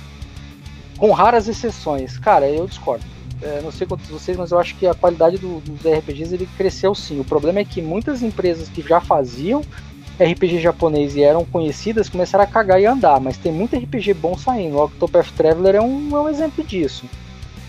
[0.97, 2.17] Com raras exceções.
[2.17, 3.05] Cara, eu discordo.
[3.43, 6.33] É, não sei quantos de vocês, mas eu acho que a qualidade do- dos RPGs
[6.33, 7.19] ele cresceu sim.
[7.21, 9.63] O problema é que muitas empresas que já faziam
[10.21, 14.37] RPG japonês e eram conhecidas começaram a cagar e andar, mas tem muito RPG bom
[14.37, 14.77] saindo.
[14.77, 17.05] O Octopath Traveler é um, é um exemplo disso,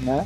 [0.02, 0.26] né?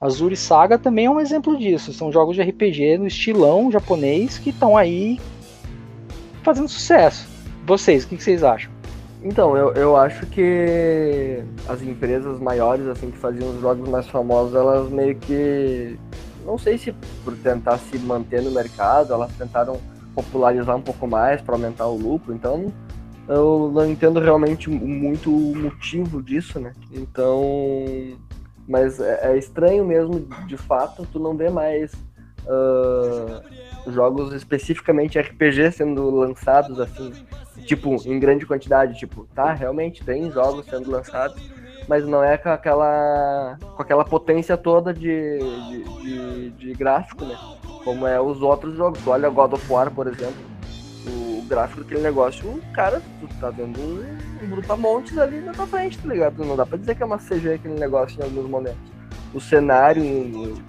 [0.00, 1.92] Azuri Saga também é um exemplo disso.
[1.92, 5.18] São jogos de RPG no estilão japonês que estão aí
[6.42, 7.26] fazendo sucesso.
[7.66, 8.70] Vocês, o que, que vocês acham?
[9.22, 14.54] Então, eu, eu acho que as empresas maiores, assim, que faziam os jogos mais famosos,
[14.54, 15.98] elas meio que.
[16.44, 16.94] Não sei se
[17.24, 19.80] por tentar se manter no mercado, elas tentaram
[20.14, 22.32] popularizar um pouco mais para aumentar o lucro.
[22.34, 22.72] Então,
[23.28, 26.72] eu não entendo realmente muito o motivo disso, né?
[26.92, 27.42] Então.
[28.66, 31.92] Mas é, é estranho mesmo, de fato, tu não vê mais
[32.46, 37.12] uh, jogos especificamente RPG sendo lançados assim,
[37.66, 38.98] tipo, em grande quantidade.
[38.98, 41.36] Tipo, tá, realmente tem jogos sendo lançados,
[41.86, 47.36] mas não é com aquela, com aquela potência toda de, de, de, de gráfico, né?
[47.84, 48.98] Como é os outros jogos.
[49.02, 50.42] Tu olha God of War, por exemplo,
[51.06, 55.98] o gráfico daquele negócio, cara, tu tá vendo um, um brutamontes ali na tua frente,
[55.98, 56.44] tá ligado?
[56.44, 58.94] Não dá pra dizer que é uma CG aquele negócio em alguns momentos.
[59.34, 60.02] O cenário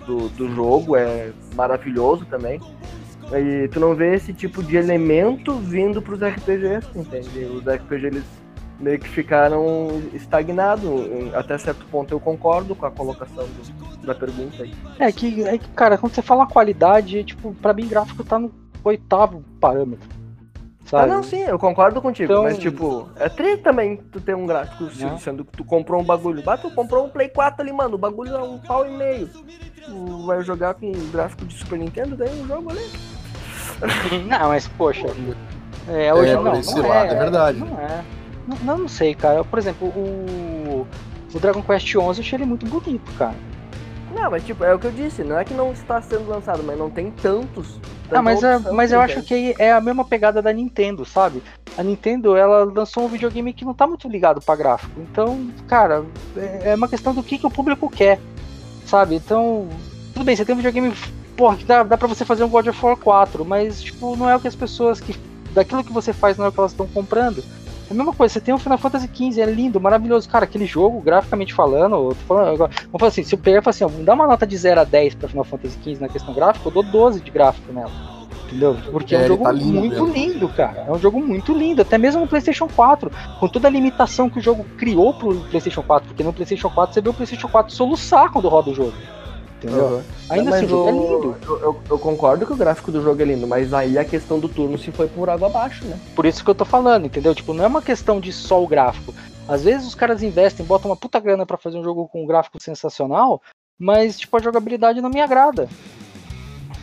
[0.05, 2.59] do, do jogo é maravilhoso também.
[3.31, 7.45] E tu não vê esse tipo de elemento vindo pros RPGs, entende?
[7.45, 8.23] Os RPGs eles
[8.79, 10.89] meio que ficaram estagnados.
[11.33, 14.73] Até certo ponto eu concordo com a colocação do, da pergunta aí.
[14.99, 18.53] É que, é que, cara, quando você fala qualidade, tipo, pra mim gráfico tá no
[18.83, 20.07] oitavo parâmetro.
[20.85, 21.11] Sabe?
[21.11, 22.31] Ah, não, sim, eu concordo contigo.
[22.31, 22.43] Então...
[22.43, 25.17] Mas, tipo, é triste também tu ter um gráfico, não.
[25.17, 26.43] sendo que tu comprou um bagulho.
[26.43, 29.27] Bah, tu comprou um Play 4 ali, mano, o bagulho é um pau e meio.
[29.27, 32.83] Tu vai jogar com um gráfico de Super Nintendo, daí um jogo ali.
[34.27, 35.07] não, mas, poxa.
[35.87, 37.59] É, hoje é, não, não lado, é, é verdade.
[37.59, 38.03] Não é.
[38.47, 39.43] Não, não, sei, cara.
[39.43, 40.87] Por exemplo, o,
[41.33, 43.35] o Dragon Quest XI eu achei ele muito bonito, cara.
[44.15, 46.63] Não, mas tipo, é o que eu disse, não é que não está sendo lançado,
[46.63, 47.79] mas não tem tantos.
[48.09, 51.43] Ah, mas, é, mas eu acho que é a mesma pegada da Nintendo, sabe?
[51.77, 55.01] A Nintendo, ela lançou um videogame que não tá muito ligado para gráfico.
[55.01, 56.05] Então, cara,
[56.37, 58.19] é, é uma questão do que, que o público quer,
[58.85, 59.15] sabe?
[59.15, 59.67] Então,
[60.13, 60.93] tudo bem, você tem um videogame,
[61.35, 64.29] porra, que dá, dá pra você fazer um God of War 4, mas, tipo, não
[64.29, 65.15] é o que as pessoas que.
[65.53, 67.43] Daquilo que você faz não é o que elas estão comprando.
[67.89, 70.27] É a mesma coisa, você tem o Final Fantasy XV, é lindo, maravilhoso.
[70.27, 73.89] Cara, aquele jogo, graficamente falando, falando vamos falar assim, se o player fala assim, ó,
[74.03, 76.71] dá uma nota de 0 a 10 pra Final Fantasy XV na questão gráfica, eu
[76.71, 77.91] dou 12 de gráfico nela.
[78.47, 78.77] Entendeu?
[78.91, 80.13] Porque é, é um jogo tá lindo muito mesmo.
[80.13, 80.85] lindo, cara.
[80.87, 84.39] É um jogo muito lindo, até mesmo no PlayStation 4, com toda a limitação que
[84.39, 87.73] o jogo criou pro PlayStation 4, porque no PlayStation 4 você vê o PlayStation 4
[87.73, 88.93] soluçar quando roda o jogo.
[89.65, 89.85] Entendeu?
[89.85, 90.03] Uhum.
[90.29, 91.37] Ainda mas assim, o, é lindo.
[91.41, 94.39] Eu, eu, eu, concordo que o gráfico do jogo é lindo, mas aí a questão
[94.39, 95.99] do turno se foi por água abaixo, né?
[96.15, 97.33] Por isso que eu tô falando, entendeu?
[97.33, 99.13] Tipo, não é uma questão de só o gráfico.
[99.47, 102.27] Às vezes os caras investem, botam uma puta grana para fazer um jogo com um
[102.27, 103.41] gráfico sensacional,
[103.79, 105.67] mas tipo, a jogabilidade não me agrada.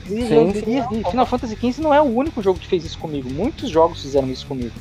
[0.06, 2.84] E, sim, sim, e, e Final Fantasy XV não é o único jogo que fez
[2.84, 3.30] isso comigo.
[3.30, 4.74] Muitos jogos fizeram isso comigo.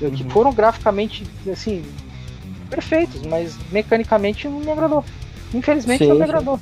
[0.00, 0.10] Uhum.
[0.10, 1.84] Que foram graficamente, assim,
[2.68, 5.04] perfeitos, mas mecanicamente não me agradou.
[5.52, 6.58] Infelizmente sim, não me agradou.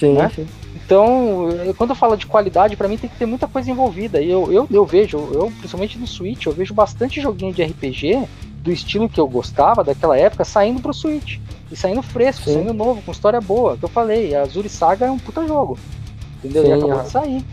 [0.00, 0.30] Sim, né?
[0.34, 0.46] sim.
[0.74, 4.20] Então, quando eu falo de qualidade, para mim tem que ter muita coisa envolvida.
[4.20, 8.26] E eu, eu, eu vejo, eu, principalmente no Switch, eu vejo bastante joguinho de RPG
[8.56, 11.38] do estilo que eu gostava daquela época saindo pro Switch.
[11.70, 12.54] E saindo fresco, sim.
[12.54, 13.76] saindo novo, com história boa.
[13.76, 15.78] Que eu falei, a Azuri Saga é um puta jogo.
[16.38, 16.64] Entendeu?
[16.64, 17.44] Sim, e acabou de sair.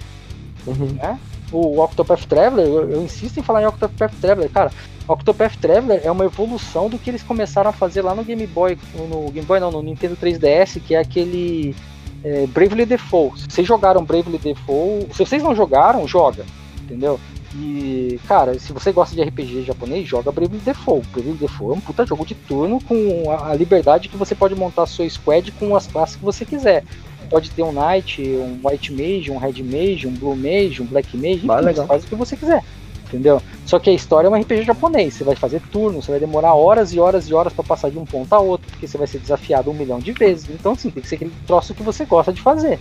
[0.65, 0.93] Uhum.
[0.93, 1.19] Né?
[1.51, 4.71] O Octopath Traveler, eu, eu, insisto em falar em Octopath Traveler, cara.
[5.07, 8.77] Octopath Traveler é uma evolução do que eles começaram a fazer lá no Game Boy,
[8.95, 11.75] no Game Boy não, no Nintendo 3DS, que é aquele
[12.23, 13.41] é, Bravely Default.
[13.41, 16.45] Se vocês jogaram Bravely Default, se vocês não jogaram, joga,
[16.81, 17.19] entendeu?
[17.55, 21.07] E, cara, se você gosta de RPG japonês, joga Bravely Default.
[21.09, 24.85] Bravely Default é um puta jogo de turno com a, liberdade que você pode montar
[24.85, 26.83] sua squad com as classes que você quiser.
[27.29, 31.15] Pode ter um Knight, um White Mage, um Red Mage, um Blue Mage, um Black
[31.17, 32.63] Mage, enfim, faz o que você quiser
[33.07, 33.41] entendeu?
[33.67, 36.53] Só que a história é um RPG japonês, você vai fazer turno, você vai demorar
[36.53, 39.05] horas e horas e horas para passar de um ponto a outro, porque você vai
[39.05, 40.49] ser desafiado um milhão de vezes.
[40.49, 42.79] Então, sim, tem que ser aquele troço que você gosta de fazer.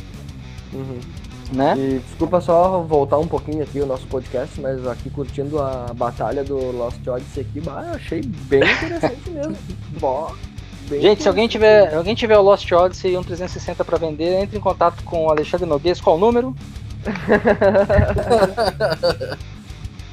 [0.72, 1.00] Uhum.
[1.52, 1.74] Né?
[1.76, 6.44] E desculpa só voltar um pouquinho aqui o nosso podcast, mas aqui curtindo a batalha
[6.44, 9.56] do Lost Odyssey aqui, bah, achei bem interessante mesmo.
[10.00, 10.32] Bom,
[10.88, 14.56] Gente, se alguém tiver, alguém tiver o Lost Odyssey e um 360 para vender, entre
[14.56, 16.00] em contato com o Alexandre Noguês.
[16.00, 16.54] Qual o número?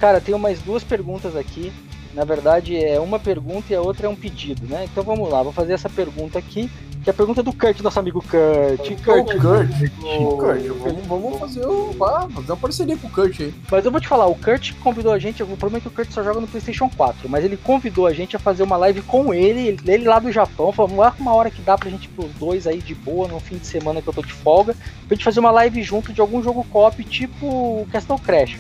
[0.04, 1.72] Cara, tenho mais duas perguntas aqui.
[2.14, 4.84] Na verdade, é uma pergunta e a outra é um pedido, né?
[4.84, 6.70] Então vamos lá, vou fazer essa pergunta aqui,
[7.02, 9.02] que é a pergunta do Kurt, nosso amigo Kurt.
[9.02, 11.96] Kurt, Kurt, Kurt, vamos, vamos fazer o.
[12.04, 13.54] Ah, fazer uma parceria com o Kurt aí.
[13.72, 15.92] Mas eu vou te falar, o Kurt convidou a gente, o problema é que o
[15.92, 19.02] Kurt só joga no Playstation 4, mas ele convidou a gente a fazer uma live
[19.04, 22.10] com ele, ele lá do Japão, falou, vamos lá uma hora que dá pra gente
[22.10, 24.76] pros dois aí de boa, no fim de semana que eu tô de folga,
[25.08, 28.60] pra gente fazer uma live junto de algum jogo cop tipo Castle Crash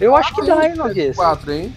[0.00, 1.16] Eu acho que dá, hein, Noguês?
[1.16, 1.74] PS4, hein?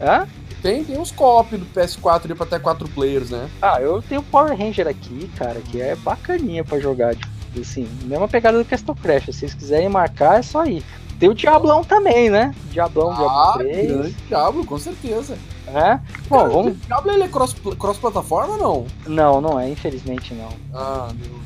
[0.00, 0.26] Hã?
[0.62, 3.48] Tem, tem uns co-op do PS4 ali pra até 4 players, né?
[3.62, 7.14] Ah, eu tenho Power Ranger aqui, cara, que é bacaninha pra jogar.
[7.14, 9.26] Tipo, assim, mesma pegada do Castle Crash.
[9.26, 10.84] Se vocês quiserem marcar, é só ir.
[11.20, 12.54] Tem o Diablão também, né?
[12.70, 13.86] Diablão, Ah, Diablo 3.
[13.88, 15.38] grande Diablo, com certeza.
[15.68, 16.00] É?
[16.28, 16.72] Bom, Cara, vamos.
[16.72, 18.86] O Diablo ele é cross- cross-plataforma ou não?
[19.14, 20.48] Não, não é, infelizmente não.
[20.74, 21.38] Ah, meu.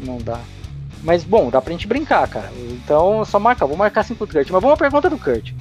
[0.00, 0.40] Não dá.
[1.06, 2.52] Mas bom, dá pra gente brincar, cara.
[2.72, 4.50] Então só marca, vou marcar assim pro Kurt.
[4.50, 5.52] Mas vamos uma pergunta do Kurt.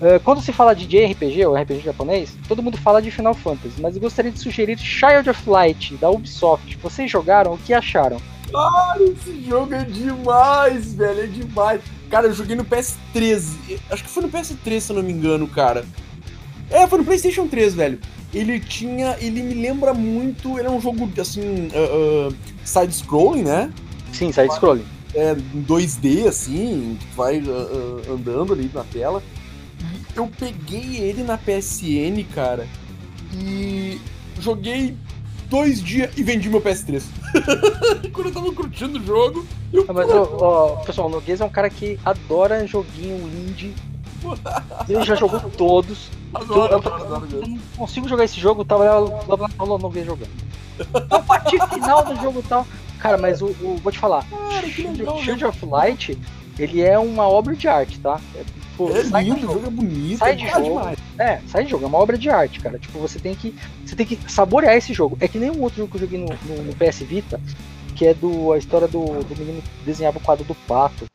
[0.00, 3.80] Eh, quando se fala de JRPG, ou RPG japonês, todo mundo fala de Final Fantasy,
[3.80, 6.78] mas eu gostaria de sugerir Child of Light, da Ubisoft.
[6.80, 7.54] Vocês jogaram?
[7.54, 8.18] O que acharam?
[8.52, 11.80] Cara, esse jogo é demais, velho, é demais.
[12.08, 13.78] Cara, eu joguei no PS3.
[13.90, 15.84] Acho que foi no PS3, se eu não me engano, cara.
[16.70, 17.98] É, foi no PlayStation 3, velho.
[18.32, 19.16] Ele tinha.
[19.20, 20.56] Ele me lembra muito.
[20.56, 21.68] Ele é um jogo, assim.
[21.74, 23.70] ah, ah, side-scrolling, né?
[24.12, 24.84] Sim, side scrolling.
[25.14, 26.98] É, em 2D, assim.
[27.14, 29.22] Vai ah, ah, andando ali na tela.
[29.80, 32.66] E eu peguei ele na PSN, cara.
[33.32, 34.00] E
[34.40, 34.96] joguei
[35.48, 37.02] dois dias e vendi meu PS3.
[38.12, 39.46] Quando eu tava curtindo o jogo.
[39.72, 43.74] Eu, Ah, Mas, ó, ó, pessoal, o Noguês é um cara que adora joguinho indie.
[44.88, 46.10] Ele já jogou todos.
[46.34, 50.04] Adoro, eu, adoro, adoro eu não consigo jogar esse jogo, tava lá, lá, lá, lá
[50.04, 50.48] jogando.
[51.10, 52.66] A parte final do jogo e tal.
[52.98, 55.22] Cara, mas o, o- vou te falar, Cara, que legal, né?
[55.22, 56.18] Shield of Light,
[56.58, 58.20] ele é uma obra de arte, tá?
[58.34, 58.42] É,
[58.76, 60.18] pô, É sai do lindo, o jogo é bonito.
[60.18, 60.62] Sai é de jogo.
[60.64, 60.98] demais.
[61.18, 62.78] É, sai de jogo, é uma obra de arte, cara.
[62.78, 63.54] Tipo, você tem que.
[63.86, 65.16] Você tem que saborear esse jogo.
[65.20, 67.40] É que nem um outro jogo que eu joguei no, no- no PS Vita,
[67.94, 68.52] que é do.
[68.52, 71.06] a história do, do menino que desenhava o quadro do pato.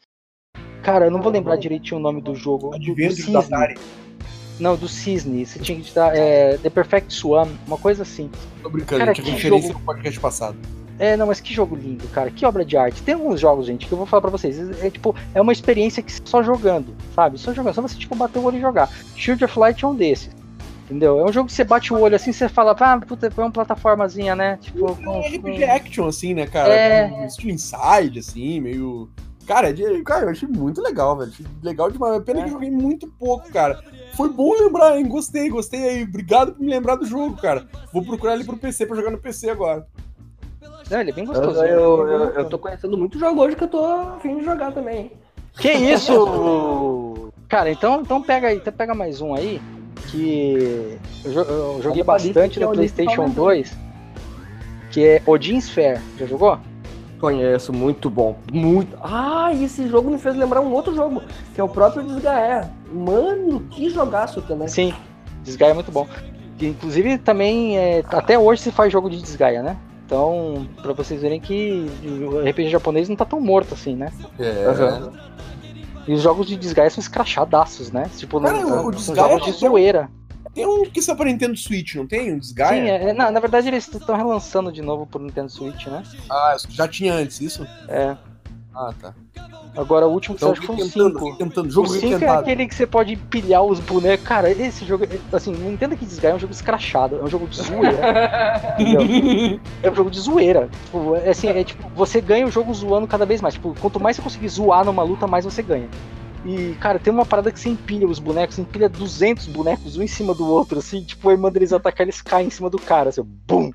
[0.81, 2.71] Cara, eu não vou lembrar direitinho o nome do jogo.
[2.71, 3.75] Do, do da Cisne.
[4.59, 5.45] Não, do Cisne.
[5.45, 6.15] Você tinha que dar.
[6.15, 8.29] É, The Perfect Swan, uma coisa assim.
[8.61, 10.57] Tô brincando, Cara, tinha que referência jogo- no podcast passado.
[10.99, 12.29] É, não, mas que jogo lindo, cara.
[12.29, 13.01] Que obra de arte.
[13.01, 14.59] Tem alguns jogos, gente, que eu vou falar pra vocês.
[14.81, 17.37] É, é, tipo, é uma experiência que só jogando, sabe?
[17.39, 17.73] Só jogando.
[17.73, 18.89] Só você, tipo, bater o olho e jogar.
[19.15, 20.29] Shield of Light é um desses.
[20.85, 21.19] Entendeu?
[21.19, 23.51] É um jogo que você bate o olho assim, você fala, ah, puta, foi uma
[23.51, 24.57] plataformazinha, né?
[24.61, 26.73] Tipo, É com- RPG action, assim, né, cara?
[26.73, 27.07] É.
[27.09, 29.09] Com Estilo inside, assim, meio.
[29.47, 31.31] Cara, é cara, eu achei muito legal, velho.
[31.31, 32.21] Achei legal demais.
[32.23, 32.43] Pena É.
[32.43, 33.81] que eu joguei muito pouco, cara.
[34.15, 35.07] Foi bom lembrar, hein?
[35.07, 36.03] Gostei, gostei aí.
[36.03, 37.65] Obrigado por me lembrar do jogo, cara.
[37.91, 39.87] Vou procurar ele pro PC pra jogar no PC agora.
[40.89, 41.63] Não, ele é bem Eu, gostoso.
[41.63, 45.11] eu, eu, eu tô conhecendo muito jogo hoje que eu tô afim de jogar também.
[45.57, 47.31] Que isso?
[47.47, 49.61] Cara, então, então pega aí, então pega mais um aí.
[50.07, 53.35] Que eu, jo- eu joguei bastante é no PlayStation aumentando.
[53.45, 53.77] 2.
[54.91, 55.99] Que é Odin Sphere.
[56.17, 56.57] Já jogou?
[57.19, 58.35] Conheço, muito bom.
[58.51, 58.97] Muito.
[59.01, 61.21] Ah, e esse jogo me fez lembrar um outro jogo,
[61.55, 62.69] que é o próprio Desgaé.
[62.91, 64.67] Mano, que jogaço também.
[64.67, 64.93] Sim,
[65.43, 66.05] Desgaia é muito bom.
[66.59, 69.77] Inclusive também é, até hoje se faz jogo de Desgaia, né?
[70.13, 74.13] Então, pra vocês verem que o RPG japonês não tá tão morto assim, né?
[74.37, 74.65] É.
[74.67, 75.11] Aham.
[76.07, 78.07] E os jogos de Desgaia são escrachadaços, né?
[78.15, 80.11] Tipo, Cara, não, o- são Disgaea jogos de tem um- zoeira.
[80.53, 82.29] Tem um que saiu pra Nintendo Switch, não tem?
[82.31, 82.91] Um Sim, Desgaia?
[82.91, 86.03] é, é, na, na verdade eles estão relançando de novo pro Nintendo Switch, né?
[86.29, 87.65] Ah, já tinha antes isso?
[87.87, 88.15] É.
[88.75, 89.15] Ah, tá.
[89.75, 91.35] Agora o último que Então, que foi o tentando, 5.
[91.37, 91.67] tentando.
[91.67, 94.25] O Jogo 5 é aquele que você pode pilhar os bonecos.
[94.25, 97.27] Cara, esse jogo, é- assim, não entenda que Desgaia é um jogo escrachado, é um
[97.27, 97.97] jogo de zoeira.
[99.81, 100.69] É um jogo de zoeira.
[100.85, 103.55] Tipo, é assim, é tipo, você ganha o jogo zoando cada vez mais.
[103.55, 105.87] Tipo, quanto mais você conseguir zoar numa luta, mais você ganha.
[106.45, 110.01] E, cara, tem uma parada que você empilha os bonecos, você empilha 200 bonecos um
[110.01, 112.77] em cima do outro, assim, tipo, aí manda eles atacar, eles caem em cima do
[112.77, 113.71] cara, assim, bum!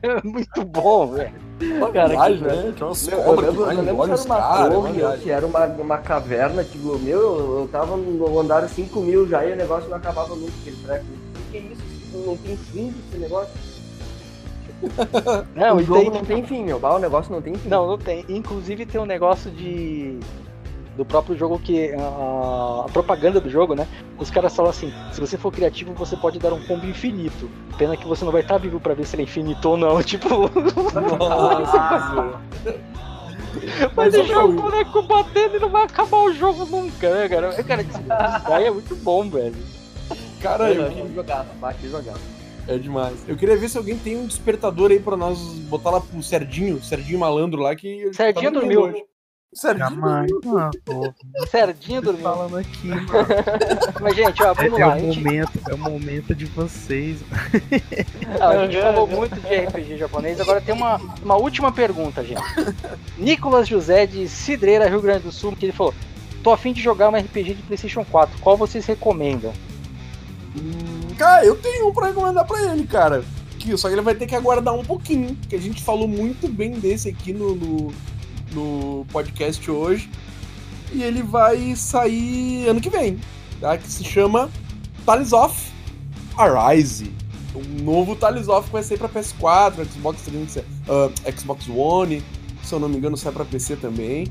[0.00, 1.32] é muito bom, velho.
[1.92, 2.72] Cara, Viagem, que- né?
[2.76, 5.26] Tinha umas Meu, eu cobras que vai embora que os era uma caras.
[5.26, 9.52] era uma, uma caverna, tipo, meu, eu eu tava no andar 5 mil já e
[9.52, 11.04] o negócio não acabava nunca, aquele treco.
[11.04, 11.82] O que é isso?
[12.26, 13.52] Não tem fim esse negócio?
[15.56, 16.78] Não, o jogo tem, não tem fim, meu.
[16.78, 17.68] O negócio não tem fim.
[17.68, 18.24] Não, não tem.
[18.28, 20.18] Inclusive tem um negócio de.
[20.96, 21.92] Do próprio jogo que.
[21.92, 23.86] A, a propaganda do jogo, né?
[24.18, 27.50] Os caras falam assim: se você for criativo, você pode dar um combo infinito.
[27.76, 30.02] Pena que você não vai estar vivo pra ver se ele é infinito ou não.
[30.06, 30.50] Tipo,
[31.18, 32.40] Nossa.
[33.94, 37.62] Mas, deixar ô, o boneco batendo e não vai acabar o jogo nunca, né, cara?
[37.64, 39.56] Cara, esse Sky é muito bom, velho.
[40.40, 42.20] Cara, eu, que jogava, bate jogava.
[42.68, 43.16] É demais.
[43.28, 46.82] Eu queria ver se alguém tem um despertador aí pra nós botar lá pro Serdinho,
[46.82, 48.12] Serdinho malandro lá que.
[48.12, 48.82] Serdinho tá dormiu.
[48.82, 49.04] hoje.
[49.56, 50.70] Serdinho Jamais, mano.
[50.84, 51.14] pô.
[52.02, 52.22] Dormiu.
[52.22, 53.08] falando aqui, mano.
[54.00, 54.92] Mas, gente, ó, É, vamos é lá.
[54.92, 57.18] A o gente, momento, é o momento de vocês.
[58.40, 62.42] Ah, a gente falou muito de RPG japonês, agora tem uma, uma última pergunta, gente.
[63.16, 65.94] Nicolas José de Cidreira, Rio Grande do Sul, que ele falou:
[66.42, 69.52] tô afim de jogar um RPG de PlayStation 4, qual vocês recomendam?
[70.56, 73.24] Hum, Cara, eu tenho um pra recomendar pra ele, cara.
[73.58, 76.46] Que, só que ele vai ter que aguardar um pouquinho, que a gente falou muito
[76.46, 77.92] bem desse aqui no, no,
[78.52, 80.10] no podcast hoje.
[80.92, 83.18] e ele vai sair ano que vem,
[83.60, 83.76] tá?
[83.76, 84.50] Que se chama
[85.04, 85.54] Tales of
[86.36, 87.12] Arise.
[87.54, 92.22] Um novo Tales of que vai sair pra PS4, Xbox 360, uh, Xbox One,
[92.62, 94.26] se eu não me engano sai pra PC também.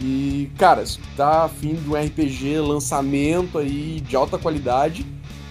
[0.00, 5.04] E, cara, se tá afim de um RPG lançamento aí de alta qualidade,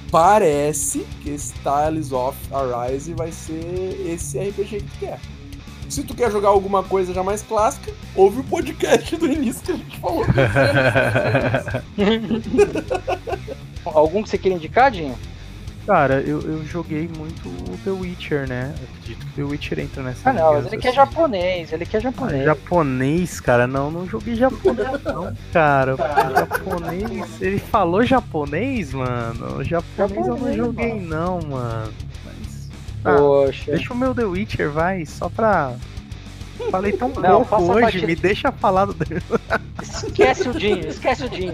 [0.10, 5.20] parece que esse Tales of Arise vai ser esse RPG que tu quer.
[5.90, 9.72] Se tu quer jogar alguma coisa já mais clássica, ouve o podcast do início que
[9.72, 10.26] a gente falou.
[13.86, 15.18] Algum que você queira indicar, Dinho?
[15.86, 18.76] Cara, eu, eu joguei muito o The Witcher, né?
[18.78, 20.98] Eu acredito que The Witcher entra nessa Ah, não, mas ele quer assim.
[20.98, 22.44] japonês, ele quer Ah, japonês.
[22.44, 25.96] Japonês, cara, não, não joguei japonês não, cara.
[26.36, 29.64] Japonês, ele falou japonês, mano.
[29.64, 31.08] Japonês eu não Japonês, joguei mano.
[31.08, 31.94] não, mano.
[33.08, 33.72] Ah, Poxa.
[33.72, 35.74] deixa o meu The Witcher, vai, só pra...
[36.72, 38.08] Falei tão Não, pouco hoje, partida.
[38.08, 38.96] me deixa falar do...
[39.82, 41.54] Esquece o Dinho, esquece o Dinho.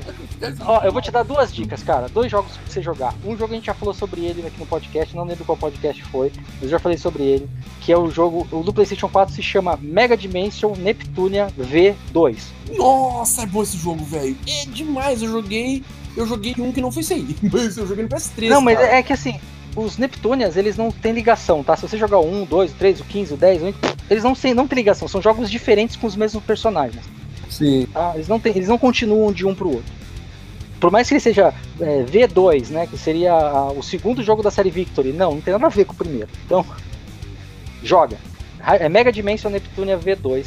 [0.62, 2.08] Ó, eu vou te dar duas dicas, cara.
[2.08, 3.14] Dois jogos pra você jogar.
[3.26, 6.02] Um jogo a gente já falou sobre ele aqui no podcast, não lembro qual podcast
[6.06, 7.50] foi, mas eu já falei sobre ele.
[7.82, 12.38] Que é o jogo, o do PlayStation 4 se chama Mega Dimension Neptunia V2.
[12.76, 14.38] Nossa, é bom esse jogo, velho.
[14.48, 15.84] É demais, eu joguei.
[16.16, 18.48] Eu joguei um que não foi sair, mas eu joguei no PS3.
[18.48, 18.96] Não, mas cara.
[18.96, 19.40] é que assim,
[19.76, 21.76] os Neptunias, eles não têm ligação, tá?
[21.76, 23.76] Se você jogar o 1, 2, o 3, o 15, o 10, o 20,
[24.10, 27.04] eles não, têm- não têm ligação, são jogos diferentes com os mesmos personagens.
[27.50, 27.88] Sim.
[27.94, 28.12] tá?
[28.16, 29.94] Eles, não têm- eles não continuam de um pro outro.
[30.80, 32.88] Por mais que ele seja é, V2, né?
[32.88, 35.86] Que seria a- o segundo jogo da série Victory, não, não tem nada a ver
[35.86, 36.28] com o primeiro.
[36.46, 36.66] Então,
[37.82, 38.18] joga.
[38.66, 40.46] É Mega Dimension Neptunia V2.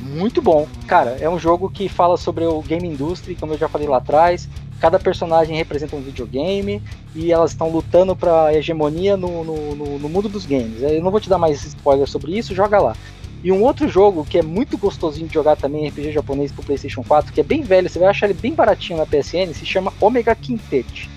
[0.00, 0.66] Muito bom.
[0.86, 3.98] Cara, é um jogo que fala sobre o game industry, como eu já falei lá
[3.98, 4.48] atrás.
[4.84, 6.82] Cada personagem representa um videogame
[7.14, 10.82] e elas estão lutando pra hegemonia no, no, no- mundo dos games.
[10.82, 12.94] Eu não vou te dar mais spoilers sobre isso, joga lá.
[13.42, 17.02] E um outro jogo que é muito gostosinho de jogar também, RPG japonês pro PlayStation
[17.02, 19.90] 4, que é bem velho, você vai achar ele bem baratinho na PSN, se chama
[20.02, 21.08] Omega Quintet.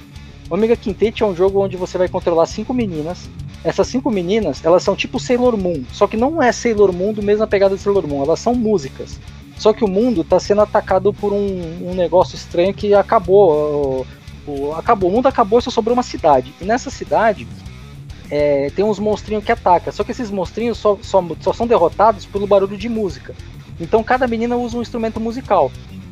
[0.50, 3.30] Omega Quintet é um jogo onde você vai controlar cinco meninas.
[3.66, 7.22] Essas cinco meninas, elas são tipo Sailor Moon, só que não é Sailor Moon do
[7.22, 9.20] mesma pegada de Sailor Moon, elas são músicas.
[9.58, 14.06] Só que o mundo está sendo atacado por um, um negócio estranho que acabou.
[14.48, 16.54] O, o- acabou, o mundo acabou e só sobrou uma cidade.
[16.62, 17.48] E nessa cidade
[18.30, 19.92] é, tem uns monstrinhos que atacam.
[19.92, 23.34] Só que esses monstrinhos só, só, só são derrotados pelo barulho de música.
[23.80, 25.72] Então cada menina usa um instrumento musical.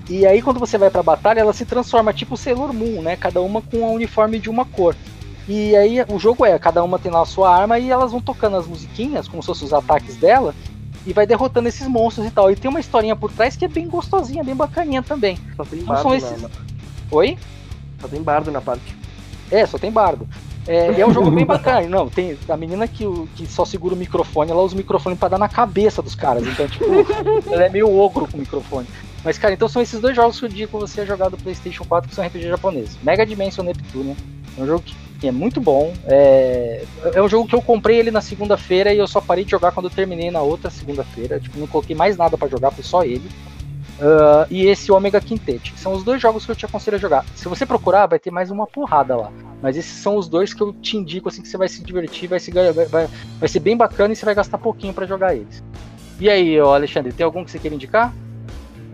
[0.10, 3.16] E aí quando você vai pra batalha, ela se transforma tipo Sailor Moon, né?
[3.16, 4.96] Cada uma com um uniforme de uma cor.
[5.48, 8.22] E aí o jogo é, cada uma tem lá a sua arma e elas vão
[8.22, 10.56] tocando as musiquinhas, como se fossem os ataques dela,
[11.06, 12.50] e vai derrotando esses monstros e tal.
[12.52, 15.38] E tem uma historinha por trás que é bem gostosinha, bem bacaninha também.
[15.56, 16.50] Só tem Não bardo são na, esses- na-
[17.12, 17.38] Oi?
[18.02, 18.96] Só tem bardo na parte.
[19.52, 20.28] É, só tem bardo.
[20.68, 21.88] É, é um jogo bem bacana.
[21.88, 23.06] Não, tem a menina que,
[23.36, 26.46] que só segura o microfone, ela usa o microfone pra dar na cabeça dos caras.
[26.48, 26.86] Então, tipo,
[27.52, 28.88] ela é meio ogro com o microfone.
[29.24, 32.10] Mas, cara, então são esses dois jogos que eu digo você jogar do PlayStation 4
[32.10, 32.98] que são RPG japoneses.
[33.04, 34.16] Mega Dimension Neptunia.
[34.58, 35.94] É um jogo que é muito bom.
[36.06, 36.84] É,
[37.14, 39.72] é um jogo que eu comprei ele na segunda-feira e eu só parei de jogar
[39.72, 41.40] quando eu terminei na outra segunda-feira.
[41.40, 43.30] Tipo, não coloquei mais nada pra jogar, foi só ele.
[44.00, 45.74] Ah, e esse Omega Quintet.
[45.78, 47.26] São os dois jogos que eu te aconselho a jogar.
[47.36, 49.32] Se você procurar, vai ter mais uma porrada lá.
[49.62, 52.28] Mas esses são os dois que eu te indico assim que você vai se divertir,
[52.28, 53.08] vai, se, vai, vai,
[53.40, 55.64] vai ser bem bacana e você vai gastar pouquinho pra jogar eles.
[56.20, 58.14] E aí, Alexandre, tem algum que você queira indicar?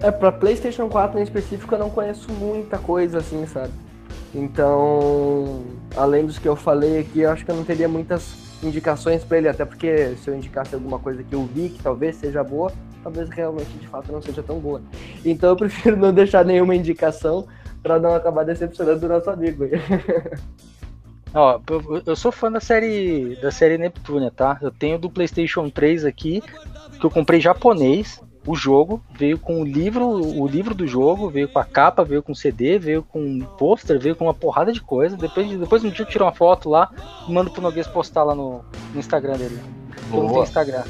[0.02, 3.72] É, pra PlayStation 4 em específico eu não conheço muita coisa assim, sabe?
[4.34, 5.64] Então,
[5.96, 8.34] além dos que eu falei aqui, eu acho que eu não teria muitas
[8.64, 12.16] indicações pra ele, até porque se eu indicasse alguma coisa que eu vi que talvez
[12.16, 12.72] seja boa,
[13.04, 14.82] talvez realmente de fato não seja tão boa.
[15.26, 17.48] Então eu prefiro não deixar nenhuma indicação
[17.82, 19.66] pra não acabar decepcionando o nosso amigo.
[21.34, 21.62] Ó,
[22.06, 24.60] eu, sou fã da série da série Neptunia, tá?
[24.62, 26.44] Eu tenho do PlayStation 3 aqui,
[27.00, 28.22] que eu comprei japonês.
[28.46, 32.24] O jogo veio com o livro, o livro do jogo, veio com a capa, veio
[32.24, 35.16] com CD, veio com um pôster, veio com uma porrada de coisa.
[35.16, 36.92] Depois, depois um dia eu tiro uma foto lá
[37.28, 39.60] e mando pro Noguês postar lá no, no Instagram dele.
[40.12, 40.44] Eu não Boa.
[40.44, 40.84] Instagram.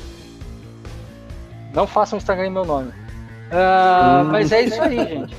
[1.73, 2.91] Não façam Instagram em meu nome.
[3.51, 5.35] Ah, Mas é isso aí, gente.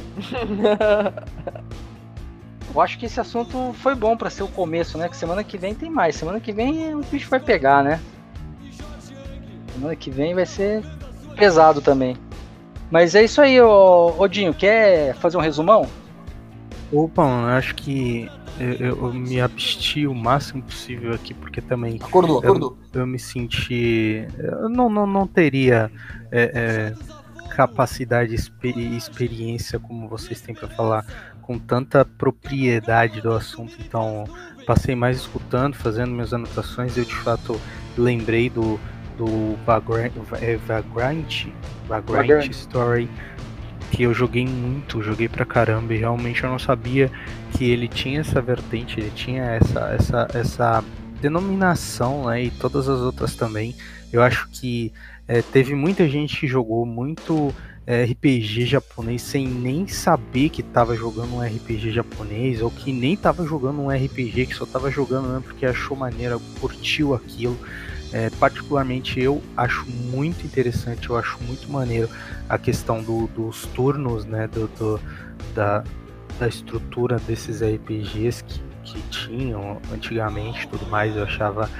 [2.74, 5.08] Eu acho que esse assunto foi bom pra ser o começo, né?
[5.08, 6.16] Que semana que vem tem mais.
[6.16, 8.00] Semana que vem o bicho vai pegar, né?
[9.74, 10.82] Semana que vem vai ser
[11.32, 12.16] pesado também.
[12.90, 14.52] Mas é isso aí, ô, Odinho.
[14.52, 15.86] Quer fazer um resumão?
[16.92, 18.28] Opa, eu acho que
[18.60, 22.76] eu, eu- eu me absti o máximo possível aqui, porque também Acordou, acordou.
[22.92, 24.26] eu me senti.
[24.38, 25.90] Eu não, não, não teria
[26.30, 28.34] é, é, capacidade
[28.64, 31.04] e experiência como vocês têm para falar
[31.40, 33.74] com tanta propriedade do assunto.
[33.80, 34.24] Então,
[34.66, 36.96] passei mais escutando, fazendo minhas anotações.
[36.96, 37.58] Eu de fato
[37.96, 38.78] lembrei do,
[39.16, 41.48] do Vagrant, é, Vagrant,
[41.88, 42.50] Vagrant.
[42.50, 43.08] Story.
[43.90, 47.10] que eu joguei muito, joguei pra caramba e realmente eu não sabia
[47.52, 50.84] que ele tinha essa vertente, ele tinha essa, essa, essa
[51.20, 53.74] denominação, né, e todas as outras também.
[54.12, 54.92] Eu acho que
[55.28, 57.54] é, teve muita gente que jogou muito
[57.86, 63.14] é, RPG japonês sem nem saber que estava jogando um RPG japonês ou que nem
[63.14, 67.58] estava jogando um RPG, que só estava jogando mesmo porque achou maneira, curtiu aquilo.
[68.12, 72.10] É, particularmente eu acho muito interessante, eu acho muito maneiro
[72.46, 75.00] a questão do, dos turnos, né, do, do,
[75.54, 75.82] da,
[76.38, 81.70] da estrutura desses RPGs que, que tinham antigamente tudo mais, eu achava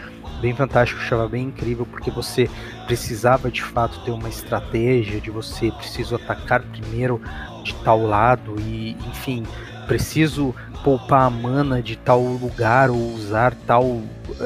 [0.40, 2.50] bem fantástico, achava bem incrível, porque você
[2.86, 7.20] precisava de fato ter uma estratégia, de você preciso atacar primeiro
[7.62, 9.44] de tal lado e, enfim,
[9.86, 14.02] preciso poupar a mana de tal lugar ou usar tal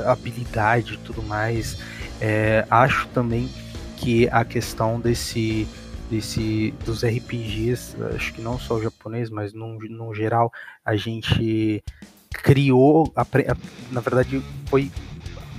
[0.07, 1.79] habilidade e tudo mais.
[2.21, 3.49] É, acho também
[3.97, 5.67] que a questão desse
[6.11, 10.53] desse dos RPGs, acho que não só o japonês, mas no, no geral,
[10.85, 11.83] a gente
[12.31, 13.13] criou,
[13.91, 14.91] na verdade, foi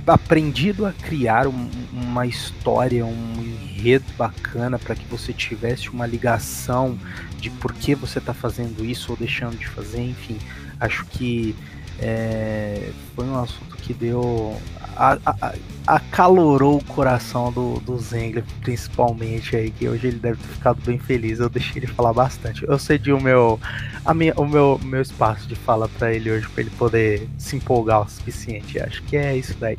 [0.05, 6.97] aprendido a criar um, uma história, um enredo bacana para que você tivesse uma ligação
[7.37, 10.37] de por que você está fazendo isso ou deixando de fazer, enfim.
[10.79, 11.55] Acho que
[11.99, 14.55] é, foi um assunto que deu.
[14.95, 15.53] A, a,
[15.85, 20.99] acalorou o coração do, do Zengler, principalmente aí, que hoje ele deve ter ficado bem
[20.99, 21.39] feliz.
[21.39, 22.63] Eu deixei ele falar bastante.
[22.65, 23.59] Eu cedi o meu,
[24.03, 27.55] a minha, o meu, meu espaço de fala para ele hoje, para ele poder se
[27.55, 28.79] empolgar o suficiente.
[28.79, 29.77] Acho que é isso daí.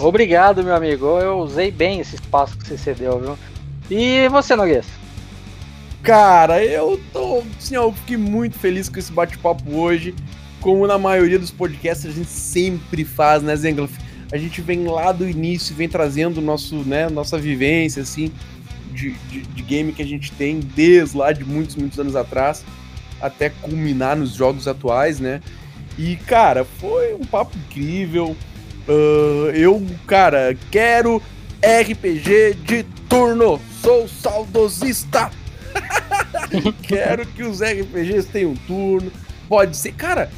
[0.00, 1.06] Obrigado, meu amigo.
[1.18, 3.38] Eu usei bem esse espaço que você cedeu, viu?
[3.90, 4.86] E você, Noguês?
[6.02, 7.42] Cara, eu tô.
[7.58, 10.14] Assim, eu fiquei muito feliz com esse bate-papo hoje.
[10.60, 13.94] Como na maioria dos podcasts a gente sempre faz, né, Zengloff?
[14.32, 18.30] A gente vem lá do início, vem trazendo nosso, né, nossa vivência, assim,
[18.92, 22.64] de, de, de game que a gente tem desde lá de muitos, muitos anos atrás,
[23.20, 25.40] até culminar nos jogos atuais, né?
[25.98, 28.36] E, cara, foi um papo incrível.
[28.88, 31.20] Uh, eu, cara, quero
[31.62, 33.60] RPG de turno.
[33.82, 35.30] Sou saudosista.
[36.82, 39.10] Quero que os RPGs tenham turno.
[39.48, 39.92] Pode ser.
[39.92, 40.30] Cara,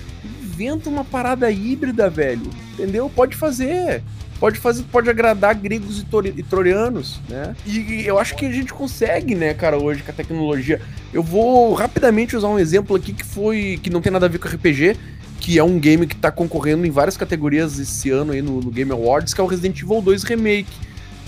[0.42, 2.50] inventa uma parada híbrida, velho.
[2.74, 3.10] Entendeu?
[3.10, 4.02] Pode fazer.
[4.38, 6.04] Pode fazer, pode agradar gregos e,
[6.36, 7.54] e troianos, né?
[7.64, 10.80] E eu acho que a gente consegue, né, cara, hoje com a tecnologia.
[11.12, 14.38] Eu vou rapidamente usar um exemplo aqui que foi que não tem nada a ver
[14.38, 14.96] com RPG,
[15.38, 18.70] que é um game que tá concorrendo em várias categorias esse ano aí no, no
[18.72, 20.72] Game Awards, que é o Resident Evil 2 Remake.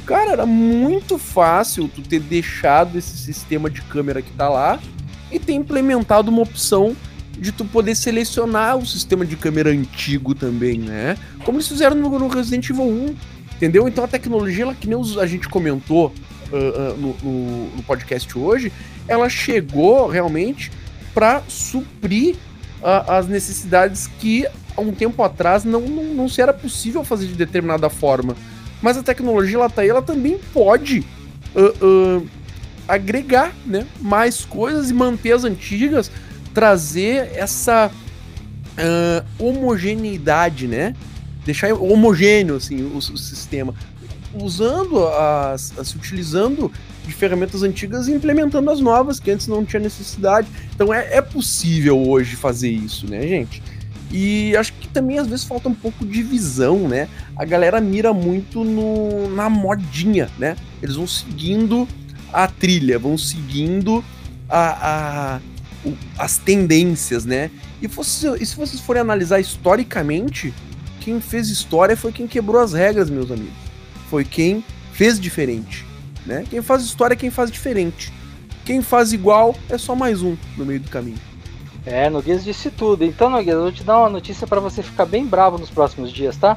[0.07, 4.79] Cara, era muito fácil tu ter deixado esse sistema de câmera que tá lá
[5.33, 6.95] e ter implementado uma opção
[7.33, 11.17] de tu poder selecionar o sistema de câmera antigo também, né?
[11.45, 13.17] Como eles fizeram no, no Resident Evil 1,
[13.57, 13.89] entendeu?
[13.89, 16.13] Então a tecnologia, ela, que nem a gente comentou
[16.53, 18.71] uh, uh, no, no, no, podcast hoje,
[19.09, 20.71] ela chegou realmente
[21.13, 22.37] para suprir
[22.83, 27.27] uh, as necessidades que há um tempo atrás não, não, não se era possível fazer
[27.27, 28.37] de determinada forma.
[28.85, 31.03] Mas a tecnologia, ela tá aí, ela também pode
[32.87, 36.11] agregar né, mais coisas e manter as antigas
[36.53, 40.95] trazer essa uh, homogeneidade, né?
[41.47, 43.75] Deixar homogêneo assim, o, o sistema.
[44.35, 45.95] Usando as, as.
[45.95, 46.71] utilizando
[47.07, 50.47] de ferramentas antigas e implementando as novas, que antes não tinha necessidade.
[50.75, 53.63] Então é, é possível hoje fazer isso, né, gente?
[54.17, 57.09] E acho que também às vezes falta um pouco de visão, né?
[57.37, 60.55] A galera mira muito no, na modinha, né?
[60.81, 61.89] Eles vão seguindo
[62.33, 64.05] a trilha, vão seguindo
[64.49, 65.41] a, a
[66.17, 67.51] as tendências, né?
[67.83, 70.55] E, fosse, e se vocês forem analisar historicamente,
[71.01, 73.53] quem fez história foi quem quebrou as regras, meus amigos.
[74.09, 75.85] Foi quem fez diferente,
[76.25, 76.45] né?
[76.49, 78.13] Quem faz história é quem faz diferente.
[78.65, 81.19] Quem faz igual é só mais um no meio do caminho.
[81.87, 83.05] É, Noguês disse tudo.
[83.05, 86.11] Então, Noguês, eu vou te dar uma notícia para você ficar bem bravo nos próximos
[86.13, 86.57] dias, tá?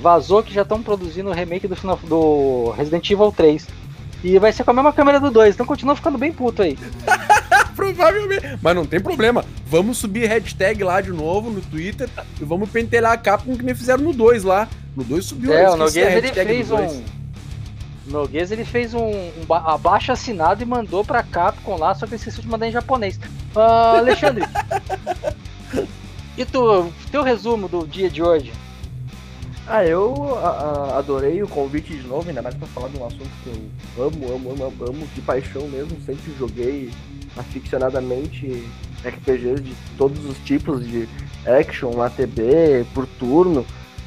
[0.00, 3.66] Vazou que já estão produzindo o remake do, final, do Resident Evil 3.
[4.24, 6.76] E vai ser com a mesma câmera do 2, então continua ficando bem puto aí.
[7.76, 8.58] Provavelmente.
[8.60, 9.44] Mas não tem problema.
[9.66, 12.08] Vamos subir hashtag lá de novo no Twitter
[12.40, 14.66] e vamos pentelhar a capa com que nem fizeram no 2 lá.
[14.96, 17.02] No 2 subiu É, o Noguês ele fez um.
[18.06, 22.42] Noguês ele fez um, um abaixo assinado e mandou pra Capcom lá, só que esqueceu
[22.42, 23.18] de mandar em japonês.
[23.54, 24.44] Uh, Alexandre.
[26.38, 28.52] e tu, teu resumo do dia de hoje?
[29.68, 33.06] Ah, eu a, a, adorei o convite de novo, ainda mais pra falar de um
[33.06, 33.50] assunto que
[33.96, 36.00] eu amo, amo, amo, amo de paixão mesmo.
[36.06, 36.92] Sempre joguei
[37.36, 38.64] aficionadamente
[39.04, 41.08] RPGs de todos os tipos de
[41.44, 43.66] action, ATB, por turno.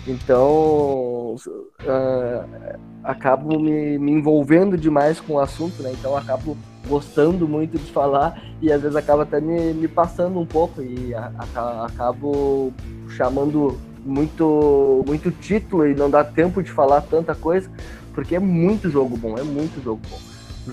[0.10, 5.92] Então uh, acabo me, me, envolvendo demais com o assunto, né?
[5.94, 6.58] Então acabo
[6.88, 11.14] gostando muito de falar e às vezes acaba até me, me passando um pouco e
[11.14, 12.74] a, a, acabo
[13.10, 17.70] chamando muito, muito título e não dá tempo de falar tanta coisa,
[18.16, 20.20] porque é muito jogo bom, é muito jogo bom.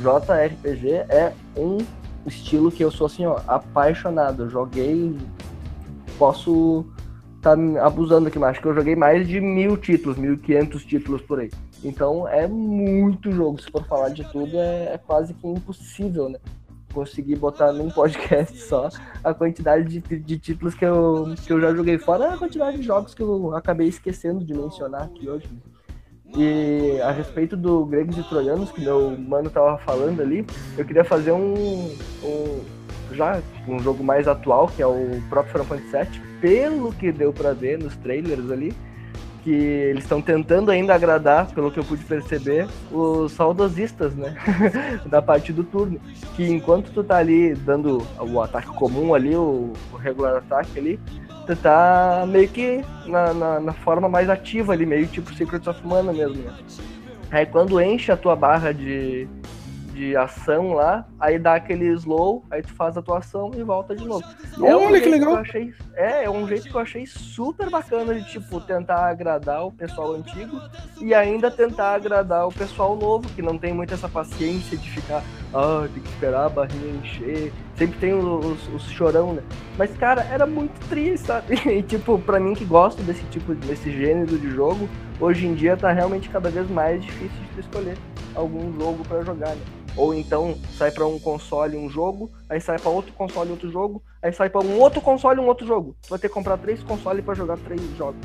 [0.00, 1.78] JRPG é um
[2.24, 4.48] estilo que eu sou assim, ó, apaixonado.
[4.48, 5.14] Joguei.
[6.18, 6.86] Posso
[7.46, 10.84] tá abusando aqui, mas acho que eu joguei mais de mil títulos, mil e quinhentos
[10.84, 11.50] títulos por aí.
[11.84, 13.60] Então é muito jogo.
[13.60, 16.38] Se for falar de tudo, é, é quase que impossível, né?
[16.92, 18.88] Conseguir botar num podcast só
[19.22, 22.82] a quantidade de, de títulos que eu, que eu já joguei, fora a quantidade de
[22.82, 25.46] jogos que eu acabei esquecendo de mencionar aqui hoje.
[25.46, 25.60] Né?
[26.36, 30.44] E a respeito do Gregos e Troianos, que meu mano tava falando ali,
[30.76, 31.94] eu queria fazer um,
[32.24, 32.60] um
[33.12, 37.32] já um jogo mais atual, que é o próprio Final Fantasy VII, pelo que deu
[37.32, 38.74] para ver nos trailers ali,
[39.46, 44.34] que eles estão tentando ainda agradar, pelo que eu pude perceber, os saudosistas, né?
[45.06, 46.00] da parte do turno.
[46.34, 51.00] Que enquanto tu tá ali dando o ataque comum ali, o, o regular ataque ali,
[51.46, 55.80] tu tá meio que na, na, na, forma mais ativa ali, meio tipo Secrets of
[55.86, 56.52] Mana mesmo, né?
[57.30, 59.28] Aí quando enche a tua barra de,
[59.96, 63.96] de ação lá, aí dá aquele slow, aí tu faz a tua ação e volta
[63.96, 64.22] de novo.
[64.62, 65.32] É um Olha que legal!
[65.36, 69.64] Que achei, é, é um jeito que eu achei super bacana de, tipo, tentar agradar
[69.64, 70.60] o pessoal antigo
[71.00, 75.22] e ainda tentar agradar o pessoal novo, que não tem muito essa paciência de ficar,
[75.54, 77.52] ah, tem que esperar a barrinha encher.
[77.76, 79.42] Sempre tem os, os chorão, né?
[79.76, 81.56] Mas, cara, era muito triste, sabe?
[81.66, 84.88] E, tipo, pra mim que gosto desse tipo, desse gênero de jogo,
[85.20, 87.96] hoje em dia tá realmente cada vez mais difícil de escolher
[88.34, 89.62] algum jogo para jogar, né?
[89.96, 94.02] Ou então sai para um console um jogo, aí sai para outro console outro jogo,
[94.22, 95.96] aí sai para um outro console um outro jogo.
[96.02, 98.20] Tu vai ter que comprar três consoles para jogar três jogos,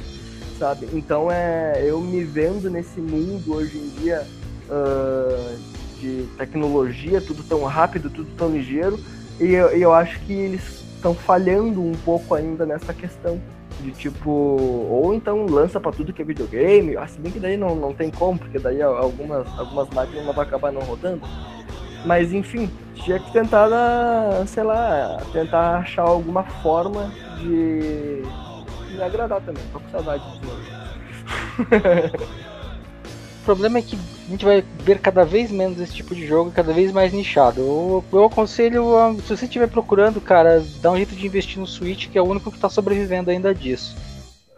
[0.60, 0.90] sabe?
[0.92, 4.28] Então é eu me vendo nesse mundo hoje em dia
[4.70, 5.71] uh,
[6.02, 9.00] de tecnologia, tudo tão rápido, tudo tão ligeiro,
[9.40, 13.40] e eu, eu acho que eles estão falhando um pouco ainda nessa questão
[13.80, 17.76] de tipo, ou então lança para tudo que é videogame, assim bem que daí não,
[17.76, 21.22] não tem como, porque daí algumas, algumas máquinas vão acabar não rodando.
[22.06, 23.68] Mas enfim, tinha que tentar,
[24.48, 28.24] sei lá, tentar achar alguma forma de
[28.92, 29.64] me agradar também.
[29.72, 30.52] Tô com saudade disso.
[33.42, 33.98] o problema é que
[34.32, 37.60] a gente vai ver cada vez menos esse tipo de jogo, cada vez mais nichado.
[37.60, 38.86] Eu, eu aconselho,
[39.26, 42.28] se você estiver procurando, cara, dá um jeito de investir no Switch, que é o
[42.28, 43.94] único que está sobrevivendo ainda disso.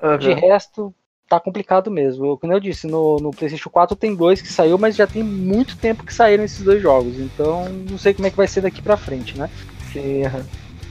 [0.02, 0.18] Uhum.
[0.18, 0.94] De resto,
[1.28, 2.38] tá complicado mesmo.
[2.38, 5.76] Como eu disse, no, no PlayStation 4 tem dois que saiu, mas já tem muito
[5.76, 7.18] tempo que saíram esses dois jogos.
[7.20, 9.50] Então não sei como é que vai ser daqui pra frente, né?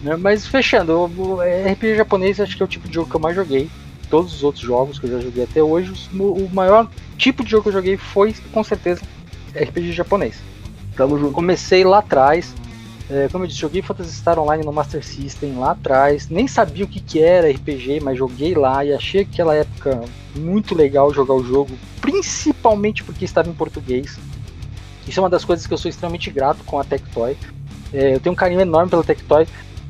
[0.02, 3.20] Né, Mas fechando, o RPG japonês acho que é o tipo de jogo que eu
[3.20, 3.70] mais joguei.
[4.12, 6.86] Todos os outros jogos que eu já joguei até hoje, o maior
[7.16, 9.00] tipo de jogo que eu joguei foi, com certeza,
[9.56, 10.36] RPG japonês.
[10.94, 11.32] Tamo junto.
[11.32, 12.54] Comecei lá atrás,
[13.08, 16.28] é, como eu disse, joguei Phantasy Star Online no Master System lá atrás.
[16.28, 20.02] Nem sabia o que, que era RPG, mas joguei lá e achei aquela época
[20.36, 21.70] muito legal jogar o jogo,
[22.02, 24.18] principalmente porque estava em português.
[25.08, 27.34] Isso é uma das coisas que eu sou extremamente grato com a Tectoy.
[27.94, 29.46] É, eu tenho um carinho enorme pela Tectoy.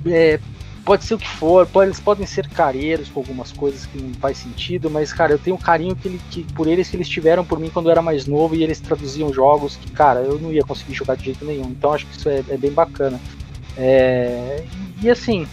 [0.07, 0.39] É,
[0.85, 4.13] pode ser o que for, pode, eles podem ser careiros com algumas coisas que não
[4.15, 7.09] faz sentido, mas, cara, eu tenho um carinho que, ele, que, por eles que eles
[7.09, 10.39] tiveram por mim quando eu era mais novo e eles traduziam jogos que, cara, eu
[10.39, 11.71] não ia conseguir jogar de jeito nenhum.
[11.71, 13.21] Então acho que isso é, é bem bacana.
[13.77, 14.65] É,
[15.03, 15.47] e assim,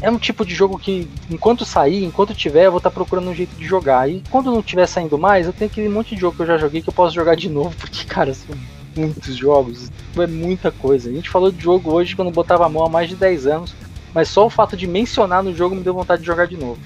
[0.00, 3.30] é um tipo de jogo que, enquanto sair, enquanto tiver, eu vou estar tá procurando
[3.30, 4.08] um jeito de jogar.
[4.08, 6.58] E quando não tiver saindo mais, eu tenho aquele monte de jogo que eu já
[6.58, 8.54] joguei que eu posso jogar de novo, porque, cara, são
[8.98, 11.08] muitos jogos, é muita coisa.
[11.08, 13.74] A gente falou de jogo hoje quando botava a mão há mais de 10 anos,
[14.12, 16.78] mas só o fato de mencionar no jogo me deu vontade de jogar de novo.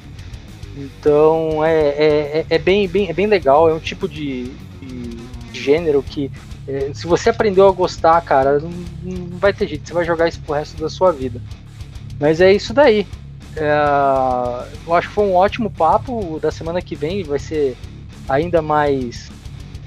[0.76, 2.06] Então é, é,
[2.38, 5.18] é, é bem, bem, é bem legal, é um tipo de, de
[5.52, 6.30] gênero que
[6.66, 8.70] é, se você aprendeu a gostar, cara, não,
[9.02, 11.40] não, vai ter jeito, você vai jogar isso pro resto da sua vida.
[12.20, 13.06] Mas é isso daí.
[13.56, 13.72] É,
[14.86, 16.38] eu acho que foi um ótimo papo.
[16.40, 17.76] Da semana que vem vai ser
[18.28, 19.30] ainda mais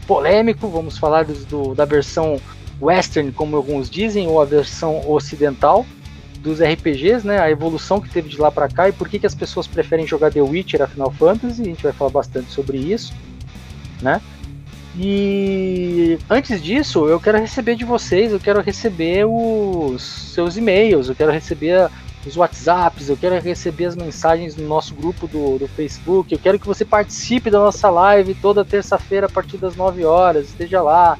[0.06, 0.68] polêmico.
[0.68, 2.40] Vamos falar do, da versão
[2.82, 5.86] western, como alguns dizem, ou a versão ocidental
[6.40, 7.40] dos RPGs, né?
[7.40, 10.06] A evolução que teve de lá para cá e por que, que as pessoas preferem
[10.06, 11.62] jogar The Witcher a Final Fantasy.
[11.62, 13.14] A gente vai falar bastante sobre isso,
[14.02, 14.22] né?
[14.98, 21.16] E antes disso, eu quero receber de vocês, eu quero receber os seus e-mails, eu
[21.16, 21.90] quero receber
[22.26, 26.60] os WhatsApps, eu quero receber as mensagens no nosso grupo do, do Facebook, eu quero
[26.60, 31.18] que você participe da nossa live toda terça-feira a partir das 9 horas, esteja lá.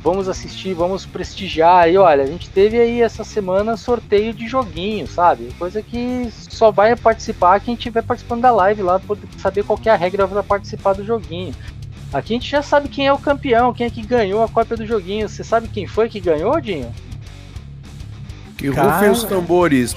[0.00, 1.90] Vamos assistir, vamos prestigiar.
[1.90, 5.52] E olha, a gente teve aí essa semana sorteio de joguinho, sabe?
[5.58, 9.90] Coisa que só vai participar quem estiver participando da live lá, poder saber qual é
[9.90, 11.52] a regra para participar do joguinho.
[12.12, 14.76] Aqui a gente já sabe quem é o campeão, quem é que ganhou a cópia
[14.76, 15.28] do joguinho.
[15.28, 16.94] Você sabe quem foi que ganhou, Dinho?
[18.58, 18.92] Que Cara.
[18.96, 19.94] rufem os tambores.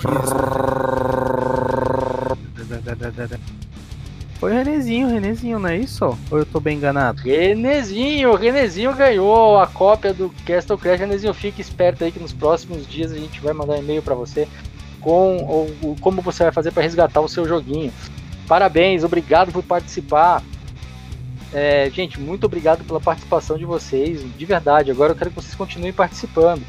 [4.39, 6.17] Foi o Renezinho, Renezinho, não é isso?
[6.31, 7.21] Ou eu tô bem enganado?
[7.21, 10.99] Renezinho, Renezinho ganhou a cópia do Castle Crash.
[10.99, 14.15] Renezinho, fique esperto aí que nos próximos dias a gente vai mandar um e-mail pra
[14.15, 14.47] você
[14.99, 17.91] com o, o- como você vai fazer pra resgatar o seu joguinho.
[18.47, 20.41] Parabéns, obrigado por participar.
[21.53, 24.89] É, gente, muito obrigado pela participação de vocês, de verdade.
[24.89, 26.63] Agora eu quero que vocês continuem participando.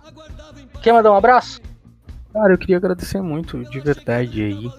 [0.82, 1.60] quer mandar um abraço?
[2.32, 4.70] Cara, eu queria agradecer muito, de verdade aí,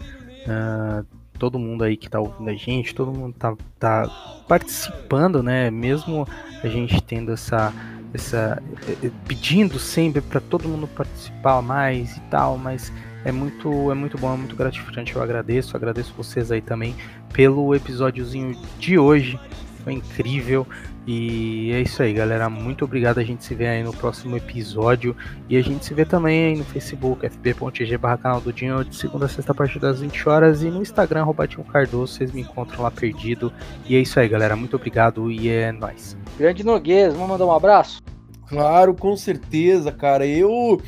[0.48, 1.04] ah,
[1.38, 5.70] todo mundo aí que tá ouvindo a gente, todo mundo tá, tá participando, né?
[5.70, 6.28] Mesmo
[6.64, 7.74] a gente tendo essa,
[8.14, 12.92] essa eh, eh, pedindo sempre para todo mundo participar mais e tal, mas
[13.24, 15.16] é muito, é muito bom, é muito gratificante.
[15.16, 16.96] Eu agradeço, agradeço vocês aí também
[17.34, 19.40] pelo episódiozinho de hoje,
[19.84, 20.66] foi incrível.
[21.08, 22.50] E é isso aí, galera.
[22.50, 23.20] Muito obrigado.
[23.20, 25.16] A gente se vê aí no próximo episódio.
[25.48, 28.94] E a gente se vê também aí no Facebook, fb.g barra canal do Dinho, de
[28.94, 30.64] segunda a sexta a partir das 20 horas.
[30.64, 33.54] E no Instagram, Robertinho Cardoso, vocês me encontram lá perdido.
[33.86, 34.58] E é isso aí, galera.
[34.58, 36.18] Muito obrigado e é nóis.
[36.38, 38.02] Grande Noguês, vamos mandar um abraço?
[38.50, 40.26] Claro, com certeza, cara.
[40.26, 40.82] Eu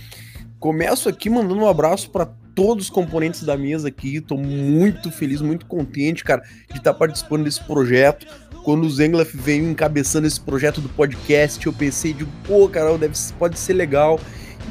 [0.59, 4.19] começo aqui mandando um abraço para todos os componentes da mesa aqui.
[4.19, 8.27] Tô muito feliz, muito contente, cara, de estar participando desse projeto.
[8.63, 13.15] Quando o Zenglaf veio encabeçando esse projeto do podcast, eu pensei de, pô, cara, deve,
[13.37, 14.19] pode ser legal.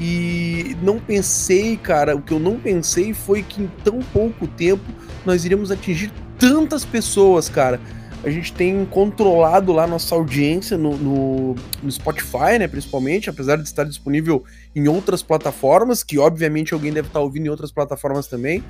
[0.00, 4.84] E não pensei, cara, o que eu não pensei foi que em tão pouco tempo
[5.26, 7.81] nós iríamos atingir tantas pessoas, cara.
[8.23, 13.62] A gente tem controlado lá nossa audiência no, no, no Spotify, né, principalmente, apesar de
[13.62, 14.44] estar disponível
[14.75, 18.60] em outras plataformas, que obviamente alguém deve estar ouvindo em outras plataformas também.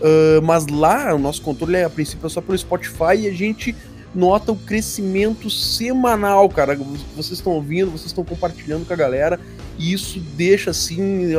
[0.00, 3.32] Uh, mas lá o nosso controle é a princípio é só pelo Spotify e a
[3.32, 3.74] gente
[4.14, 6.76] nota o crescimento semanal, cara.
[7.16, 9.38] Vocês estão ouvindo, vocês estão compartilhando com a galera.
[9.78, 11.34] E isso deixa assim,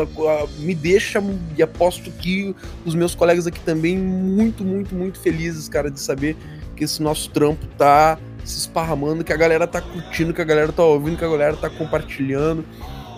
[0.60, 1.24] me deixa,
[1.56, 6.35] e aposto que os meus colegas aqui também, muito, muito, muito felizes, cara, de saber
[6.76, 10.72] que esse nosso trampo tá se esparramando, que a galera tá curtindo, que a galera
[10.72, 12.66] tá ouvindo, que a galera tá compartilhando.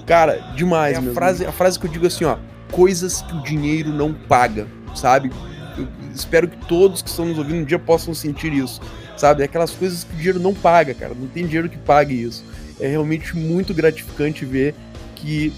[0.06, 1.16] Cara, demais, é a mesmo.
[1.16, 2.38] Frase, a frase que eu digo assim, ó,
[2.72, 5.32] coisas que o dinheiro não paga, sabe?
[5.78, 8.82] Eu espero que todos que estão nos ouvindo um dia possam sentir isso,
[9.18, 9.44] sabe?
[9.44, 11.14] Aquelas coisas que o dinheiro não paga, cara.
[11.14, 12.44] Não tem dinheiro que pague isso.
[12.80, 14.76] É realmente muito gratificante ver
[15.16, 15.54] que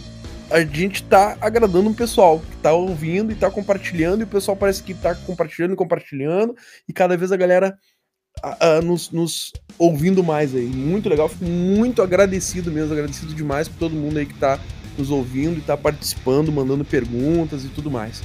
[0.49, 4.55] a gente tá agradando um pessoal que tá ouvindo e tá compartilhando, e o pessoal
[4.55, 6.55] parece que tá compartilhando e compartilhando,
[6.87, 7.77] e cada vez a galera
[8.41, 10.67] a, a, nos, nos, ouvindo mais aí.
[10.67, 14.59] Muito legal, fico muito agradecido mesmo, agradecido demais por todo mundo aí que tá
[14.97, 18.23] nos ouvindo e tá participando, mandando perguntas e tudo mais.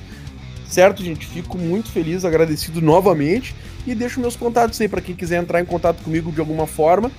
[0.66, 1.26] Certo, gente?
[1.26, 3.54] Fico muito feliz, agradecido novamente
[3.86, 7.10] e deixo meus contatos aí para quem quiser entrar em contato comigo de alguma forma.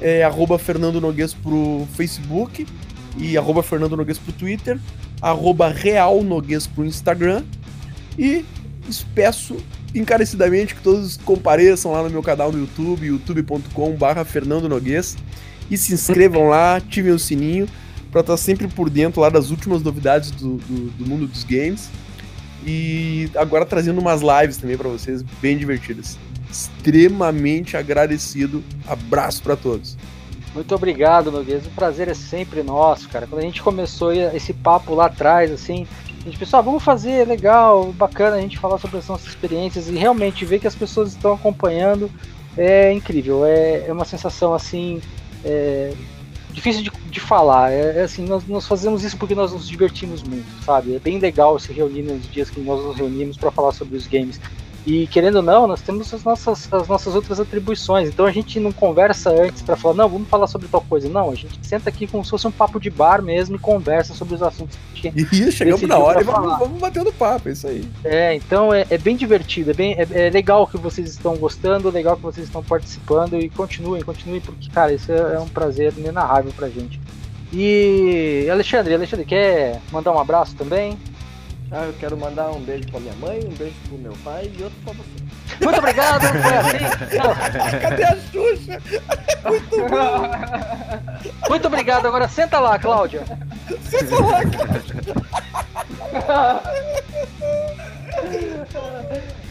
[0.00, 2.66] É arroba Fernando Noguês pro Facebook
[3.16, 4.78] e arroba Fernando Noguês pro Twitter,
[5.20, 7.42] arroba Real Noguês pro Instagram
[8.18, 8.44] e
[9.14, 9.56] peço
[9.94, 15.16] encarecidamente que todos compareçam lá no meu canal no YouTube, youtube.com barra Fernando Noguês
[15.70, 17.68] e se inscrevam lá, ativem o sininho
[18.10, 21.90] para estar sempre por dentro lá das últimas novidades do, do, do mundo dos games.
[22.66, 26.18] E agora trazendo umas lives também pra vocês, bem divertidas.
[26.50, 28.62] Extremamente agradecido.
[28.86, 29.96] Abraço pra todos.
[30.54, 31.66] Muito obrigado, Noguês.
[31.66, 33.26] O prazer é sempre nosso, cara.
[33.26, 35.86] Quando a gente começou esse papo lá atrás, assim,
[36.20, 39.88] a gente pensou, ah, vamos fazer, legal, bacana a gente falar sobre as nossas experiências
[39.88, 42.10] e realmente ver que as pessoas estão acompanhando
[42.56, 43.44] é incrível.
[43.44, 45.00] É, é uma sensação, assim,
[45.44, 45.92] é,
[46.58, 47.72] difícil de, de falar.
[47.72, 50.94] É, é assim, nós, nós, fazemos isso porque nós nos divertimos muito, sabe?
[50.94, 54.06] É bem legal se reunir nos dias que nós nos reunimos para falar sobre os
[54.06, 54.40] games.
[54.88, 58.08] E querendo ou não, nós temos as nossas, as nossas outras atribuições.
[58.08, 61.06] Então a gente não conversa antes para falar, não, vamos falar sobre tal coisa.
[61.10, 64.14] Não, a gente senta aqui como se fosse um papo de bar mesmo e conversa
[64.14, 67.50] sobre os assuntos que a gente E chegamos na hora e vamos, vamos batendo papo,
[67.50, 67.86] é isso aí.
[68.02, 71.90] É, então é, é bem divertido, é, bem, é, é, legal que vocês estão gostando,
[71.90, 75.92] legal que vocês estão participando e continuem, continuem, porque, cara, isso é, é um prazer
[75.98, 76.98] inenarrável pra gente.
[77.52, 80.96] E Alexandre, Alexandre, quer mandar um abraço também?
[81.70, 84.62] Ah, eu quero mandar um beijo pra minha mãe, um beijo pro meu pai e
[84.62, 85.28] outro pra você.
[85.62, 86.78] Muito obrigado, foi assim.
[87.80, 88.80] Cadê a Xuxa?
[89.44, 91.50] Muito bom.
[91.50, 93.22] Muito obrigado, agora senta lá, Cláudia.
[93.82, 94.40] Senta lá,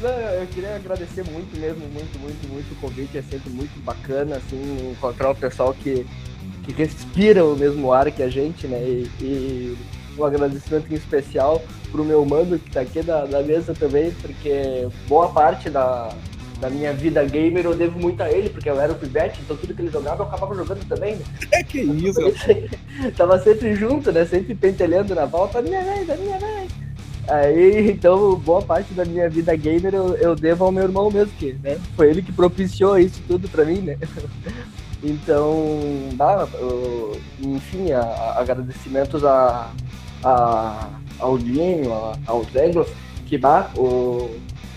[0.02, 3.18] Não, eu queria agradecer muito mesmo, muito, muito, muito o convite.
[3.18, 6.06] É sempre muito bacana, assim, encontrar o pessoal que,
[6.64, 8.78] que respira o mesmo ar que a gente, né?
[8.80, 9.78] E, e
[10.18, 11.62] um agradecimento em especial
[11.98, 16.10] pro meu mano que tá aqui da, da mesa também, porque boa parte da,
[16.62, 19.58] da minha vida gamer eu devo muito a ele, porque eu era o pivete, então
[19.58, 21.26] tudo que ele jogava eu acabava jogando também, né?
[21.52, 22.22] É que isso!
[23.18, 24.26] Tava sempre junto, né?
[24.26, 26.72] Sempre pentelhando na volta, minha vez, minha vez.
[27.28, 31.34] Aí, então, boa parte da minha vida gamer eu, eu devo ao meu irmão mesmo,
[31.40, 31.80] que né?
[31.96, 33.98] foi ele que propiciou isso tudo pra mim, né?
[35.04, 35.70] Então,
[36.14, 36.48] dá,
[37.40, 39.72] enfim, a, a agradecimentos a,
[40.24, 40.90] a,
[41.20, 41.92] ao Dinho,
[42.26, 42.88] ao Zeglos,
[43.26, 44.30] que dá o,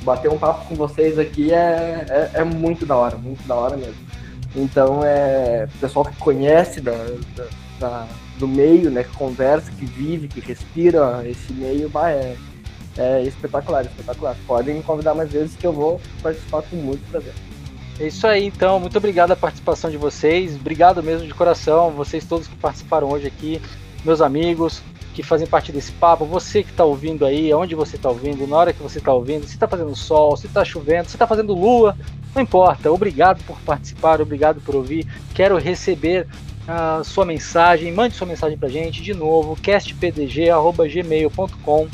[0.03, 3.77] bater um papo com vocês aqui é, é, é, muito da hora, muito da hora
[3.77, 4.09] mesmo.
[4.55, 6.93] Então, é pessoal que conhece da,
[7.37, 7.47] da,
[7.79, 12.37] da, do meio, né, que conversa, que vive, que respira esse meio, bah, é,
[12.99, 14.37] é espetacular, espetacular.
[14.47, 17.33] Podem me convidar mais vezes que eu vou participar com muito prazer.
[18.01, 18.81] É isso aí, então.
[18.81, 20.57] Muito obrigado a participação de vocês.
[20.57, 23.61] Obrigado mesmo de coração, vocês todos que participaram hoje aqui,
[24.05, 24.83] meus amigos,
[25.15, 28.57] que fazem parte desse papo, você que está ouvindo aí, onde você está ouvindo, na
[28.57, 31.53] hora que você está ouvindo, se está fazendo sol, se está chovendo, se está fazendo
[31.55, 31.97] lua,
[32.35, 32.93] não importa.
[32.93, 35.07] Obrigado por participar, obrigado por ouvir.
[35.35, 36.29] Quero receber
[36.69, 41.89] a sua mensagem, mande sua mensagem pra gente de novo, castpdg@gmail.com.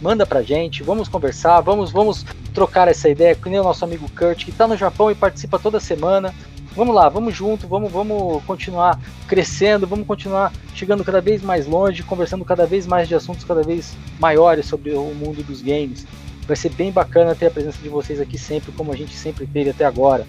[0.00, 4.44] Manda pra gente, vamos conversar, vamos vamos trocar essa ideia, com o nosso amigo Kurt,
[4.44, 6.34] que está no Japão e participa toda semana
[6.74, 12.02] vamos lá, vamos junto, vamos, vamos continuar crescendo, vamos continuar chegando cada vez mais longe,
[12.02, 16.06] conversando cada vez mais de assuntos cada vez maiores sobre o mundo dos games.
[16.46, 19.46] Vai ser bem bacana ter a presença de vocês aqui sempre, como a gente sempre
[19.46, 20.26] teve até agora.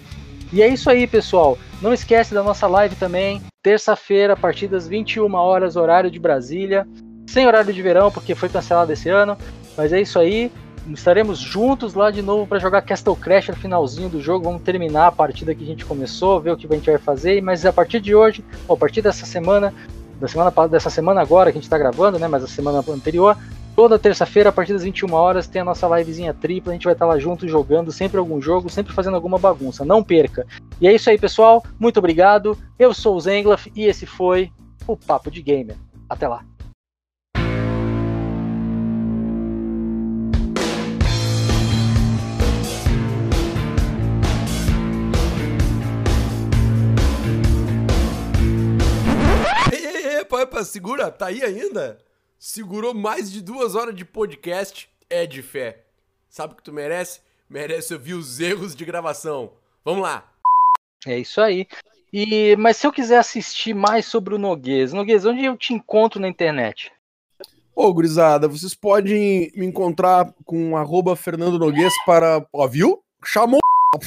[0.52, 1.58] E é isso aí, pessoal.
[1.82, 6.86] Não esquece da nossa live também, terça-feira, a partir das 21 horas, horário de Brasília.
[7.26, 9.36] Sem horário de verão, porque foi cancelado esse ano.
[9.76, 10.50] Mas é isso aí
[10.92, 14.44] estaremos juntos lá de novo para jogar Castle Crash no finalzinho do jogo.
[14.44, 17.40] Vamos terminar a partida que a gente começou, ver o que a gente vai fazer.
[17.42, 19.72] Mas a partir de hoje, ou a partir dessa semana,
[20.20, 22.28] da semana dessa semana agora que a gente está gravando, né?
[22.28, 23.36] Mas a semana anterior,
[23.74, 26.72] toda terça-feira, a partir das 21 horas, tem a nossa livezinha tripla.
[26.72, 29.84] A gente vai estar tá lá junto jogando sempre algum jogo, sempre fazendo alguma bagunça.
[29.84, 30.46] Não perca.
[30.80, 31.62] E é isso aí, pessoal.
[31.78, 32.56] Muito obrigado.
[32.78, 34.50] Eu sou o Zenglaf e esse foi
[34.86, 35.76] o Papo de Gamer.
[36.08, 36.42] Até lá.
[50.38, 51.98] Epa, segura, tá aí ainda?
[52.38, 55.84] Segurou mais de duas horas de podcast, é de fé.
[56.28, 57.20] Sabe o que tu merece?
[57.48, 59.52] Merece ouvir os erros de gravação.
[59.84, 60.30] Vamos lá.
[61.06, 61.66] É isso aí.
[62.12, 66.20] E, mas se eu quiser assistir mais sobre o Noguês, Noguês, onde eu te encontro
[66.20, 66.92] na internet?
[67.74, 72.46] Ô, gurizada, vocês podem me encontrar com arroba Fernando Noguês para.
[72.52, 73.02] Ó, viu?
[73.24, 73.60] Chamou.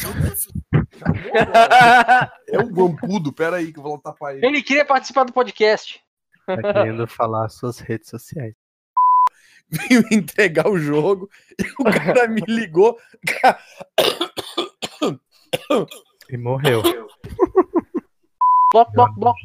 [2.48, 4.46] é um vampudo, pera aí que eu vou tapar ele.
[4.46, 6.02] Ele queria participar do podcast.
[6.56, 8.56] Tá querendo falar suas redes sociais.
[9.70, 11.30] Veio entregar o jogo
[11.60, 12.98] e o cara me ligou.
[16.30, 16.82] e morreu.
[18.72, 19.38] Bloco, bloco, bloco.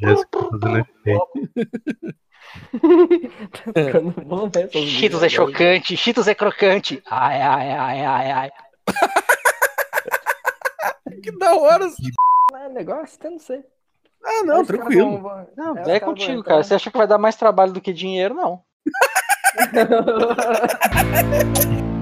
[4.71, 7.03] Cheetos é chocante, Cheetos é crocante.
[7.05, 8.51] Ai, ai, ai, ai, ai.
[11.21, 11.87] que da hora.
[12.55, 13.63] É negócio, eu não sei.
[14.25, 15.19] Ah, não, tranquilo.
[15.19, 15.47] Vão...
[15.55, 16.63] Não, é, é contigo, cara.
[16.63, 18.33] Você acha que vai dar mais trabalho do que dinheiro?
[18.33, 18.61] Não.